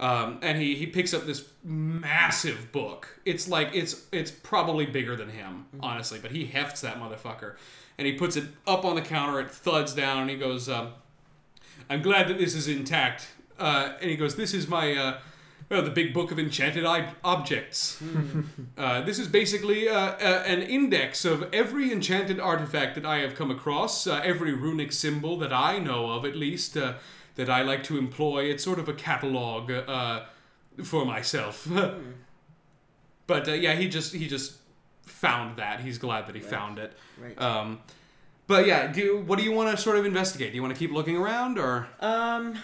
[0.00, 3.20] Um, and he he picks up this massive book.
[3.24, 7.54] It's like it's it's probably bigger than him, honestly, but he hefts that motherfucker,
[7.98, 9.40] and he puts it up on the counter.
[9.40, 10.92] It thuds down, and he goes, um,
[11.88, 13.28] "I'm glad that this is intact."
[13.58, 15.18] Uh, and he goes, "This is my." Uh,
[15.72, 18.02] well, the big book of enchanted ob- objects.
[18.76, 23.34] uh, this is basically uh, uh, an index of every enchanted artifact that I have
[23.34, 26.94] come across, uh, every runic symbol that I know of, at least, uh,
[27.36, 28.44] that I like to employ.
[28.44, 30.24] It's sort of a catalog uh,
[30.84, 31.66] for myself.
[33.26, 34.56] but uh, yeah, he just he just
[35.02, 35.80] found that.
[35.80, 36.92] He's glad that he found it.
[37.20, 37.40] Right.
[37.40, 37.80] Um,
[38.46, 40.50] but yeah, do what do you want to sort of investigate?
[40.52, 42.58] Do you want to keep looking around, or Um,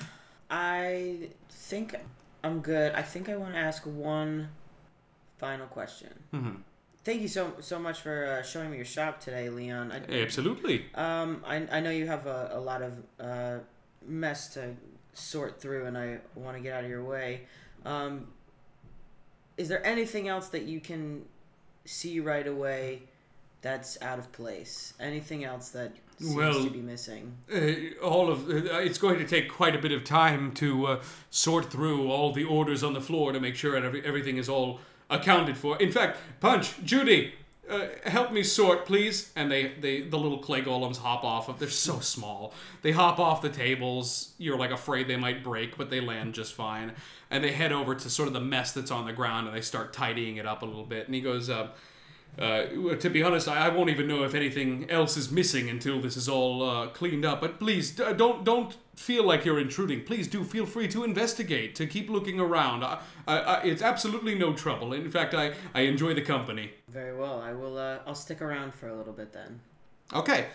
[0.51, 1.95] I think
[2.43, 2.93] I'm good.
[2.95, 4.49] I think I want to ask one
[5.39, 6.11] final question.
[6.35, 6.57] Mhm.
[7.05, 9.93] Thank you so so much for uh, showing me your shop today, Leon.
[9.93, 10.87] I, absolutely?
[10.95, 13.59] um, I, I know you have a, a lot of uh,
[14.07, 14.75] mess to
[15.15, 17.43] sort through, and I want to get out of your way.
[17.85, 18.27] Um,
[19.57, 21.25] is there anything else that you can
[21.89, 23.03] see right away
[23.63, 24.95] that's out of place?
[25.01, 27.37] Anything else that seems Well- to be missing?
[27.53, 31.03] uh, all of uh, it's going to take quite a bit of time to uh,
[31.31, 34.81] sort through all the orders on the floor to make sure every, everything is all
[35.11, 35.77] accounted for.
[35.79, 37.33] In fact, Punch, Judy,
[37.69, 39.33] uh, help me sort, please.
[39.37, 41.59] And they, they the little clay golems hop off of.
[41.59, 42.53] They're so small.
[42.83, 44.33] They hop off the tables.
[44.39, 46.93] You're like afraid they might break, but they land just fine.
[47.31, 49.61] And they head over to sort of the mess that's on the ground, and they
[49.61, 51.07] start tidying it up a little bit.
[51.07, 51.69] And he goes, uh,
[52.39, 56.01] Uh, to be honest, I, I won't even know if anything else is missing until
[56.01, 57.41] this is all uh, cleaned up.
[57.41, 60.05] But please, d- don't don't feel like you're intruding.
[60.05, 62.85] Please do feel free to investigate, to keep looking around.
[62.85, 64.93] I, I, I, it's absolutely no trouble.
[64.93, 66.71] In fact, I, I enjoy the company.
[66.89, 67.41] Very well.
[67.41, 67.77] I will.
[67.77, 69.61] Uh, I'll stick around for a little bit then.
[70.13, 70.47] Okay,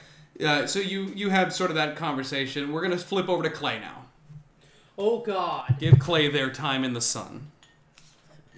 [0.45, 2.71] uh, so you you have sort of that conversation.
[2.71, 4.02] We're gonna flip over to Clay now.
[4.97, 5.75] Oh God.
[5.79, 7.47] Give Clay their time in the sun.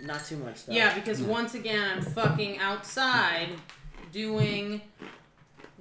[0.01, 0.73] Not too much though.
[0.73, 3.49] Yeah, because once again I'm fucking outside
[4.11, 4.81] doing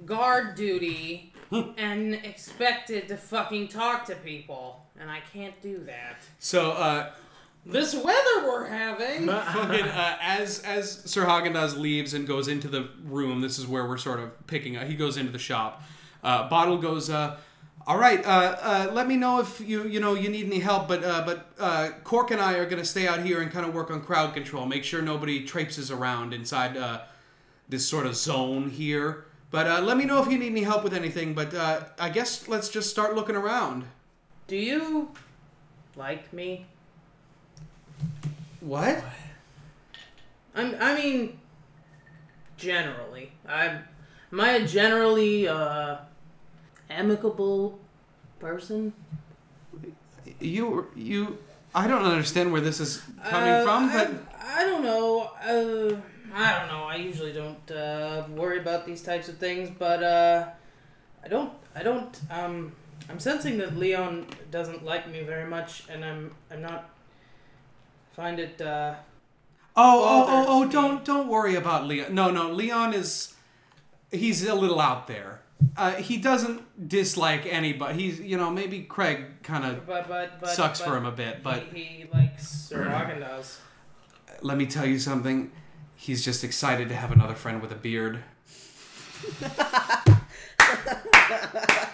[0.05, 1.33] guard duty
[1.77, 6.17] and expected to fucking talk to people, and I can't do that.
[6.39, 7.11] So, uh,
[7.65, 9.27] This weather we're having.
[9.27, 13.85] fucking uh, as as Sir Haagen-Dazs leaves and goes into the room, this is where
[13.87, 14.87] we're sort of picking up.
[14.87, 15.83] He goes into the shop.
[16.23, 17.37] Uh, Bottle goes, uh,
[17.87, 18.29] "All right, uh,
[18.61, 20.87] uh, let me know if you you know you need any help.
[20.87, 23.73] But uh, but uh, Cork and I are gonna stay out here and kind of
[23.73, 24.65] work on crowd control.
[24.65, 27.01] Make sure nobody traipses around inside uh,
[27.69, 29.25] this sort of zone here.
[29.51, 31.33] But uh, let me know if you need any help with anything.
[31.33, 33.85] But uh, I guess let's just start looking around.
[34.47, 35.11] Do you
[35.95, 36.65] like me?
[38.59, 39.03] What?
[40.55, 40.75] I'm.
[40.79, 41.39] I mean,
[42.57, 43.83] generally, I'm.
[44.31, 45.97] Am I a generally uh,
[46.89, 47.79] amicable
[48.39, 48.93] person?
[50.39, 51.37] You you.
[51.73, 54.11] I don't understand where this is coming Uh, from, but.
[54.39, 55.31] I, I don't know.
[55.43, 55.97] Uh,
[56.33, 56.83] I don't know.
[56.85, 60.47] I usually don't uh, worry about these types of things, but uh,
[61.23, 61.51] I don't.
[61.75, 62.19] I don't.
[62.31, 62.71] Um,
[63.09, 66.31] I'm sensing that Leon doesn't like me very much, and I'm.
[66.51, 66.89] I'm not.
[68.13, 68.61] Find it.
[68.61, 68.95] Uh,
[69.77, 70.65] Oh, oh, oh, oh!
[70.65, 70.71] me.
[70.71, 72.15] Don't don't worry about Leon.
[72.15, 73.35] No, no, Leon is
[74.09, 75.41] he's a little out there.
[75.77, 78.01] Uh, he doesn't dislike anybody.
[78.01, 81.83] He's you know maybe Craig kind of sucks but for him a bit, but he,
[81.83, 83.57] he likes Sir Haagen-Dazs.
[84.41, 85.51] let me tell you something.
[85.95, 88.23] He's just excited to have another friend with a beard.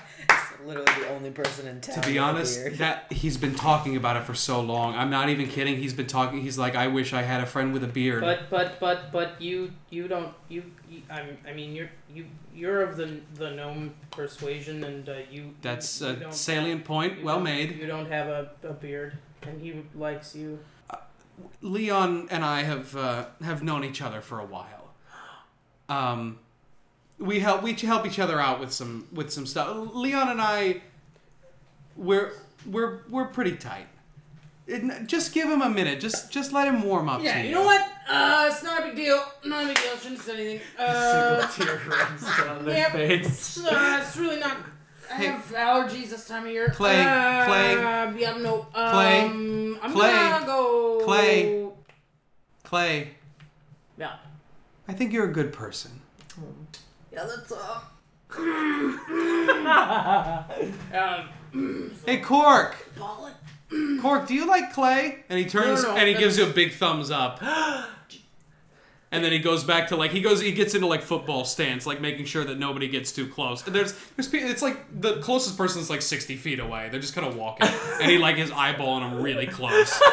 [0.61, 2.01] It's literally the only person in town.
[2.01, 2.77] To be honest, beard.
[2.77, 4.95] that he's been talking about it for so long.
[4.95, 5.77] I'm not even kidding.
[5.77, 6.41] He's been talking.
[6.41, 8.21] He's like, I wish I had a friend with a beard.
[8.21, 12.81] But but but but you you don't you, you I'm, I mean you're you you're
[12.81, 17.23] of the the gnome persuasion and uh, you That's you a don't- salient point.
[17.23, 17.77] Well made.
[17.77, 20.59] You don't have a, a beard, and he likes you.
[21.61, 24.93] Leon and I have uh, have known each other for a while.
[25.89, 26.39] Um,
[27.21, 29.75] we help we help each other out with some with some stuff.
[29.93, 30.81] Leon and I,
[31.95, 32.31] we're
[32.65, 33.87] we're we're pretty tight.
[34.67, 35.99] It, just give him a minute.
[35.99, 37.21] Just just let him warm up.
[37.23, 37.81] Yeah, to you know what?
[38.09, 39.21] Uh, it's not a big deal.
[39.45, 39.95] Not a big deal.
[39.97, 40.61] Shouldn't have said anything.
[40.79, 42.91] Uh, Single tear runs down their Yep.
[42.91, 43.25] face.
[43.57, 44.57] it's, uh, it's really not.
[45.09, 45.25] I Hey.
[45.27, 46.69] have allergies this time of year.
[46.69, 47.73] Clay, uh, Clay.
[48.21, 48.65] Yeah, no.
[48.73, 49.21] Um, Clay,
[49.81, 51.01] I'm Clay, gonna go.
[51.03, 51.67] Clay.
[52.63, 53.11] Clay,
[53.97, 54.15] Yeah.
[54.87, 56.00] I think you're a good person.
[57.11, 57.79] Yeah, that's uh.
[61.53, 62.75] um, Hey, Cork.
[62.97, 63.33] Ballin'.
[64.01, 65.23] Cork, do you like Clay?
[65.29, 67.41] And he turns No, no, no, and he gives you a big thumbs up.
[69.13, 71.85] And then he goes back to like he goes he gets into like football stance,
[71.85, 73.67] like making sure that nobody gets too close.
[73.67, 76.87] And there's there's pe- it's like the closest person's like sixty feet away.
[76.89, 77.67] They're just kind of walking,
[78.01, 80.01] and he like is eyeballing them really close.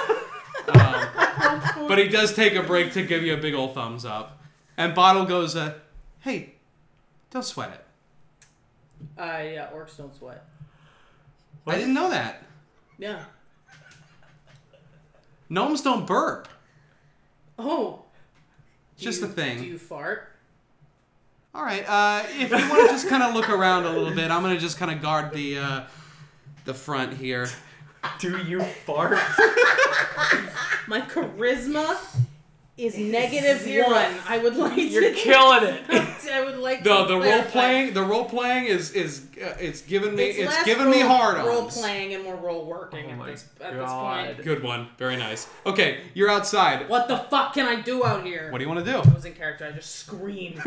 [0.68, 4.42] Um, but he does take a break to give you a big old thumbs up.
[4.76, 5.72] And Bottle goes, uh,
[6.20, 6.56] "Hey,
[7.30, 7.84] don't sweat it.
[9.18, 10.44] Uh, yeah, orcs don't sweat.
[11.66, 12.42] I didn't know that.
[12.98, 13.24] Yeah.
[15.48, 16.48] Gnomes don't burp.
[17.58, 18.02] Oh.
[18.94, 19.58] It's just do a thing.
[19.58, 20.28] Do you fart?
[21.54, 21.84] All right.
[21.88, 24.58] Uh, if you want to just kind of look around a little bit, I'm gonna
[24.58, 25.84] just kind of guard the uh,
[26.64, 27.48] the front here.
[28.18, 29.12] Do you fart?
[30.86, 31.96] My charisma
[32.78, 33.90] is negative zero.
[33.90, 34.14] one.
[34.28, 35.12] I would like to You're to.
[35.14, 35.82] killing it.
[36.30, 37.94] I would like No, to the role playing.
[37.94, 41.38] the role playing is is uh, it's giving me it's, less giving me role- hard
[41.46, 41.78] Role ons.
[41.78, 44.26] playing and more role working Oh at my this at God.
[44.28, 44.44] this point.
[44.44, 45.48] Good one, very nice.
[45.66, 46.88] Okay, you're outside.
[46.88, 48.50] What the fuck can I do out here?
[48.52, 48.98] What do you want to do?
[48.98, 49.66] I was in character.
[49.66, 50.60] I just screamed.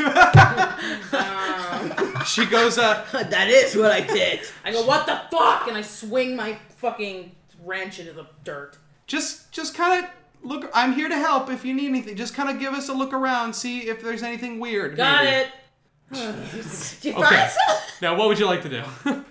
[1.12, 4.40] um, She goes, uh, that is what I did.
[4.64, 5.68] I go, what the fuck?
[5.68, 7.32] And I swing my fucking
[7.64, 8.78] wrench into the dirt.
[9.06, 10.10] just just kind of
[10.42, 10.70] look.
[10.74, 12.16] I'm here to help if you need anything.
[12.16, 14.96] Just kind of give us a look around, see if there's anything weird.
[14.96, 15.36] Got maybe.
[15.36, 15.48] it.
[17.00, 17.22] Did you Okay.
[17.36, 17.76] find some?
[18.02, 18.82] Now, what would you like to do?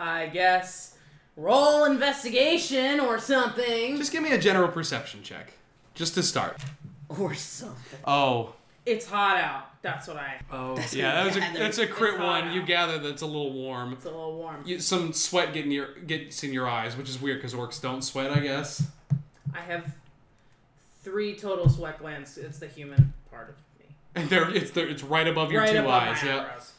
[0.00, 0.96] I guess
[1.36, 3.96] roll investigation or something.
[3.98, 5.52] just give me a general perception check,
[5.94, 6.58] just to start.
[7.10, 8.00] Or something.
[8.06, 8.54] Oh,
[8.86, 9.66] it's hot out.
[9.82, 10.40] That's what I.
[10.50, 12.52] Oh, yeah, that was a, that's a crit It's hot one.
[12.54, 13.92] You gather that it's a little warm.
[13.92, 14.62] It's a little warm.
[14.64, 18.02] You, some sweat getting your gets in your eyes, which is weird because orcs don't
[18.02, 18.82] sweat, I guess.
[19.54, 19.94] I have
[21.02, 22.38] three total sweat glands.
[22.38, 23.94] It's the human part of me.
[24.14, 26.22] And they're it's they're, it's right above your right two above eyes.
[26.22, 26.36] my Yeah.
[26.40, 26.72] eyebrows.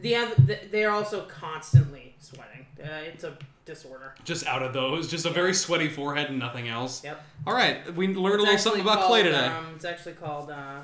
[0.00, 2.66] The other, they're also constantly sweating.
[2.80, 4.14] Uh, it's a disorder.
[4.24, 7.02] Just out of those, just a very sweaty forehead and nothing else.
[7.02, 7.20] Yep.
[7.48, 9.46] All right, we learned a little something about Clay today.
[9.46, 10.50] Um, it's actually called.
[10.50, 10.80] Uh,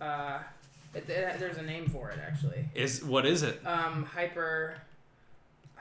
[0.00, 0.38] uh,
[0.94, 2.68] it, it- there's a name for it actually.
[2.74, 3.60] Is what is it?
[3.66, 4.76] Um, hyper.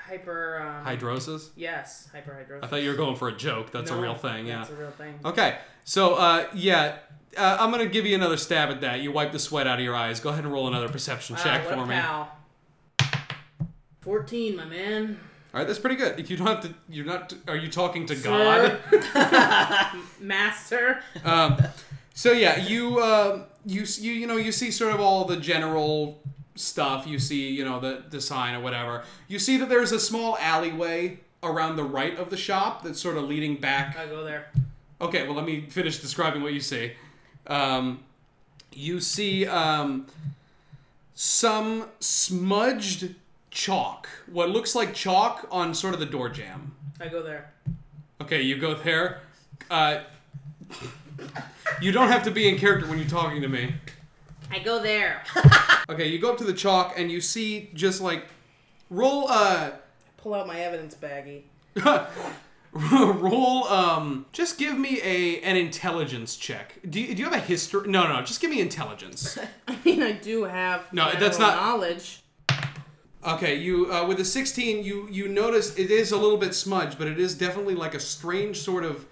[0.07, 0.61] Hyper.
[0.61, 1.49] Um, Hydrosis?
[1.56, 2.64] Yes, hyperhidrosis.
[2.64, 3.72] I thought you were going for a joke.
[3.72, 4.45] That's a real thing.
[4.45, 4.60] Yeah.
[4.60, 5.19] That's a real thing.
[5.26, 6.98] Okay, so uh, yeah,
[7.38, 9.02] uh, I'm gonna give you another stab at that.
[9.02, 10.19] You wipe the sweat out of your eyes.
[10.19, 11.99] Go ahead and roll another perception Wow, check for me.
[14.02, 15.19] Fourteen, my man.
[15.53, 16.30] All right, that's pretty good.
[16.30, 16.73] You don't have to.
[16.90, 17.34] You're not.
[17.48, 18.77] Are you talking to God?
[20.19, 21.02] Master.
[21.23, 21.57] um,
[22.14, 26.22] so yeah, you uh, you you you know you see sort of all the general
[26.56, 27.06] stuff.
[27.06, 29.03] You see you know the the sign or whatever.
[29.27, 33.18] You see that there's a small alleyway around the right of the shop that's sort
[33.18, 34.48] of leading back I go there.
[34.99, 36.94] Okay, well, let me finish describing what you see.
[37.48, 37.99] Um,
[38.72, 40.07] you see um,
[41.14, 43.15] some smudged
[43.52, 46.73] chalk, what looks like chalk on sort of the door jamb.
[46.99, 47.52] I go there.
[48.22, 49.22] Okay, you go there.
[49.69, 49.99] Uh,
[51.82, 53.76] you don't have to be in character when you're talking to me.
[54.52, 55.24] I go there.
[55.88, 58.26] Okay, you go up to the chalk and you see just like
[58.90, 59.70] roll uh
[60.18, 61.44] Pull out my evidence baggie.
[62.74, 66.80] roll um just give me a an intelligence check.
[66.90, 67.88] Do you, do you have a history?
[67.88, 69.38] No, no, just give me intelligence.
[69.68, 72.22] I mean, I do have No, general that's not- knowledge.
[73.24, 76.98] Okay, you uh, with the 16, you you notice it is a little bit smudged,
[76.98, 79.06] but it is definitely like a strange sort of.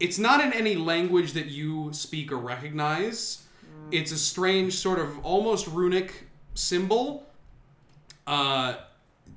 [0.00, 3.44] It's not in any language that you speak or recognize.
[3.90, 7.26] It's a strange sort of almost runic symbol
[8.26, 8.76] uh,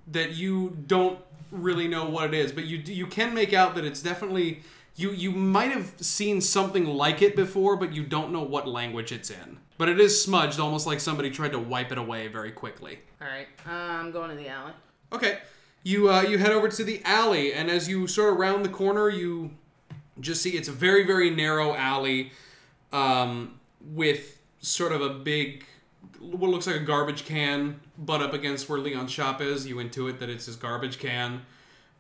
[0.08, 1.20] that you don't
[1.52, 4.62] really know what it is, but you you can make out that it's definitely
[4.96, 9.12] you you might have seen something like it before, but you don't know what language
[9.12, 9.58] it's in.
[9.78, 13.00] But it is smudged, almost like somebody tried to wipe it away very quickly.
[13.20, 14.74] All right, uh, I'm going to the alley.
[15.12, 15.40] Okay.
[15.84, 18.70] You uh, you head over to the alley, and as you sort of round the
[18.70, 19.52] corner, you
[20.20, 22.32] just see it's a very very narrow alley,
[22.94, 25.66] um, with sort of a big,
[26.20, 29.68] what looks like a garbage can, butt up against where Leon's shop is.
[29.68, 31.42] You intuit that it's his garbage can.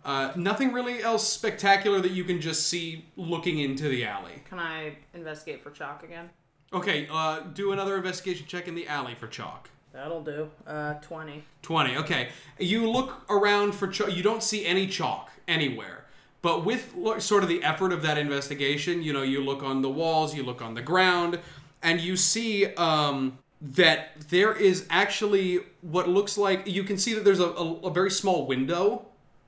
[0.03, 4.41] Uh, nothing really else spectacular that you can just see looking into the alley.
[4.49, 6.29] Can I investigate for chalk again?
[6.73, 9.69] Okay, uh, do another investigation check in the alley for chalk.
[9.93, 10.49] That'll do.
[10.65, 11.43] Uh, 20.
[11.61, 12.29] 20 okay
[12.59, 16.05] you look around for chalk you don't see any chalk anywhere
[16.41, 19.89] but with sort of the effort of that investigation you know you look on the
[19.89, 21.39] walls you look on the ground
[21.83, 27.23] and you see um, that there is actually what looks like you can see that
[27.23, 29.05] there's a, a, a very small window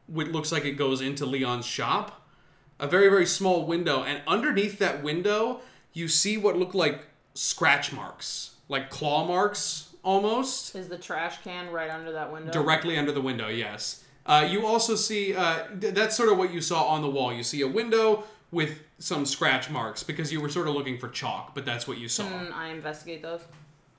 [0.07, 2.27] which looks like it goes into leon's shop
[2.79, 5.61] a very very small window and underneath that window
[5.93, 11.71] you see what look like scratch marks like claw marks almost Is the trash can
[11.71, 12.51] right under that window?
[12.51, 14.03] Directly under the window, yes.
[14.25, 17.33] Uh, you also see uh, th- that's sort of what you saw on the wall.
[17.33, 18.23] You see a window
[18.53, 21.97] with some scratch marks because you were sort of looking for chalk, but that's what
[21.97, 22.23] you saw.
[22.29, 23.41] Can I investigate those?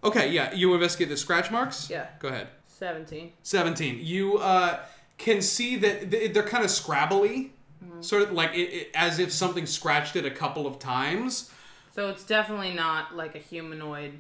[0.03, 1.91] Okay, yeah, you investigate the scratch marks.
[1.91, 2.07] Yeah.
[2.21, 2.49] Go ahead.
[2.69, 3.33] 17.
[3.43, 3.99] Seventeen.
[4.03, 4.81] You uh,
[5.19, 7.51] can see that they're kind of scrabbly,
[7.85, 8.01] Mm-hmm.
[8.01, 11.51] sort of like it, it, as if something scratched it a couple of times.
[11.95, 14.13] So it's definitely not like a humanoid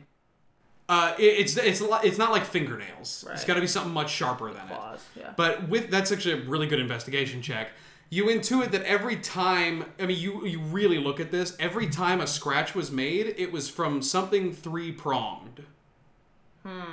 [0.86, 3.24] Uh, it, it's it's a lot- it's not like fingernails.
[3.32, 4.78] It's got to be something much sharper than it.
[5.18, 5.32] Yeah.
[5.34, 7.70] But with that's actually a really good investigation check.
[8.10, 11.56] You intuit that every time, I mean, you you really look at this.
[11.58, 15.64] Every time a scratch was made, it was from something three pronged.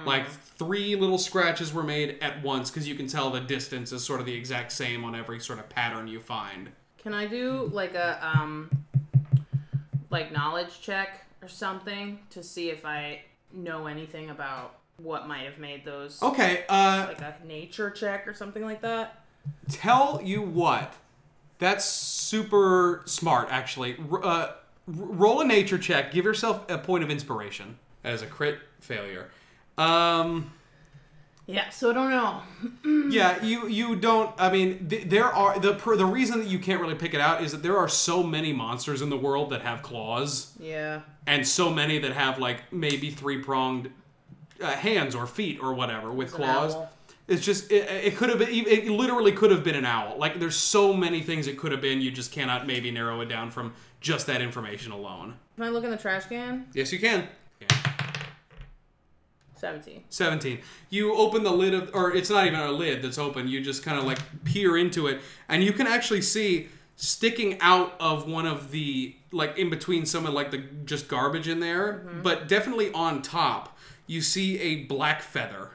[0.05, 4.03] Like three little scratches were made at once because you can tell the distance is
[4.03, 6.71] sort of the exact same on every sort of pattern you find.
[6.97, 8.69] Can I do like a um
[10.09, 13.21] like knowledge check or something to see if I
[13.53, 18.33] know anything about what might have made those Okay, uh, like a nature check or
[18.33, 19.20] something like that?
[19.69, 20.93] Tell you what,
[21.59, 23.95] that's super smart actually.
[24.23, 24.49] Uh,
[24.87, 26.11] roll a nature check.
[26.11, 29.29] Give yourself a point of inspiration as a crit failure.
[29.77, 30.53] Um.
[31.47, 32.41] Yeah, so I don't know.
[33.11, 34.33] Yeah, you you don't.
[34.37, 37.19] I mean, th- there are the per, the reason that you can't really pick it
[37.19, 41.01] out is that there are so many monsters in the world that have claws, Yeah.
[41.27, 43.89] and so many that have like maybe three pronged
[44.61, 46.75] uh, hands or feet or whatever with It's claws.
[47.31, 50.17] It's just it, it could have been it literally could have been an owl.
[50.17, 52.01] Like there's so many things it could have been.
[52.01, 55.35] You just cannot maybe narrow it down from just that information alone.
[55.55, 56.67] Can I look in the trash can?
[56.73, 57.27] Yes, you can.
[59.61, 60.03] 17.
[60.09, 60.59] 17.
[60.89, 63.47] You open the lid of, or it's not even a lid that's open.
[63.47, 67.95] You just kind of like peer into it, and you can actually see sticking out
[67.99, 71.93] of one of the like in between some of like the just garbage in there,
[71.93, 72.21] mm-hmm.
[72.23, 73.77] but definitely on top,
[74.07, 75.69] you see a black feather.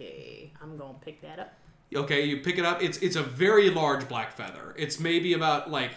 [0.00, 1.52] Okay, I'm gonna pick that up.
[1.94, 2.80] Okay, you pick it up.
[2.82, 4.74] It's it's a very large black feather.
[4.78, 5.90] It's maybe about like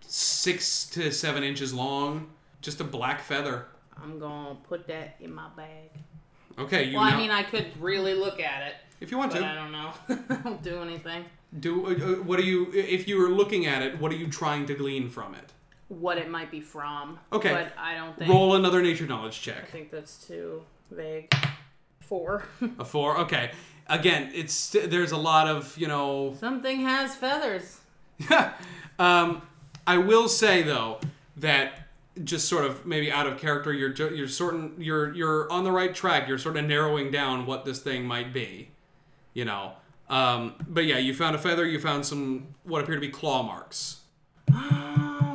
[0.00, 2.30] six to seven inches long.
[2.60, 3.66] Just a black feather.
[4.00, 5.90] I'm gonna put that in my bag.
[6.58, 9.32] Okay, you Well, know I mean, I could really look at it, if you want
[9.32, 9.92] to I don't know.
[10.30, 11.24] I don't do anything.
[11.58, 11.86] do.
[11.86, 12.70] Uh, uh, what are you?
[12.72, 15.52] If you were looking at it, what are you trying to glean from it?
[15.88, 17.18] What it might be from.
[17.32, 17.52] Okay.
[17.52, 18.30] But I don't think.
[18.32, 19.64] Roll another nature knowledge check.
[19.64, 20.62] I think that's too
[20.92, 21.34] vague.
[22.06, 22.44] Four.
[22.78, 23.18] A four.
[23.20, 23.50] Okay.
[23.88, 26.34] Again, it's there's a lot of you know.
[26.40, 27.80] Something has feathers.
[28.98, 29.42] um,
[29.86, 31.00] I will say though
[31.36, 31.86] that
[32.24, 35.72] just sort of maybe out of character, you're you're sort of, you're you're on the
[35.72, 36.28] right track.
[36.28, 38.70] You're sort of narrowing down what this thing might be,
[39.34, 39.72] you know.
[40.08, 41.66] Um, but yeah, you found a feather.
[41.66, 44.00] You found some what appear to be claw marks.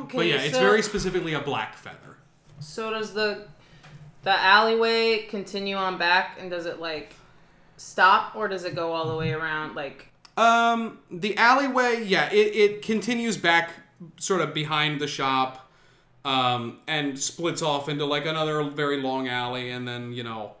[0.02, 0.18] Okay.
[0.18, 2.16] But yeah, it's very specifically a black feather.
[2.58, 3.46] So does the
[4.22, 7.14] the alleyway continue on back, and does it like
[7.76, 9.74] stop, or does it go all the way around?
[9.74, 13.70] Like, Um, the alleyway, yeah, it, it continues back
[14.18, 15.70] sort of behind the shop,
[16.24, 20.52] um, and splits off into like another very long alley, and then you know,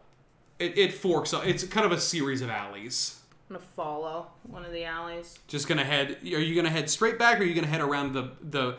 [0.58, 1.32] it, it forks.
[1.32, 1.46] up.
[1.46, 3.18] It's kind of a series of alleys.
[3.50, 6.18] I'm gonna follow one of the alleys Just gonna head.
[6.22, 8.76] Are you gonna head straight back, or are you gonna head around the the?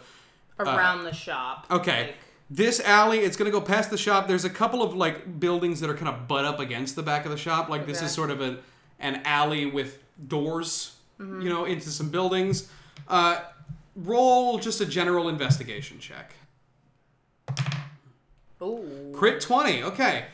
[0.59, 1.65] around the shop.
[1.71, 2.07] Okay.
[2.07, 2.15] Like,
[2.49, 4.27] This alley, it's gonna go past the shop.
[4.27, 7.25] There's a couple of like buildings that are kind of butt up against the back
[7.25, 7.69] of the shop.
[7.69, 8.05] Like this Okay.
[8.05, 8.59] is sort of an
[8.99, 9.97] an alley with
[10.27, 12.69] doors, you know, into some buildings.
[13.07, 13.39] Uh,
[13.95, 16.33] roll just a general investigation check.
[18.61, 19.11] ooh.
[19.15, 19.83] Crit twenty.
[19.83, 20.25] Okay.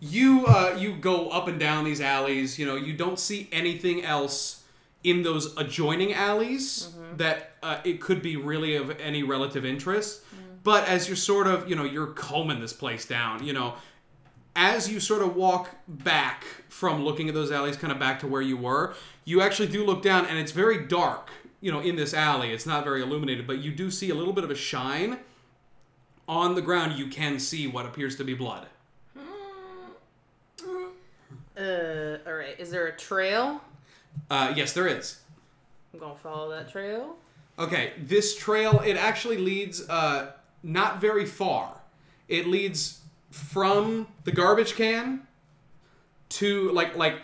[0.00, 2.58] You uh, you go up and down these alleys.
[2.58, 4.62] You know, you don't see anything else
[5.04, 10.22] in those adjoining alleys that uh, it could be really of any relative interest.
[10.62, 13.44] But as you're sort of, you know, you're combing this place down.
[13.44, 13.74] You know,
[14.56, 18.26] as you sort of walk back from looking at those alleys, kind of back to
[18.26, 18.94] where you were,
[19.24, 21.30] you actually do look down, and it's very dark.
[21.60, 24.32] You know, in this alley, it's not very illuminated, but you do see a little
[24.32, 25.18] bit of a shine
[26.28, 26.98] on the ground.
[26.98, 28.66] You can see what appears to be blood.
[31.58, 32.54] Uh, all right.
[32.58, 33.60] Is there a trail?
[34.30, 35.20] Uh, yes, there is.
[35.92, 37.16] I'm gonna follow that trail.
[37.58, 40.32] Okay, this trail it actually leads uh,
[40.62, 41.80] not very far.
[42.28, 45.26] It leads from the garbage can
[46.30, 47.16] to like like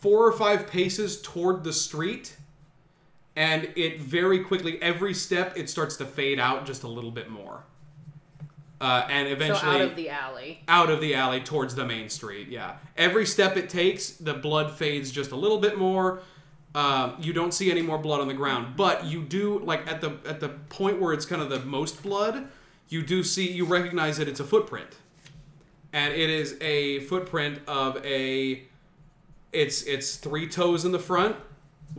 [0.00, 2.36] four or five paces toward the street,
[3.36, 7.30] and it very quickly every step it starts to fade out just a little bit
[7.30, 7.64] more,
[8.80, 10.60] uh, and eventually so out of the alley.
[10.68, 12.48] out of the alley towards the main street.
[12.48, 12.76] Yeah.
[12.96, 16.20] Every step it takes, the blood fades just a little bit more.
[16.74, 20.00] Um, you don't see any more blood on the ground, but you do like at
[20.00, 22.48] the at the point where it's kind of the most blood.
[22.88, 24.88] You do see you recognize that it's a footprint,
[25.92, 28.62] and it is a footprint of a.
[29.52, 31.36] It's it's three toes in the front,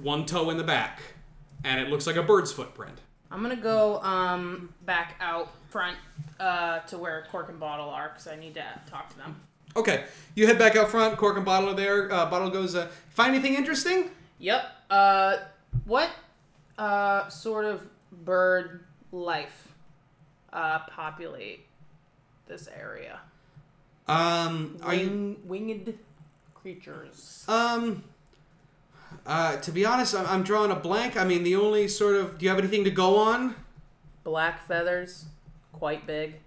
[0.01, 1.01] one toe in the back,
[1.63, 2.97] and it looks like a bird's footprint.
[3.31, 5.97] I'm gonna go um back out front
[6.39, 9.35] uh to where Cork and Bottle are because I need to talk to them.
[9.77, 10.05] Okay,
[10.35, 11.17] you head back out front.
[11.17, 12.09] Cork and bottle are there.
[12.11, 12.75] Uh, bottle goes.
[12.75, 14.09] Uh, Find anything interesting?
[14.39, 14.65] Yep.
[14.89, 15.37] Uh,
[15.85, 16.09] what
[16.77, 17.87] uh sort of
[18.23, 19.64] bird life
[20.55, 21.67] uh populate
[22.47, 23.19] this area?
[24.07, 25.97] Um, are you winged
[26.65, 27.45] creatures.
[27.47, 28.03] Um.
[29.23, 31.15] Uh, to be honest, I'm, I'm drawing a blank.
[31.15, 32.39] I mean, the only sort of.
[32.39, 33.53] Do you have anything to go on?
[34.23, 35.25] Black feathers,
[35.73, 36.39] quite big.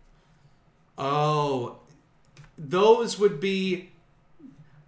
[0.99, 1.77] Oh,
[2.59, 3.91] those would be.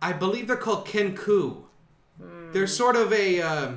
[0.02, 1.62] I believe they're called Kenku.
[2.52, 3.40] They're sort of a.
[3.40, 3.72] Uh,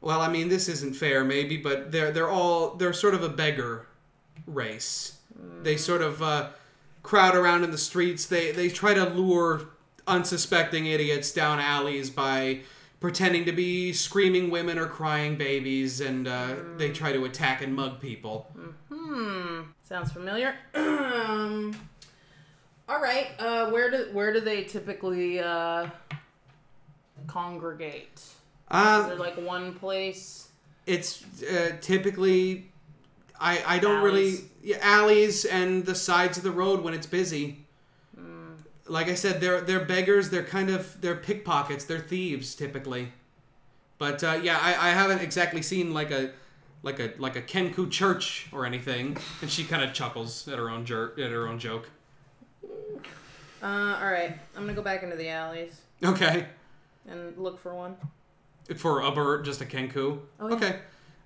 [0.00, 3.28] well, I mean, this isn't fair, maybe, but they're they're all they're sort of a
[3.28, 3.86] beggar
[4.46, 5.18] race.
[5.62, 6.50] They sort of uh,
[7.02, 8.26] crowd around in the streets.
[8.26, 9.68] They they try to lure
[10.06, 12.60] unsuspecting idiots down alleys by
[13.00, 17.74] pretending to be screaming women or crying babies, and uh, they try to attack and
[17.74, 18.46] mug people.
[18.92, 19.62] Hmm.
[19.82, 20.54] Sounds familiar.
[20.74, 21.74] um.
[22.88, 23.28] All right.
[23.38, 25.86] Uh, where do where do they typically uh
[27.26, 28.12] congregate?
[28.14, 28.32] Is
[28.70, 30.48] Uh, there like one place?
[30.86, 32.71] it's uh, typically
[33.42, 34.12] I I don't Alleys.
[34.12, 37.58] really yeah, alleys and the sides of the road when it's busy.
[38.86, 40.30] Like I said, they're they're beggars.
[40.30, 41.84] They're kind of they're pickpockets.
[41.84, 43.12] They're thieves typically.
[43.98, 46.32] But uh, yeah, I, I haven't exactly seen like a
[46.82, 49.16] like a like a Kenku church or anything.
[49.40, 51.88] And she kind of chuckles at her own jerk at her own joke.
[53.62, 54.36] Uh, all right.
[54.56, 56.46] I'm gonna go back into the alleys Okay,
[57.08, 57.96] and look for one.
[58.76, 60.18] for a bird, just a Kenku.
[60.40, 60.54] Oh, yeah.
[60.56, 60.78] Okay,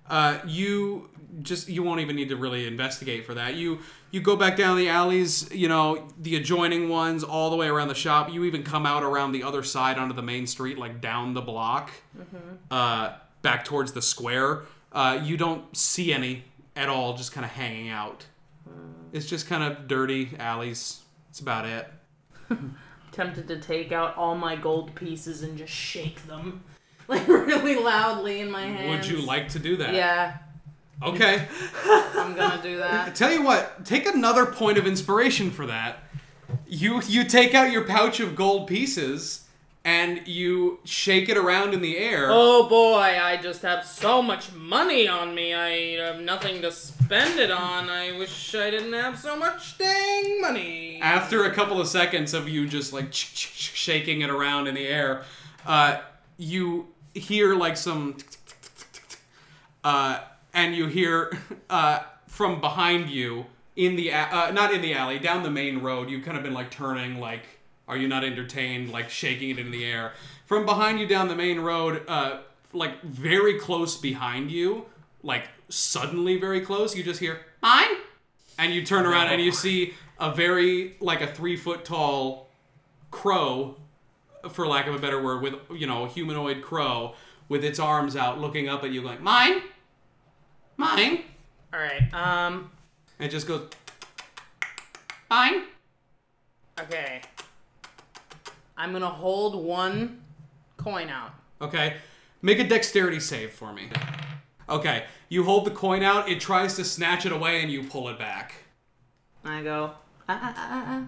[0.09, 1.09] Uh, you
[1.41, 3.55] just you won't even need to really investigate for that.
[3.55, 3.79] You
[4.11, 7.89] you go back down the alleys, you know, the adjoining ones, all the way around
[7.89, 8.31] the shop.
[8.31, 11.41] You even come out around the other side onto the main street, like down the
[11.41, 11.91] block,
[12.71, 14.63] uh, back towards the square.
[14.91, 18.25] Uh, you don't see any at all, just kind of hanging out.
[19.11, 21.01] It's just kind of dirty alleys.
[21.27, 21.87] That's about it.
[23.11, 26.63] Tempted to take out all my gold pieces and just shake them,
[27.27, 28.89] like really loudly in my hands.
[28.89, 29.93] Would you like to do that?
[29.93, 30.37] Yeah,
[31.01, 31.45] Okay.
[31.85, 33.15] I'm gonna do that.
[33.15, 35.99] Tell you what, take another point of inspiration for that.
[36.67, 39.43] You you take out your pouch of gold pieces
[39.85, 42.27] and you shake it around in the air.
[42.29, 45.53] Oh boy, I just have so much money on me.
[45.53, 47.89] I have nothing to spend it on.
[47.89, 50.99] I wish I didn't have so much dang money.
[51.01, 55.23] After a couple of seconds of you just like shaking it around in the air,
[55.65, 55.99] uh,
[56.37, 56.87] you
[57.19, 58.17] hear like some,
[59.83, 60.19] uh,
[60.53, 61.37] and you hear
[61.69, 63.45] uh, from behind you
[63.75, 66.09] in the uh, not in the alley down the main road.
[66.09, 67.43] You've kind of been like turning like,
[67.87, 68.91] are you not entertained?
[68.91, 70.13] Like shaking it in the air
[70.47, 72.39] from behind you down the main road, uh,
[72.73, 74.85] like very close behind you,
[75.21, 76.95] like suddenly very close.
[76.95, 77.97] You just hear mine
[78.57, 82.49] and you turn around and you see a very like a three foot tall
[83.11, 83.75] crow
[84.49, 87.13] for lack of a better word with you know a humanoid crow
[87.49, 89.61] with its arms out looking up at you like mine
[90.77, 91.23] mine
[91.73, 92.13] All right.
[92.13, 92.71] Um.
[93.19, 93.69] and it just goes
[95.29, 95.63] mine
[96.79, 97.21] Okay.
[98.77, 100.21] I'm gonna hold one
[100.77, 101.31] coin out.
[101.61, 101.95] okay
[102.41, 103.89] make a dexterity save for me
[104.69, 108.09] okay you hold the coin out it tries to snatch it away and you pull
[108.09, 108.53] it back
[109.45, 109.91] I go.
[110.27, 111.05] Ah, ah, ah, ah, ah.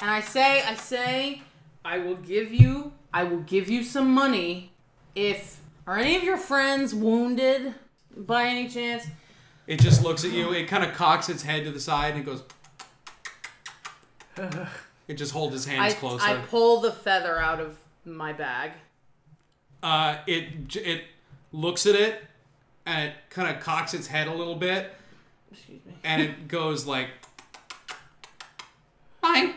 [0.00, 1.42] And I say, I say,
[1.84, 4.72] I will give you, I will give you some money
[5.14, 7.74] if are any of your friends wounded
[8.16, 9.06] by any chance?
[9.66, 12.20] it just looks at you it kind of cocks its head to the side and
[12.20, 12.42] it goes
[15.06, 18.72] it just holds his hands I, closer I pull the feather out of my bag.
[19.82, 21.04] uh, it it
[21.52, 22.22] looks at it
[22.86, 24.92] and it kind of cocks its head a little bit
[25.52, 25.92] Excuse me.
[26.04, 27.08] and it goes like
[29.22, 29.54] God.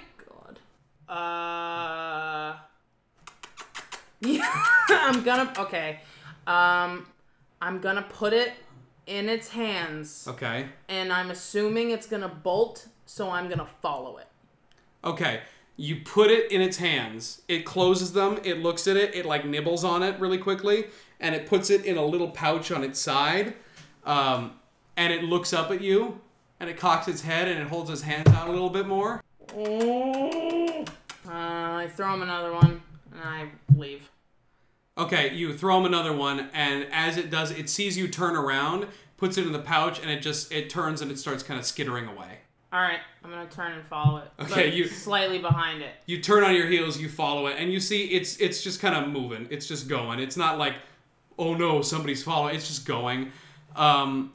[1.14, 2.56] Uh.
[4.22, 4.50] Yeah,
[4.90, 5.52] I'm gonna.
[5.60, 6.00] Okay.
[6.48, 7.06] Um,
[7.62, 8.54] I'm gonna put it
[9.06, 10.68] in its hands, okay.
[10.90, 14.28] And I'm assuming it's gonna bolt, so I'm gonna follow it.
[15.04, 15.42] okay.
[15.76, 17.42] You put it in its hands.
[17.48, 18.40] It closes them.
[18.44, 19.16] It looks at it.
[19.16, 20.86] It like nibbles on it really quickly.
[21.20, 23.56] And it puts it in a little pouch on its side.
[24.06, 24.52] Um,
[24.96, 26.22] and it looks up at you.
[26.60, 29.24] And it cocks its head and it holds its hands out a little bit more.
[29.50, 30.63] Uh,
[31.36, 32.82] I throw him another one,
[33.12, 34.10] and I leave.
[34.98, 38.88] Okay, you throw him another one, and as it does, it sees you turn around,
[39.18, 41.66] puts it in the pouch, and it just it turns and it starts kind of
[41.66, 42.40] skittering away.
[42.72, 44.32] All right, I'm gonna turn and follow it.
[44.40, 45.92] Okay, you- slightly behind it.
[46.06, 48.96] You turn on your heels, you follow it, and you see it's it's just kind
[48.96, 49.48] of moving.
[49.50, 50.20] It's just going.
[50.20, 50.76] It's not like,
[51.40, 52.56] oh no, somebody's following.
[52.56, 53.32] It's just going.
[53.76, 54.34] Um,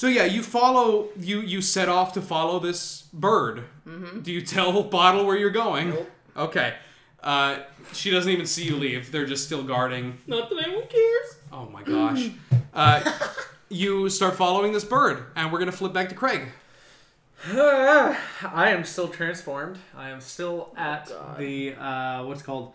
[0.00, 1.08] so yeah, you follow.
[1.18, 3.64] You you set off to follow this bird.
[3.86, 4.20] Mm-hmm.
[4.20, 5.90] Do you tell Bottle where you're going?
[5.90, 6.10] Nope.
[6.36, 6.74] Okay.
[7.22, 7.58] Uh,
[7.92, 9.12] she doesn't even see you leave.
[9.12, 10.16] They're just still guarding.
[10.26, 11.28] Not that anyone cares.
[11.52, 12.30] Oh my gosh.
[12.72, 13.02] Uh,
[13.68, 16.42] you start following this bird, and we're gonna flip back to Craig.
[17.52, 18.16] I
[18.76, 19.76] am still transformed.
[19.96, 21.36] I am still at God.
[21.38, 22.72] the uh, what's called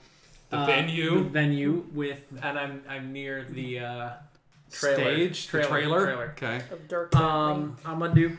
[0.50, 1.24] The Uh, venue?
[1.24, 4.10] The venue with, and I'm I'm near the uh,
[4.80, 5.14] trailer.
[5.16, 6.06] Stage, the trailer, trailer.
[6.06, 6.34] trailer.
[6.38, 6.74] Okay.
[6.74, 7.16] Of Dirk.
[7.16, 8.38] Um, I'm gonna do.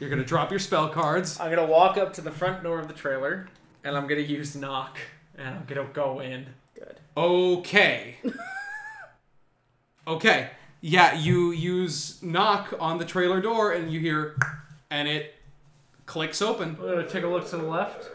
[0.00, 1.38] You're gonna drop your spell cards.
[1.40, 3.48] I'm gonna walk up to the front door of the trailer,
[3.84, 4.98] and I'm gonna use knock,
[5.36, 6.46] and I'm gonna go in.
[6.74, 6.98] good.
[7.16, 8.16] Okay.
[10.06, 10.50] okay.
[10.80, 14.36] Yeah, you use knock on the trailer door, and you hear,
[14.90, 15.34] and it
[16.06, 16.76] clicks open.
[16.78, 18.10] I'm gonna take a look to the left.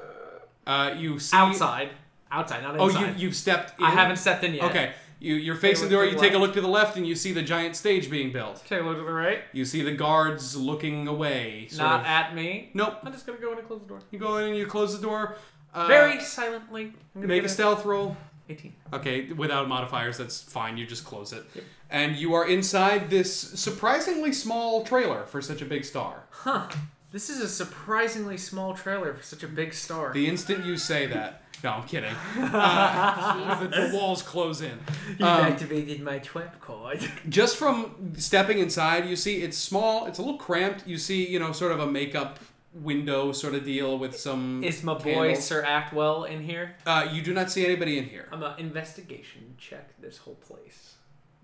[0.67, 1.89] Uh, you see Outside,
[2.31, 3.17] outside, not Oh, inside.
[3.17, 3.79] you you've stepped.
[3.79, 3.85] In?
[3.85, 4.65] I haven't stepped in yet.
[4.65, 4.91] Okay.
[5.19, 6.05] You you're facing the door.
[6.05, 8.63] You take a look to the left, and you see the giant stage being built.
[8.67, 9.39] Take a look to the right.
[9.51, 11.67] You see the guards looking away.
[11.69, 12.71] sort Not of- at me.
[12.73, 12.99] Nope.
[13.03, 13.99] I'm just gonna go in and close the door.
[14.11, 15.35] You go in and you close the door.
[15.73, 16.83] Uh, Very silently.
[16.85, 18.15] I'm gonna Make give a it stealth roll.
[18.49, 18.73] 18.
[18.93, 20.77] Okay, without modifiers, that's fine.
[20.77, 21.43] You just close it.
[21.91, 26.23] And you are inside this surprisingly small trailer for such a big star.
[26.31, 26.67] Huh.
[27.11, 30.13] This is a surprisingly small trailer for such a big star.
[30.13, 31.38] The instant you say that.
[31.63, 32.13] No, I'm kidding.
[32.39, 34.77] Uh, the, the walls close in.
[35.09, 36.99] You've Um, activated my trap card.
[37.29, 40.87] just from stepping inside, you see it's small, it's a little cramped.
[40.87, 42.39] You see, you know, sort of a makeup
[42.73, 44.63] window sort of deal with some.
[44.63, 45.43] Is my boy candles.
[45.45, 46.75] Sir Actwell in here?
[46.85, 48.27] Uh, you do not see anybody in here.
[48.31, 50.95] I'm gonna investigation check this whole place.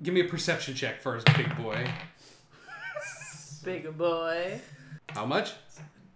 [0.01, 1.87] Give me a perception check first, big boy.
[3.63, 4.59] Big boy.
[5.09, 5.53] How much?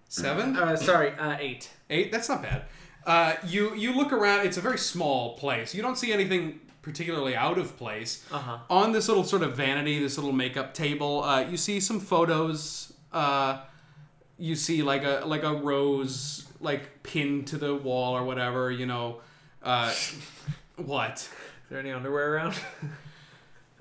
[0.08, 0.56] Seven?
[0.58, 1.70] Uh, sorry, uh, eight.
[1.90, 2.12] Eight?
[2.12, 2.64] That's not bad.
[3.06, 4.46] Uh, you you look around.
[4.46, 5.74] It's a very small place.
[5.74, 8.26] You don't see anything particularly out of place.
[8.32, 8.58] Uh huh.
[8.70, 12.94] On this little sort of vanity, this little makeup table, uh, you see some photos.
[13.12, 13.60] Uh,
[14.38, 18.70] you see like a like a rose like pinned to the wall or whatever.
[18.72, 19.22] You know,
[19.64, 19.94] uh,
[20.76, 21.14] what?
[21.20, 21.30] Is
[21.70, 22.56] there any underwear around?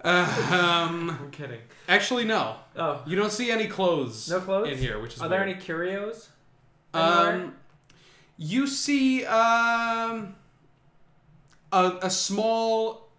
[0.05, 1.61] Uh, um, I'm kidding.
[1.89, 2.57] actually, no.
[2.77, 4.29] Oh, You don't see any clothes.
[4.31, 4.69] No clothes?
[4.71, 6.29] in here, which is are there any curios?
[6.95, 7.35] anywhere?
[7.35, 7.55] Um,
[8.39, 10.37] you see um,
[11.73, 13.11] a, a small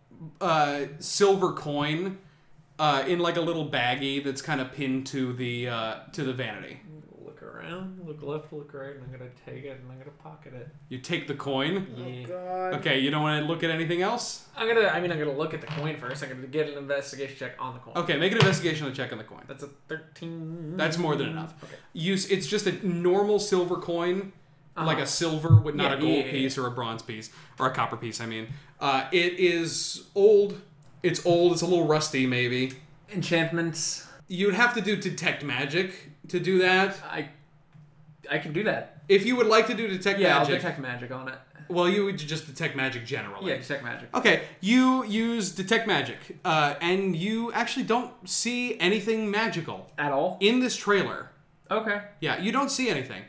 [0.42, 2.18] uh, silver coin
[2.80, 6.34] uh, in like a little baggie that's kind of pinned to the uh, to the
[6.34, 6.80] vanity.
[7.22, 10.54] Look around, look left, look right, and I'm gonna take it and I'm gonna pocket
[10.54, 10.70] it.
[10.88, 11.88] You take the coin.
[11.96, 12.28] Yeah.
[12.28, 12.74] God.
[12.76, 14.46] Okay, you don't want to look at anything else.
[14.56, 14.88] I'm gonna.
[14.88, 16.24] I mean, I'm gonna look at the coin first.
[16.24, 17.98] I'm gonna get an investigation check on the coin.
[17.98, 19.44] Okay, make an investigation check on the coin.
[19.48, 20.78] That's a thirteen.
[20.78, 21.54] That's more than enough.
[21.64, 21.76] Okay.
[21.94, 24.32] Use it's just a normal silver coin,
[24.86, 25.04] like Uh-huh.
[25.04, 27.30] a silver with not Yeah, a gold yeah, yeah, piece or a bronze piece
[27.60, 28.22] or a copper piece.
[28.22, 28.48] I mean,
[28.80, 30.62] uh, it is old.
[31.04, 31.54] It's old.
[31.54, 32.74] It's a little rusty, maybe.
[33.12, 34.08] Enchantments.
[34.28, 36.96] You'd have to do detect magic to do that.
[37.10, 37.30] I.
[38.32, 39.02] I can do that.
[39.08, 40.22] If you would like to do detect magic.
[40.22, 41.36] Yeah, I'll detect magic on it.
[41.68, 43.50] well, you would just detect magic generally.
[43.50, 44.16] Yeah, detect magic.
[44.16, 50.38] Okay, you use detect magic, uh, and you actually don't see anything magical At all?
[50.42, 51.30] in this trailer.
[51.72, 52.02] Okay.
[52.20, 53.24] Yeah, you don't see anything.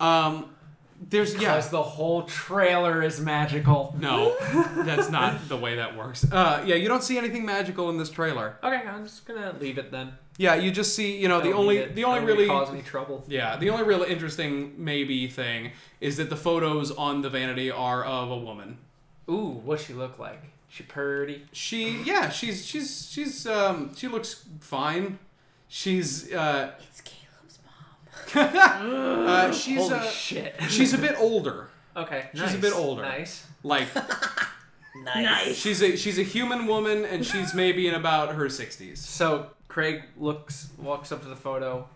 [0.00, 0.54] Um,
[1.00, 1.58] there's yeah.
[1.60, 3.96] The whole trailer is magical.
[4.00, 4.36] No,
[4.84, 6.30] that's not the way that works.
[6.30, 8.56] Uh, yeah, you don't see anything magical in this trailer.
[8.62, 10.12] Okay, I'm just gonna leave it then.
[10.38, 13.24] Yeah, you just see, you know, the only the only really cause any trouble.
[13.26, 18.04] yeah, the only real interesting maybe thing is that the photos on the vanity are
[18.04, 18.78] of a woman.
[19.28, 20.42] Ooh, what she look like?
[20.68, 21.46] She pretty.
[21.52, 25.18] She yeah, she's she's she's um she looks fine.
[25.68, 27.00] She's uh, It's.
[28.34, 30.54] Uh she's Holy uh, shit.
[30.68, 31.68] she's a bit older.
[31.96, 32.28] okay.
[32.32, 32.56] she's a nice.
[32.56, 33.02] bit older.
[33.02, 33.46] Nice.
[33.62, 33.88] Like
[35.04, 35.56] Nice.
[35.56, 38.96] she's a she's a human woman and she's maybe in about her 60s.
[38.98, 41.86] So Craig looks, walks up to the photo,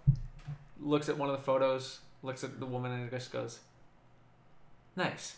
[0.81, 3.61] looks at one of the photos, looks at the woman, and just goes,
[4.97, 5.37] "Nice,"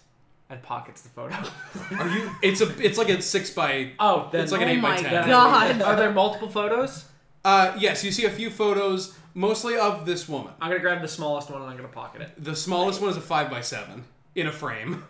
[0.50, 1.36] and pockets the photo.
[1.98, 4.72] Are you it's a it's like a 6 by oh, then It's like an Oh
[4.72, 5.28] 8 by my 10.
[5.28, 5.82] God.
[5.82, 7.04] Are there multiple photos?
[7.44, 10.52] Uh, yes, you see a few photos, mostly of this woman.
[10.60, 12.32] I'm gonna grab the smallest one and I'm gonna pocket it.
[12.42, 14.04] The smallest one is a five by seven
[14.34, 15.04] in a frame.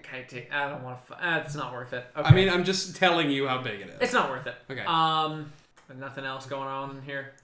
[0.00, 0.52] Okay, take.
[0.52, 1.14] I don't want to.
[1.14, 2.06] Uh, it's not worth it.
[2.16, 2.26] Okay.
[2.28, 3.96] I mean, I'm just telling you how big it is.
[4.00, 4.54] it's not worth it.
[4.70, 4.84] Okay.
[4.86, 5.52] Um,
[5.98, 7.34] nothing else going on in here.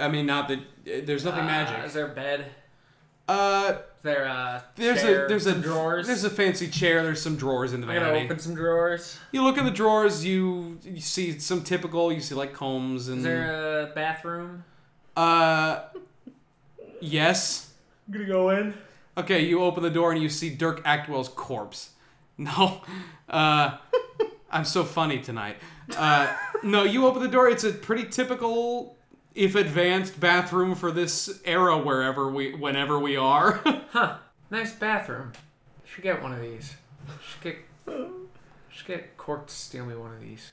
[0.00, 0.60] I mean, not that
[1.06, 1.84] there's nothing Uh, magic.
[1.84, 2.46] Is there a bed?
[3.28, 6.06] Uh, Is there a there's chair, a there's a drawers?
[6.08, 7.02] There's a fancy chair.
[7.04, 8.24] There's some drawers in the I'm gonna vanity.
[8.26, 9.18] open some drawers.
[9.30, 10.24] You look in the drawers.
[10.24, 12.12] You you see some typical.
[12.12, 13.18] You see like combs and.
[13.18, 14.64] Is there a bathroom?
[15.16, 15.80] Uh,
[17.00, 17.72] yes.
[18.06, 18.74] I'm gonna go in.
[19.16, 21.90] Okay, you open the door and you see Dirk Actwell's corpse.
[22.38, 22.80] No,
[23.28, 23.76] uh,
[24.50, 25.56] I'm so funny tonight.
[25.94, 27.50] Uh, no, you open the door.
[27.50, 28.96] It's a pretty typical,
[29.34, 33.60] if advanced, bathroom for this era wherever we, whenever we are.
[33.90, 34.18] Huh.
[34.50, 35.32] Nice bathroom.
[35.84, 36.76] Should get one of these.
[37.28, 37.56] Should get.
[38.70, 40.52] Should get Cork to steal me one of these.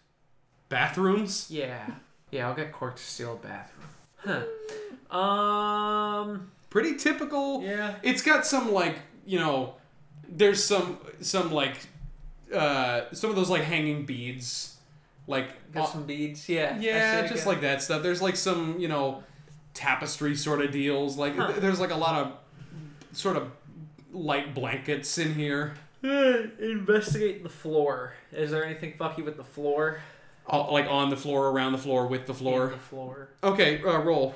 [0.70, 1.50] Bathrooms.
[1.52, 1.86] Yeah.
[2.32, 3.88] Yeah, I'll get Cork to steal a bathroom.
[4.18, 5.16] Huh.
[5.16, 6.52] Um.
[6.70, 7.64] Pretty typical.
[7.64, 7.96] Yeah.
[8.04, 9.76] It's got some like you know,
[10.30, 11.78] there's some some like,
[12.54, 14.78] uh, some of those like hanging beads,
[15.28, 16.48] like Got some beads.
[16.50, 16.78] Yeah.
[16.80, 17.46] Yeah, just again.
[17.48, 18.04] like that stuff.
[18.04, 19.24] There's like some, you know,
[19.74, 21.18] tapestry sort of deals.
[21.18, 21.54] Like Huh.
[21.58, 22.34] there's like a lot of
[23.18, 23.52] sort of
[24.14, 25.76] light blankets in here.
[26.04, 28.14] Investigate the floor.
[28.32, 30.00] Is there anything fucky with the floor?
[30.48, 32.68] All, like on the floor, around the floor, with the floor.
[32.68, 33.30] The floor.
[33.44, 34.34] Okay, uh, roll.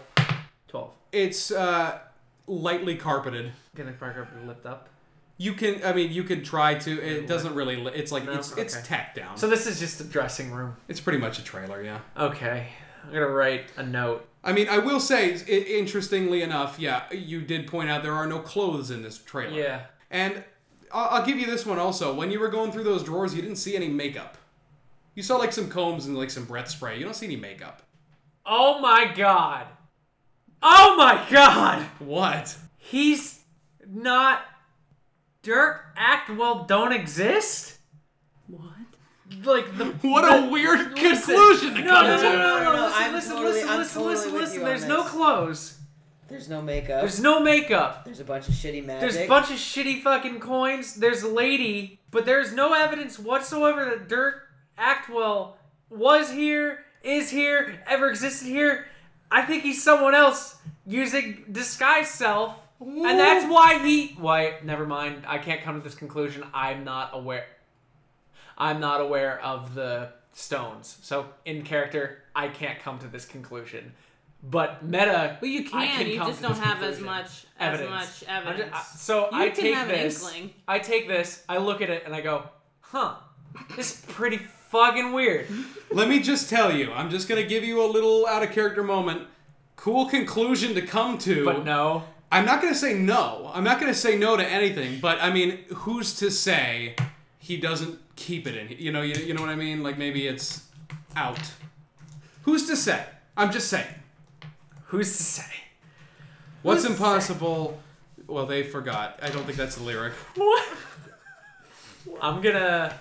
[0.68, 0.92] Twelve.
[1.12, 2.00] It's uh,
[2.48, 3.52] lightly carpeted.
[3.76, 4.90] Can the carpet lift up?
[5.38, 7.02] You can, I mean, you can try to.
[7.02, 7.78] It doesn't really.
[7.78, 8.34] li- It's like No?
[8.34, 8.86] it's it's Okay.
[8.86, 9.38] tacked down.
[9.38, 10.76] So this is just a dressing room.
[10.88, 12.00] it's pretty much a trailer, yeah.
[12.18, 12.68] Okay.
[13.04, 14.28] I'm gonna write a note.
[14.44, 18.28] I mean, I will say, i- interestingly enough, yeah, you did point out there are
[18.28, 19.58] no clothes in this trailer.
[19.58, 19.82] Yeah.
[20.12, 20.44] And
[20.94, 22.14] I'll, I'll give you this one also.
[22.14, 24.38] When you were going through those drawers, you didn't see any makeup.
[25.16, 26.98] You saw like some combs and like some breath spray.
[26.98, 27.82] You don't see any makeup.
[28.46, 29.68] Oh my god.
[30.64, 31.84] Oh my god.
[32.00, 32.56] What?
[32.78, 33.40] He's
[33.88, 34.42] not.
[35.44, 37.78] Dirk Actwell don't exist.
[38.48, 38.64] What?
[39.44, 39.86] Like the.
[40.08, 41.26] What a weird Listen.
[41.36, 42.24] conclusion to No, come no, no, to.
[42.24, 42.86] no, no, No, no, no.
[42.86, 44.64] Listen, I'm listen, totally- listen, I'm listen, totally listen, listen.
[44.66, 45.12] There's no this.
[45.12, 45.78] clothes.
[46.30, 47.02] There's no makeup.
[47.02, 48.06] There's no makeup.
[48.06, 49.02] There's a bunch of shitty magic.
[49.02, 50.96] There's a bunch of shitty fucking coins.
[50.96, 54.44] There's a lady, but there's no evidence whatsoever that Dirk
[54.78, 55.54] Actwell
[55.90, 58.86] was here, is here, ever existed here.
[59.32, 62.58] I think he's someone else using disguise self.
[62.80, 64.16] And that's why he.
[64.20, 64.56] Why?
[64.64, 65.24] Never mind.
[65.28, 66.44] I can't come to this conclusion.
[66.54, 67.46] I'm not aware.
[68.58, 70.98] I'm not aware of the stones.
[71.02, 73.94] So in character, I can't come to this conclusion.
[74.44, 76.08] But meta, Well, you I can.
[76.08, 77.84] you just don't have as much Evidence.
[77.88, 78.74] as much I'm just- evidence.
[78.76, 80.34] I- so You I can take have this.
[80.68, 81.44] I take this.
[81.48, 82.50] I look at it and I go,
[82.80, 83.16] "Huh,
[83.76, 84.40] this is pretty
[84.72, 85.48] fucking weird."
[85.92, 88.82] Let me just tell you, I'm just gonna give you a little out of character
[88.84, 89.28] moment.
[89.76, 91.44] Cool conclusion to come to.
[91.44, 93.52] But no, I'm not gonna say no.
[93.54, 95.00] I'm not gonna say no to anything.
[95.00, 96.96] But I mean, who's to say
[97.40, 98.78] he doesn't keep it in?
[98.80, 99.84] You know, you, you know what I mean?
[99.84, 100.66] Like maybe it's
[101.16, 101.40] out.
[102.44, 103.04] Who's to say?
[103.36, 103.94] I'm just saying.
[104.86, 105.44] who's to say?
[106.62, 107.04] What's Who's to say?
[107.04, 107.80] impossible?
[108.28, 109.20] Well, they forgot.
[109.22, 110.14] I don't think that's the lyric.
[110.36, 110.68] What?
[112.22, 112.94] I'm gonna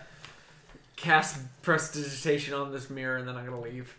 [0.96, 3.94] cast prestidigitation on this mirror and then I'm gonna leave.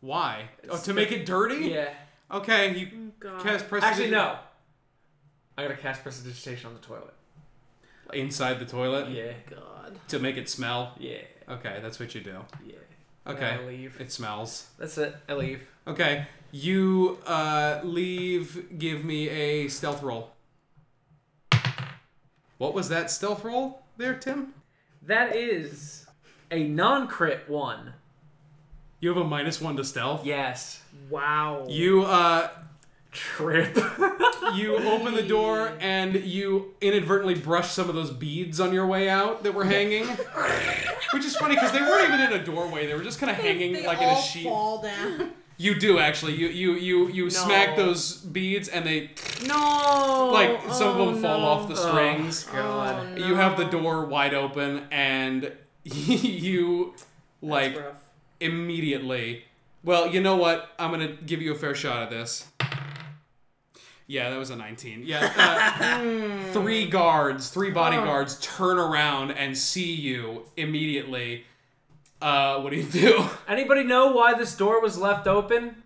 [0.00, 0.48] Why?
[0.68, 1.66] Oh, to make it dirty?
[1.68, 1.88] Yeah.
[2.30, 3.42] Okay, you Oh, God.
[3.42, 4.38] cast prestidig- Actually, no.
[5.56, 7.12] I gotta cast prestidigitation on the toilet.
[8.12, 9.32] inside the toilet Yeah.
[9.50, 9.98] God.
[10.08, 10.94] to make it smell.
[10.98, 11.18] Yeah.
[11.48, 12.44] Okay, that's what you do.
[12.64, 12.74] Yeah.
[13.26, 14.00] Okay, I leave.
[14.00, 14.68] it smells.
[14.78, 15.16] That's it.
[15.28, 15.62] I leave.
[15.88, 18.78] Okay, you uh, leave.
[18.78, 20.32] Give me a stealth roll.
[22.58, 24.54] What was that stealth roll there, Tim?
[25.02, 26.05] That is
[26.50, 27.94] a non-crit one.
[29.00, 30.24] You have a minus one to stealth.
[30.24, 30.82] Yes.
[31.10, 31.66] Wow.
[31.68, 32.48] You uh,
[33.12, 33.74] Trip.
[34.54, 39.08] you open the door and you inadvertently brush some of those beads on your way
[39.08, 40.06] out that were hanging,
[41.12, 42.86] which is funny because they weren't even in a doorway.
[42.86, 44.44] They were just kind of hanging They like in a all sheet.
[44.44, 45.30] fall down.
[45.56, 46.34] You do actually.
[46.34, 49.12] You you you you smack those beads and they
[49.46, 50.30] no.
[50.30, 52.46] like some of Oh, them fall off the strings.
[52.52, 53.26] Oh, no.
[53.26, 55.50] You have the door wide open and
[55.94, 56.94] you
[57.40, 57.78] like
[58.40, 59.44] immediately.
[59.84, 60.70] Well, you know what?
[60.78, 62.46] I'm gonna give you a fair shot at this.
[64.08, 65.02] Yeah, that was a 19.
[65.04, 71.44] Yeah, uh, three guards, three bodyguards turn around and see you immediately.
[72.20, 73.24] Uh, what do you do?
[73.48, 75.82] Anybody know why this door was left open?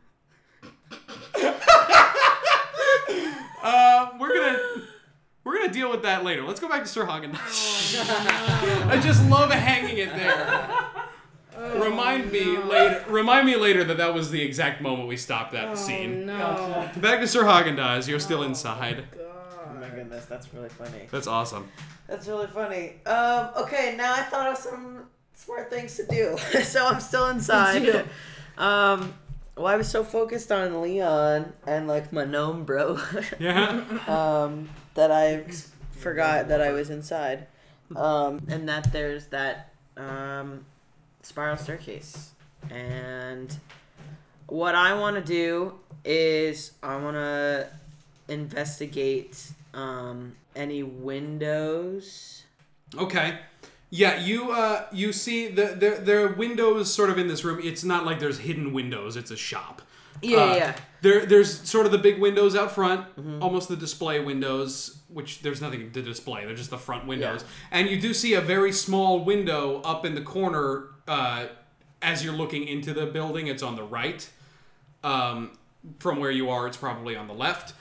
[3.63, 4.59] Uh, we're gonna
[5.51, 6.45] we're gonna deal with that later.
[6.45, 7.35] Let's go back to Sir Haagen.
[8.89, 10.71] I just love hanging it there.
[11.81, 13.05] remind me later.
[13.09, 16.25] Remind me later that that was the exact moment we stopped that scene.
[16.27, 16.89] No.
[16.99, 18.07] Back to Sir Haagen-Dazs.
[18.07, 19.03] You're still inside.
[19.19, 21.09] Oh my goodness, that's really funny.
[21.11, 21.69] That's awesome.
[22.07, 22.95] That's really funny.
[23.07, 26.39] Um, okay, now I thought of some smart things to do.
[26.63, 27.89] so I'm still inside.
[28.57, 29.15] um,
[29.57, 32.99] well, I was so focused on Leon and like my gnome bro
[33.41, 33.83] Yeah.
[34.07, 35.45] um, that I
[35.93, 37.47] forgot that I was inside.
[37.97, 40.65] Um, and that there's that um,
[41.23, 42.31] spiral staircase.
[42.71, 43.55] And
[44.47, 47.69] what I want to do is I want to
[48.29, 52.45] investigate um, any windows.
[52.97, 53.39] Okay.
[53.93, 57.59] Yeah, you uh you see the there there are windows sort of in this room.
[57.61, 59.17] It's not like there's hidden windows.
[59.17, 59.83] It's a shop.
[60.23, 60.77] Yeah, Uh, yeah.
[61.03, 63.07] There, there's sort of the big windows out front,
[63.41, 66.45] almost the display windows, which there's nothing to display.
[66.45, 67.45] They're just the front windows.
[67.71, 71.47] And you do see a very small window up in the corner uh,
[72.03, 73.47] as you're looking into the building.
[73.47, 74.29] It's on the right.
[75.03, 75.53] Um,
[75.99, 77.73] from where you are, it's probably on the left.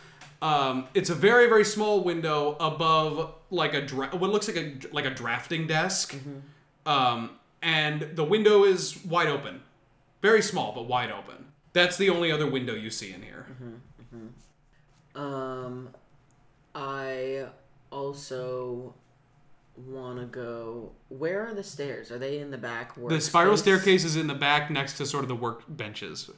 [0.42, 4.76] Um, it's a very, very small window above like a dra- what looks like a
[4.94, 6.16] like a drafting desk.
[6.86, 7.32] Um,
[7.62, 9.62] and the window is wide open,
[10.22, 11.48] very small but wide open.
[11.74, 13.46] That's the only other window you see in here.
[13.52, 15.22] Mm-hmm, mm-hmm.
[15.22, 15.90] Um,
[16.74, 17.46] I
[17.92, 18.94] also
[19.76, 20.92] want to go.
[21.10, 22.12] Where are the stairs?
[22.12, 22.96] Are they in the back?
[22.96, 23.60] The spiral workspace?
[23.60, 26.30] staircase is in the back next to sort of the work benches.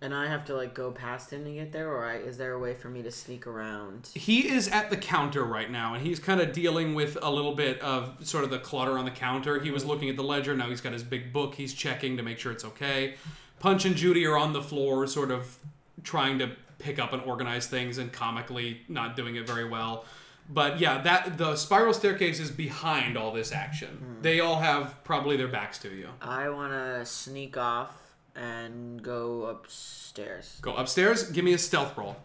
[0.00, 2.52] And I have to like go past him to get there, or I, is there
[2.52, 4.08] a way for me to sneak around?
[4.14, 7.54] He is at the counter right now, and he's kind of dealing with a little
[7.54, 9.58] bit of sort of the clutter on the counter.
[9.58, 9.90] He was mm-hmm.
[9.90, 11.56] looking at the ledger, now he's got his big book.
[11.56, 13.16] He's checking to make sure it's okay.
[13.58, 15.58] Punch and Judy are on the floor, sort of
[16.02, 20.04] trying to pick up and organize things, and comically not doing it very well.
[20.48, 23.88] But yeah, that the spiral staircase is behind all this action.
[23.88, 24.22] Hmm.
[24.22, 26.08] They all have probably their backs to you.
[26.22, 30.58] I want to sneak off and go upstairs.
[30.62, 31.30] Go upstairs.
[31.30, 32.16] Give me a stealth roll.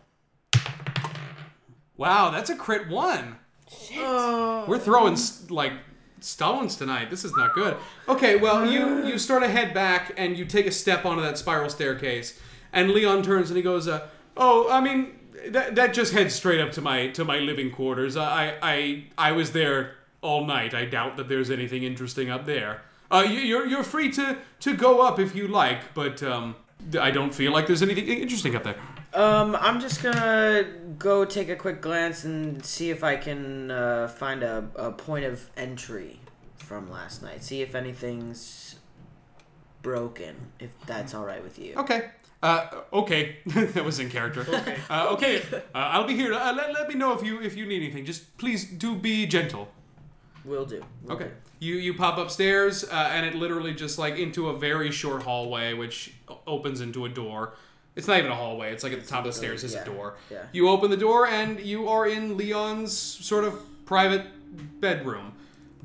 [1.97, 3.37] Wow, that's a crit one.
[3.97, 4.65] Oh.
[4.67, 5.17] We're throwing
[5.49, 5.73] like
[6.23, 7.09] stones tonight.
[7.09, 7.75] This is not good.
[8.07, 11.37] Okay, well you you sort of head back and you take a step onto that
[11.37, 12.39] spiral staircase,
[12.71, 15.19] and Leon turns and he goes, uh, "Oh, I mean
[15.49, 18.15] that that just heads straight up to my to my living quarters.
[18.17, 20.73] I I I was there all night.
[20.73, 22.81] I doubt that there's anything interesting up there.
[23.11, 26.55] Uh, you, you're you're free to to go up if you like, but um,
[26.99, 28.75] I don't feel like there's anything interesting up there.
[29.13, 30.63] Um, I'm just gonna
[30.97, 35.25] go take a quick glance and see if I can uh, find a, a point
[35.25, 36.19] of entry
[36.57, 37.43] from last night.
[37.43, 38.75] See if anything's
[39.83, 40.35] broken.
[40.59, 41.75] If that's all right with you.
[41.75, 42.09] Okay.
[42.41, 44.41] Uh, okay, that was in character.
[44.41, 44.77] Okay.
[44.89, 45.41] Uh, okay.
[45.53, 46.33] Uh, I'll be here.
[46.33, 48.05] Uh, let, let me know if you if you need anything.
[48.05, 49.69] Just please do be gentle.
[50.43, 50.83] Will do.
[51.03, 51.25] Will Okay.
[51.25, 51.31] do.
[51.59, 55.73] You you pop upstairs, uh, and it literally just like into a very short hallway,
[55.73, 57.53] which o- opens into a door.
[57.95, 58.71] It's not even a hallway.
[58.71, 60.15] It's like at the top of the stairs is yeah, a door.
[60.31, 60.43] yeah.
[60.51, 64.25] You open the door, and you are in Leon's sort of private
[64.79, 65.33] bedroom.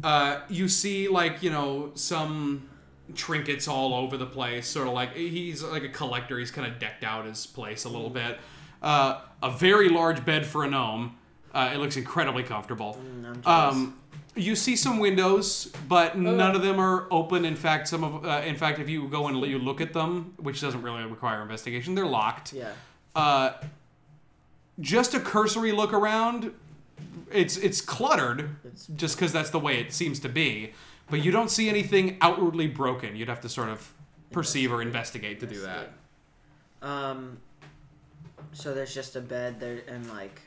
[0.03, 2.69] Uh, you see like you know some
[3.15, 4.67] trinkets all over the place.
[4.67, 6.39] Sort of like he's like a collector.
[6.39, 8.39] He's kind of decked out his place a little bit.
[8.81, 11.17] Uh, a very large bed for a gnome.
[11.53, 12.99] Uh, it looks incredibly comfortable.
[13.27, 13.47] I'm.
[13.47, 13.98] Um,
[14.39, 17.45] you see some windows, but none of them are open.
[17.45, 20.35] In fact, some of uh, in fact, if you go and you look at them,
[20.39, 22.53] which doesn't really require investigation, they're locked.
[22.53, 22.73] yeah.
[23.15, 23.53] Uh,
[24.81, 26.53] just a cursory look around,
[27.33, 28.57] it's it's cluttered,
[28.97, 30.73] just because that's the way it seems to be.
[31.11, 33.17] But you don't see anything outwardly broken.
[33.17, 33.93] You'd have to sort of
[34.31, 35.91] perceive or investigate to do that.
[36.83, 37.39] Um.
[38.53, 40.43] So there's just a bed there and like.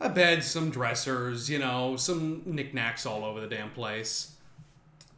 [0.00, 4.32] A bed, some dressers, you know, some knickknacks all over the damn place.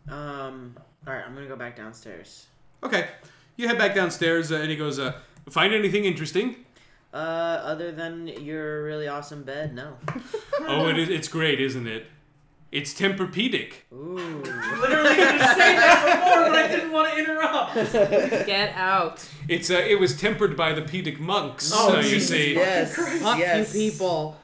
[0.09, 0.77] Um.
[1.07, 2.47] All right, I'm gonna go back downstairs.
[2.83, 3.09] Okay,
[3.57, 5.15] you head back downstairs, uh, and he goes, uh,
[5.51, 6.65] "Find anything interesting?"
[7.13, 9.97] Uh, other than your really awesome bed, no.
[10.61, 12.07] oh, it is, it's great, isn't it?
[12.71, 13.73] It's Tempur-Pedic.
[13.95, 14.17] Ooh.
[14.43, 17.75] Literally gonna say that before, but I didn't want to interrupt.
[18.47, 19.27] Get out.
[19.49, 21.73] It's uh, it was tempered by the Pedic monks.
[21.75, 22.55] Oh, uh, you Jesus see.
[22.55, 22.95] yes.
[22.95, 23.75] Fuck yes.
[23.75, 24.37] you people.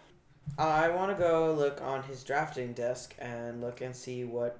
[0.59, 4.59] I want to go look on his drafting desk and look and see what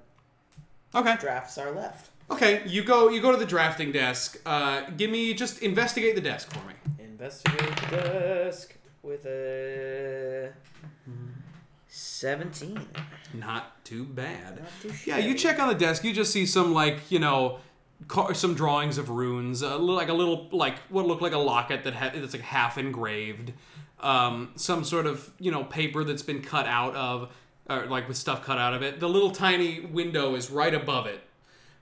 [0.95, 1.17] Okay.
[1.17, 2.11] drafts are left.
[2.31, 2.63] Okay.
[2.67, 3.09] You go.
[3.09, 4.39] You go to the drafting desk.
[4.47, 6.75] Uh, give me just investigate the desk for me.
[6.99, 10.53] Investigate the desk with a
[11.89, 12.89] seventeen.
[13.33, 14.61] Not too bad.
[14.61, 16.03] Not too Yeah, you check on the desk.
[16.05, 17.59] You just see some like you know,
[18.09, 19.63] car- some drawings of runes.
[19.63, 22.43] A little, like a little like what looked like a locket that ha- that's like
[22.43, 23.53] half engraved.
[24.05, 27.33] Um, some sort of you know paper that's been cut out of,
[27.71, 29.01] or like with stuff cut out of it.
[29.01, 31.21] The little tiny window is right above it,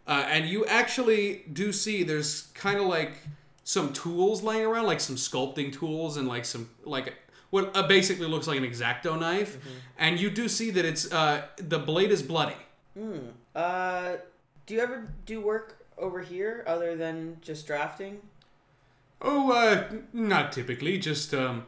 [0.06, 3.14] uh, and you actually do see there's kind of like
[3.64, 7.14] some tools laying around, like some sculpting tools and like some like
[7.50, 9.58] what uh, basically looks like an exacto knife,
[9.98, 12.56] and you do see that it's uh, the blade is bloody.
[12.96, 13.18] Hmm.
[13.54, 14.12] Uh,
[14.66, 18.20] do you ever do work over here other than just drafting?
[19.20, 20.98] Oh, uh, not typically.
[20.98, 21.66] Just um,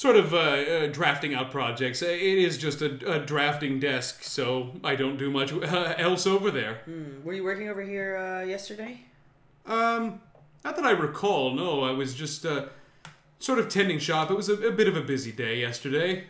[0.00, 2.02] sort of uh, uh, drafting out projects.
[2.02, 4.44] Uh, It is just a, a drafting desk, so
[4.82, 6.74] I don't do much uh, else over there.
[6.86, 7.22] Hmm.
[7.24, 8.92] Were you working over here uh, yesterday?
[9.66, 10.20] Um,
[10.64, 11.52] not that I recall.
[11.54, 12.66] No, I was just uh,
[13.38, 14.30] sort of tending shop.
[14.30, 16.24] It was a, a bit of a busy day yesterday.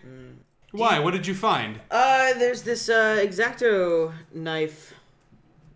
[0.73, 0.99] Why?
[0.99, 1.79] What did you find?
[1.91, 4.95] Uh, there's this uh, exacto knife.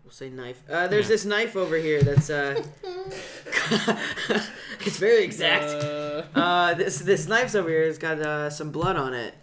[0.03, 0.61] We'll say knife.
[0.69, 1.15] Uh, there's Yeah.
[1.15, 2.61] this knife over here that's uh,
[4.87, 5.69] it's very exact.
[5.83, 6.04] Uh,
[6.35, 7.83] Uh, this this knife's over here.
[7.83, 9.33] It's got uh, some blood on it.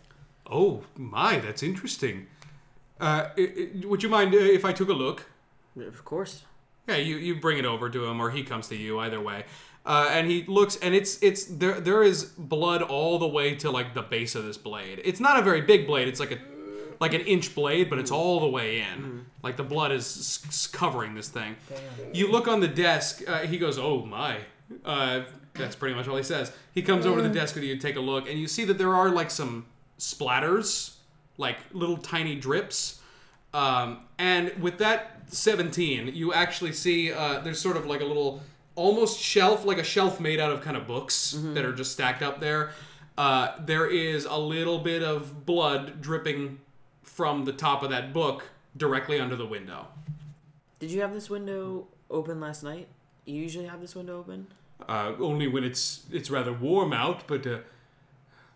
[0.50, 2.26] Oh my, that's interesting.
[3.00, 5.26] Uh, i- i- would you mind uh, if I took a look?
[5.78, 6.44] Of course.
[6.88, 8.98] Yeah, you, you bring it over to him, or he comes to you.
[8.98, 9.44] Either way,
[9.86, 13.70] uh, and he looks, and it's it's there there is blood all the way to
[13.70, 15.00] like the base of this blade.
[15.04, 16.08] It's not a very big blade.
[16.08, 16.38] It's like a
[17.00, 19.26] like an inch blade, but it's all the way in.
[19.42, 21.56] Like the blood is s- s- covering this thing.
[22.12, 23.22] You look on the desk.
[23.26, 24.38] Uh, he goes, "Oh my."
[24.84, 25.22] Uh,
[25.54, 26.52] that's pretty much all he says.
[26.72, 28.78] He comes over to the desk with you, take a look, and you see that
[28.78, 29.66] there are like some
[29.98, 30.94] splatters,
[31.38, 33.00] like little tiny drips.
[33.54, 38.42] Um, and with that 17, you actually see uh, there's sort of like a little
[38.74, 42.22] almost shelf, like a shelf made out of kind of books that are just stacked
[42.22, 42.70] up there.
[43.18, 46.58] Uh, there is a little bit of blood dripping
[47.02, 49.86] from the top of that book directly under the window.
[50.78, 52.88] Did you have this window open last night?
[53.26, 54.46] You usually have this window open.
[54.88, 57.58] Uh, only when it's it's rather warm out, but uh,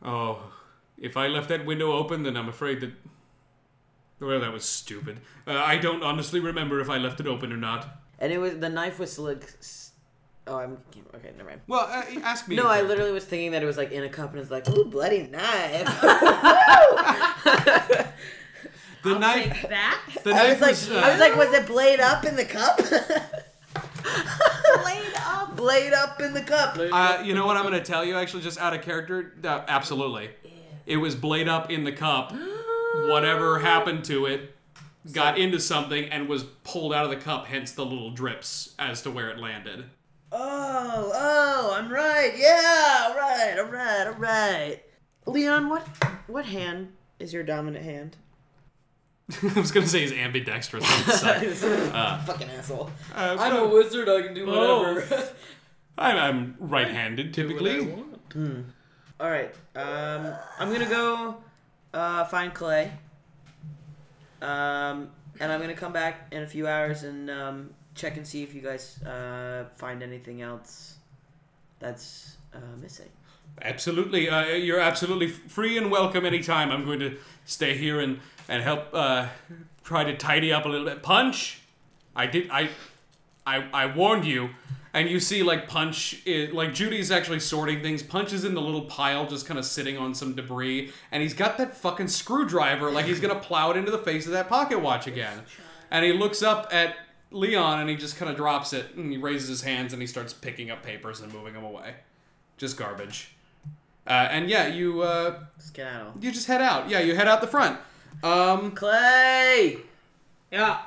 [0.02, 0.52] oh,
[0.98, 2.92] if I left that window open, then I'm afraid that.
[4.18, 5.20] Well, that was stupid.
[5.46, 7.86] Uh, I don't honestly remember if I left it open or not.
[8.18, 9.52] And it was the knife was like.
[10.48, 10.78] Oh, I'm
[11.16, 11.32] okay.
[11.36, 11.60] Never mind.
[11.66, 12.56] Well, uh, ask me.
[12.56, 14.68] No, I literally was thinking that it was like in a cup, and it's like,
[14.68, 16.02] ooh, bloody knife.
[19.06, 19.60] The I'll knife.
[19.60, 20.00] take that.
[20.24, 22.34] The I knife was like, was, uh, I was like, was it blade up in
[22.34, 22.80] the cup?
[24.82, 25.56] Blade up.
[25.56, 26.78] blade up in the cup.
[26.78, 28.16] uh, you know what I'm going to tell you?
[28.16, 30.30] Actually, just out of character, uh, absolutely.
[30.86, 32.32] It was blade up in the cup.
[33.08, 34.54] Whatever happened to it,
[35.12, 39.02] got into something and was pulled out of the cup, hence the little drips as
[39.02, 39.84] to where it landed.
[40.32, 42.32] Oh, oh, I'm right.
[42.36, 44.80] Yeah, all right, all right, all right.
[45.26, 45.86] Leon, what
[46.26, 48.16] what hand is your dominant hand?
[49.56, 50.86] I was gonna say he's ambidextrous.
[51.20, 51.42] Suck.
[51.92, 52.90] Uh, Fucking asshole.
[53.14, 54.08] uh, I'm a wizard.
[54.08, 55.28] I can do whatever.
[55.98, 57.92] I'm, I'm right-handed typically.
[59.18, 59.52] all right.
[59.74, 61.36] Um, I'm gonna go
[61.92, 62.92] uh, find Clay.
[64.42, 68.42] Um, and I'm gonna come back in a few hours and um, check and see
[68.42, 70.96] if you guys uh, find anything else
[71.78, 73.08] that's uh, missing.
[73.62, 76.70] Absolutely, uh, you're absolutely free and welcome anytime.
[76.70, 77.16] I'm going to
[77.46, 79.28] stay here and and help uh,
[79.82, 81.02] try to tidy up a little bit.
[81.02, 81.62] Punch,
[82.14, 82.68] I did I,
[83.46, 84.50] I I warned you,
[84.92, 88.02] and you see like Punch is like Judy's actually sorting things.
[88.02, 91.34] Punch is in the little pile, just kind of sitting on some debris, and he's
[91.34, 94.80] got that fucking screwdriver, like he's gonna plow it into the face of that pocket
[94.80, 95.42] watch again.
[95.90, 96.96] And he looks up at
[97.30, 100.06] Leon and he just kind of drops it, and he raises his hands and he
[100.06, 101.94] starts picking up papers and moving them away.
[102.58, 103.35] Just garbage.
[104.06, 106.12] Uh, and yeah, you uh, Skedaddle.
[106.20, 106.88] you just head out.
[106.88, 107.78] Yeah, you head out the front.
[108.22, 109.78] Um, Clay.
[110.50, 110.78] Yeah.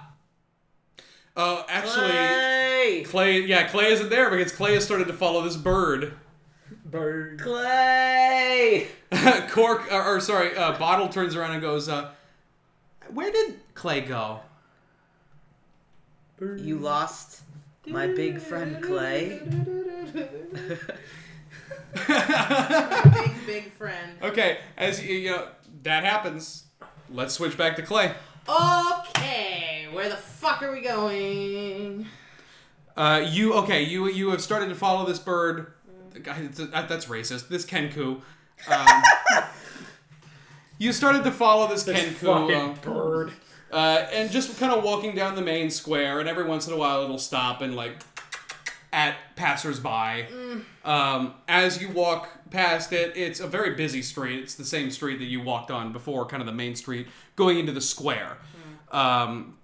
[1.36, 3.04] uh, actually, Clay.
[3.06, 3.42] Clay.
[3.42, 6.14] Yeah, Clay isn't there because Clay has started to follow this bird.
[6.86, 7.42] Bird.
[7.42, 8.88] Clay.
[9.50, 12.10] Cork, or, or sorry, uh, Bottle turns around and goes, uh,
[13.14, 14.40] "Where did Clay go?"
[16.40, 17.42] You lost
[17.86, 19.42] my big friend Clay.
[23.14, 24.12] Big, big friend.
[24.22, 25.48] Okay, as you, you know,
[25.84, 26.66] that happens.
[27.12, 28.14] Let's switch back to Clay.
[28.48, 32.06] Okay, where the fuck are we going?
[32.96, 33.84] Uh, you okay?
[33.84, 35.74] You you have started to follow this bird.
[36.12, 37.48] The guy- it's- that- That's racist.
[37.50, 38.22] This Kenku.
[38.68, 38.88] Um,
[40.78, 42.14] you started to follow this, Kenku.
[42.14, 43.32] Fucking uh, bird.
[43.72, 46.78] uh, and just kind of walking down the main square, and every once in a
[46.78, 47.98] while it'll stop and like
[48.92, 50.28] at passersby.
[50.84, 54.40] Um, as you walk past it, it's a very busy street.
[54.40, 57.60] It's the same street that you walked on before, kind of the main street, going
[57.60, 58.38] into the square.
[58.92, 59.58] Um,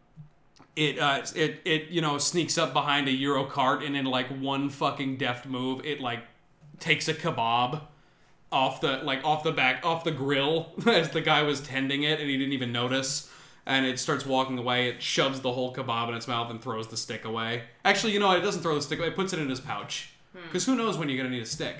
[0.75, 4.27] it uh, it it you know sneaks up behind a gyro cart, and in like
[4.27, 6.19] one fucking deft move, it like
[6.79, 7.81] takes a kebab
[8.51, 12.19] off the like off the back off the grill as the guy was tending it
[12.19, 13.29] and he didn't even notice
[13.65, 16.87] and it starts walking away it shoves the whole kebab in its mouth and throws
[16.87, 17.63] the stick away.
[17.83, 18.37] Actually you know what?
[18.37, 20.11] It doesn't throw the stick away it puts it in his pouch.
[20.33, 21.75] Because who knows when you're gonna need a stick.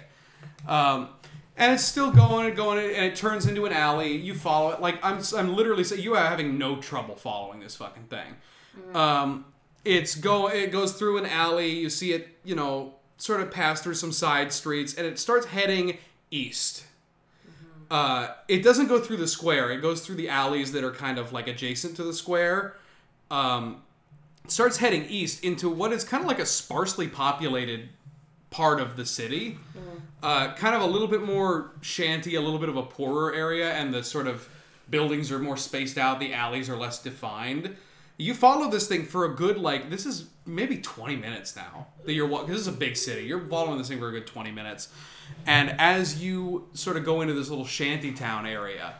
[0.67, 1.09] Um,
[1.57, 4.15] and it's still going and going and it turns into an alley.
[4.15, 4.81] You follow it.
[4.81, 8.35] Like i'm, I'm literally saying you are having no trouble following this fucking thing.
[8.93, 9.45] Um,
[9.83, 11.69] it's go it goes through an alley.
[11.69, 15.45] You see it you know sort of pass through some side streets and it starts
[15.45, 15.97] heading
[16.31, 16.83] east
[17.91, 19.71] uh, it doesn't go through the square.
[19.71, 22.75] It goes through the alleys that are kind of like adjacent to the square.
[23.29, 23.83] Um,
[24.47, 27.89] starts heading east into what is kind of like a sparsely populated
[28.49, 29.57] part of the city.
[30.23, 33.71] Uh, kind of a little bit more shanty a little bit of a poorer area
[33.73, 34.49] and the sort of
[34.89, 37.75] buildings are more spaced out the alleys are less defined.
[38.17, 42.13] You follow this thing for a good like this is maybe 20 minutes now that
[42.13, 43.25] you're walking this is a big city.
[43.25, 44.87] You're following this thing for a good 20 minutes
[45.45, 48.95] and as you sort of go into this little shanty town area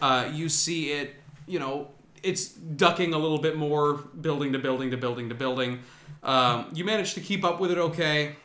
[0.00, 1.14] uh, you see it
[1.46, 1.88] you know
[2.22, 5.80] it's ducking a little bit more building to building to building to building.
[6.22, 8.36] Um, you manage to keep up with it okay.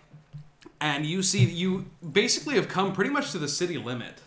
[0.80, 4.22] And you see you basically have come pretty much to the city limit.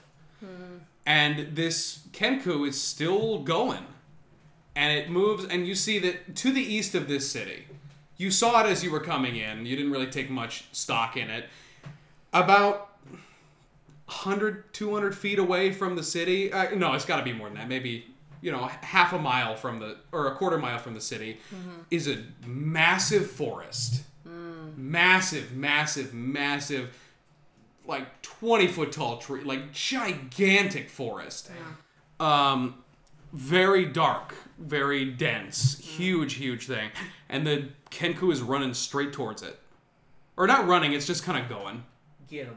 [1.05, 3.86] And this kenku is still going.
[4.74, 7.66] And it moves and you see that to the east of this city
[8.18, 9.66] you saw it as you were coming in.
[9.66, 11.51] You didn't really take much stock in it
[12.45, 12.91] about
[14.07, 17.57] 100 200 feet away from the city uh, no it's got to be more than
[17.57, 18.07] that maybe
[18.41, 21.39] you know half a mile from the or a quarter mile from the city
[21.91, 24.05] is a massive forest
[24.77, 26.95] massive massive massive
[27.87, 31.51] like 20 foot tall tree like gigantic forest
[32.21, 32.53] yeah.
[32.53, 32.75] um
[33.37, 36.91] very dark, very dense, huge, huge thing.
[37.29, 39.59] And the Kenku is running straight towards it.
[40.37, 41.85] Or not running, it's just kind of going.
[42.28, 42.57] Get him.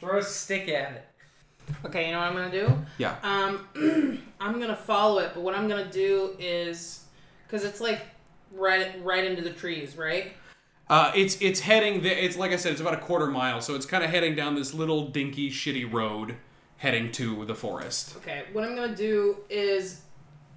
[0.00, 1.04] Throw a stick at it.
[1.84, 2.72] Okay, you know what I'm gonna do?
[2.98, 3.16] Yeah.
[3.22, 7.04] Um, I'm gonna follow it, but what I'm gonna do is,
[7.48, 8.00] cause it's like
[8.52, 10.32] right, right into the trees, right?
[10.88, 12.02] Uh, it's it's heading.
[12.02, 14.34] The, it's like I said, it's about a quarter mile, so it's kind of heading
[14.34, 16.36] down this little dinky, shitty road,
[16.78, 18.16] heading to the forest.
[18.16, 20.02] Okay, what I'm gonna do is,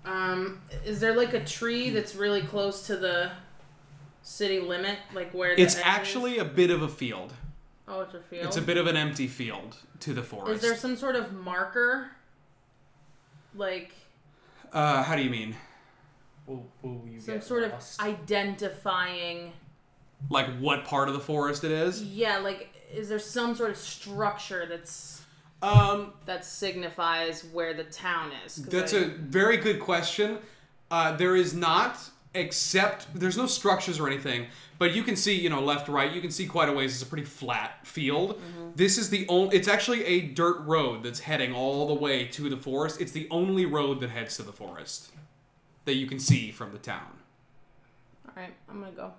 [0.06, 3.32] um, is there like a tree that's really close to the
[4.22, 6.42] city limit, like where the It's actually Is?
[6.44, 7.34] a bit of a field.
[7.92, 8.46] Oh, it's a field.
[8.46, 10.56] It's a bit of an empty field to the forest.
[10.56, 12.10] Is there some sort of marker?
[13.54, 13.94] Like,
[14.72, 15.56] Uh, how do you mean?
[16.48, 19.52] will, will you Some get sort of identifying.
[20.30, 22.02] Like what part of the forest it is?
[22.04, 25.18] Yeah, like is there some sort of structure that's
[25.64, 28.56] Um, that signifies where the town is?
[28.56, 30.40] That's I- a very good question.
[30.90, 31.98] Uh, there is not,
[32.34, 34.48] except there's no structures or anything,
[34.78, 36.12] but you can see, you know, left, right.
[36.12, 36.94] You can see quite a ways.
[36.94, 38.42] It's a pretty flat field.
[38.76, 39.56] This is the only.
[39.56, 43.02] It's actually a dirt road that's heading all the way to the forest.
[43.02, 45.12] It's the only road that heads to the forest
[45.86, 47.20] that you can see from the town.
[48.28, 49.14] All right, I'm gonna go.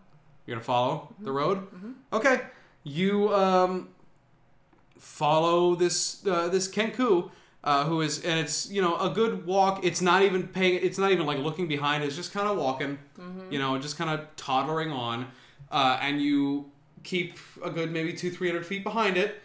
[0.47, 1.67] You're gonna follow the road.
[2.13, 2.41] Okay,
[2.83, 3.91] you um,
[4.99, 7.31] follow this uh, this Kenku,
[7.65, 9.85] uh, who is, and it's you know a good walk.
[9.85, 10.81] It's not even paying.
[10.83, 12.03] It's not even like looking behind.
[12.05, 12.99] It's just kind of walking.
[13.51, 15.29] You know, just kind of toddling on,
[15.71, 16.71] uh, and you
[17.05, 19.41] keep a good maybe two three hundred feet behind it.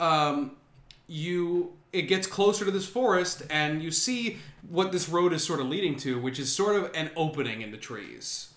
[0.00, 0.52] Um,
[1.06, 4.38] you it gets closer to this forest, and you see
[4.68, 7.70] what this road is sort of leading to, which is sort of an opening in
[7.70, 8.48] the trees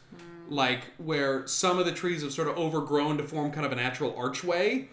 [0.49, 3.76] like where some of the trees have sort of overgrown to form kind of a
[3.76, 4.88] natural archway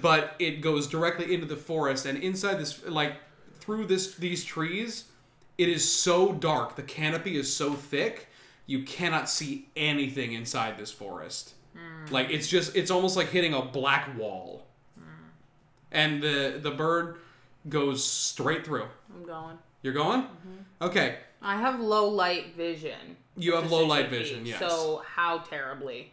[0.00, 3.14] but it goes directly into the forest and inside this like
[3.64, 5.04] through this these trees
[5.56, 6.74] it is so dark.
[6.76, 8.28] The canopy is so thick
[8.66, 11.54] you cannot see anything inside this forest.
[11.76, 12.12] Hmm.
[12.12, 14.66] Like it's just it's almost like hitting a black wall.
[14.98, 15.28] Hmm.
[15.92, 17.18] And the the bird
[17.68, 18.86] goes straight through.
[19.14, 19.58] I'm going.
[19.82, 20.22] you're going?
[20.22, 20.82] Mm-hmm.
[20.82, 21.18] Okay.
[21.40, 23.16] I have low light vision.
[23.36, 24.58] you have low light vision yes.
[24.58, 26.12] So how terribly?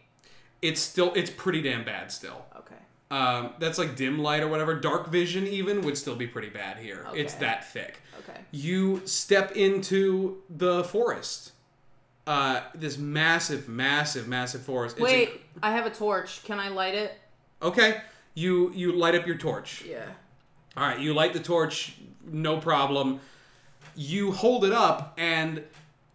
[0.62, 2.46] it's still it's pretty damn bad still.
[2.56, 2.76] Okay.
[3.12, 4.74] Um, that's like dim light or whatever.
[4.74, 7.06] Dark vision even would still be pretty bad here.
[7.14, 8.00] It's that thick.
[8.20, 8.40] Okay.
[8.52, 11.52] You step into the forest.
[12.26, 14.96] Uh, this massive, massive, massive forest.
[14.96, 16.42] It's Wait, inc- I have a torch.
[16.44, 17.12] Can I light it?
[17.60, 18.00] okay.
[18.34, 19.84] You you light up your torch.
[19.86, 20.06] Yeah.
[20.74, 20.98] All right.
[20.98, 21.96] You light the torch.
[22.24, 23.20] No problem.
[23.94, 25.64] You hold it up, and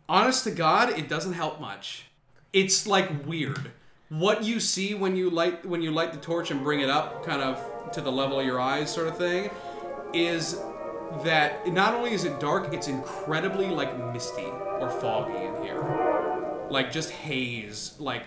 [0.09, 2.05] honest to God, it doesn't help much.
[2.53, 3.71] It's like weird.
[4.09, 7.25] What you see when you light when you light the torch and bring it up,
[7.25, 9.49] kind of to the level of your eyes, sort of thing,
[10.13, 10.61] is
[11.23, 14.45] that not only is it dark, it's incredibly like misty
[14.79, 17.95] or foggy in here, like just haze.
[17.99, 18.23] Like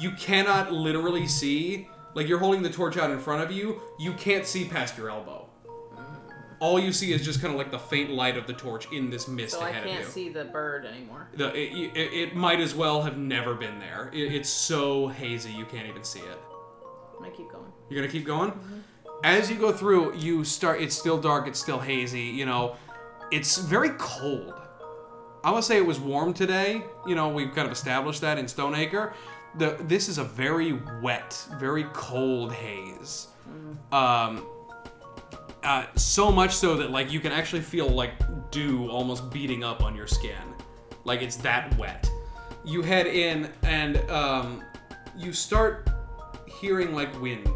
[0.00, 1.88] you cannot literally see.
[2.14, 5.10] Like you're holding the torch out in front of you, you can't see past your
[5.10, 5.47] elbow.
[6.60, 9.10] All you see is just kind of like the faint light of the torch in
[9.10, 9.92] this mist So ahead of you.
[9.92, 11.28] I can't see the bird anymore.
[11.34, 14.10] The, it, it, it might as well have never been there.
[14.12, 16.38] It, it's so hazy you can't even see it.
[17.16, 17.72] I'm gonna keep going.
[17.88, 18.52] You're gonna keep going.
[19.24, 20.80] As you go through, you start.
[20.80, 21.48] It's still dark.
[21.48, 22.22] It's still hazy.
[22.22, 22.76] You know,
[23.32, 24.54] it's very cold.
[25.42, 26.82] I would say it was warm today.
[27.06, 29.12] You know, we've kind of established that in Stoneacre.
[29.56, 33.28] The this is a very wet, very cold haze.
[33.92, 34.46] Um,
[35.64, 38.12] uh, so much so that like you can actually feel like
[38.50, 40.54] dew almost beating up on your skin,
[41.04, 42.10] like it's that wet.
[42.64, 44.62] You head in and um,
[45.16, 45.88] you start
[46.60, 47.48] hearing like wind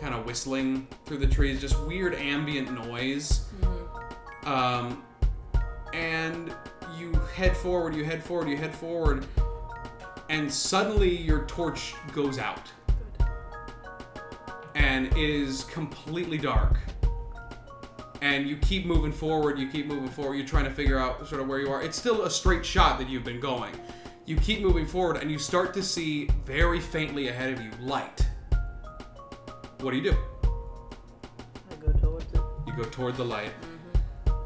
[0.00, 3.46] kind of whistling through the trees, just weird ambient noise.
[4.44, 5.04] Um,
[5.92, 6.54] and
[6.98, 9.26] you head forward, you head forward, you head forward,
[10.30, 12.70] and suddenly your torch goes out.
[14.74, 16.78] And it is completely dark.
[18.22, 21.40] And you keep moving forward, you keep moving forward, you're trying to figure out sort
[21.40, 21.82] of where you are.
[21.82, 23.74] It's still a straight shot that you've been going.
[24.26, 28.26] You keep moving forward, and you start to see very faintly ahead of you light.
[29.80, 30.16] What do you do?
[31.70, 32.40] I go towards it.
[32.66, 33.52] You go toward the light.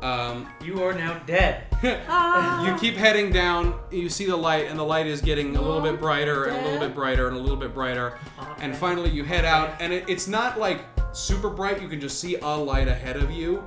[0.01, 1.65] Um, You are now dead.
[1.83, 3.79] you keep heading down.
[3.91, 6.63] You see the light, and the light is getting a little bit brighter and a
[6.63, 8.19] little bit brighter and a little bit brighter.
[8.59, 10.85] And finally, you head out, and it, it's not like
[11.15, 11.81] super bright.
[11.81, 13.63] You can just see a light ahead of you,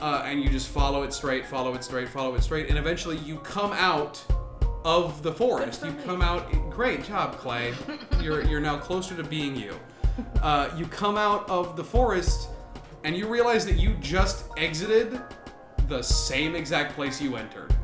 [0.00, 3.18] uh, and you just follow it straight, follow it straight, follow it straight, and eventually
[3.18, 4.22] you come out
[4.84, 5.84] of the forest.
[5.84, 6.50] You come out.
[6.70, 7.74] Great job, Clay.
[8.20, 9.74] You're you're now closer to being you.
[10.42, 12.48] Uh, you come out of the forest,
[13.04, 15.20] and you realize that you just exited
[15.88, 17.74] the same exact place you entered.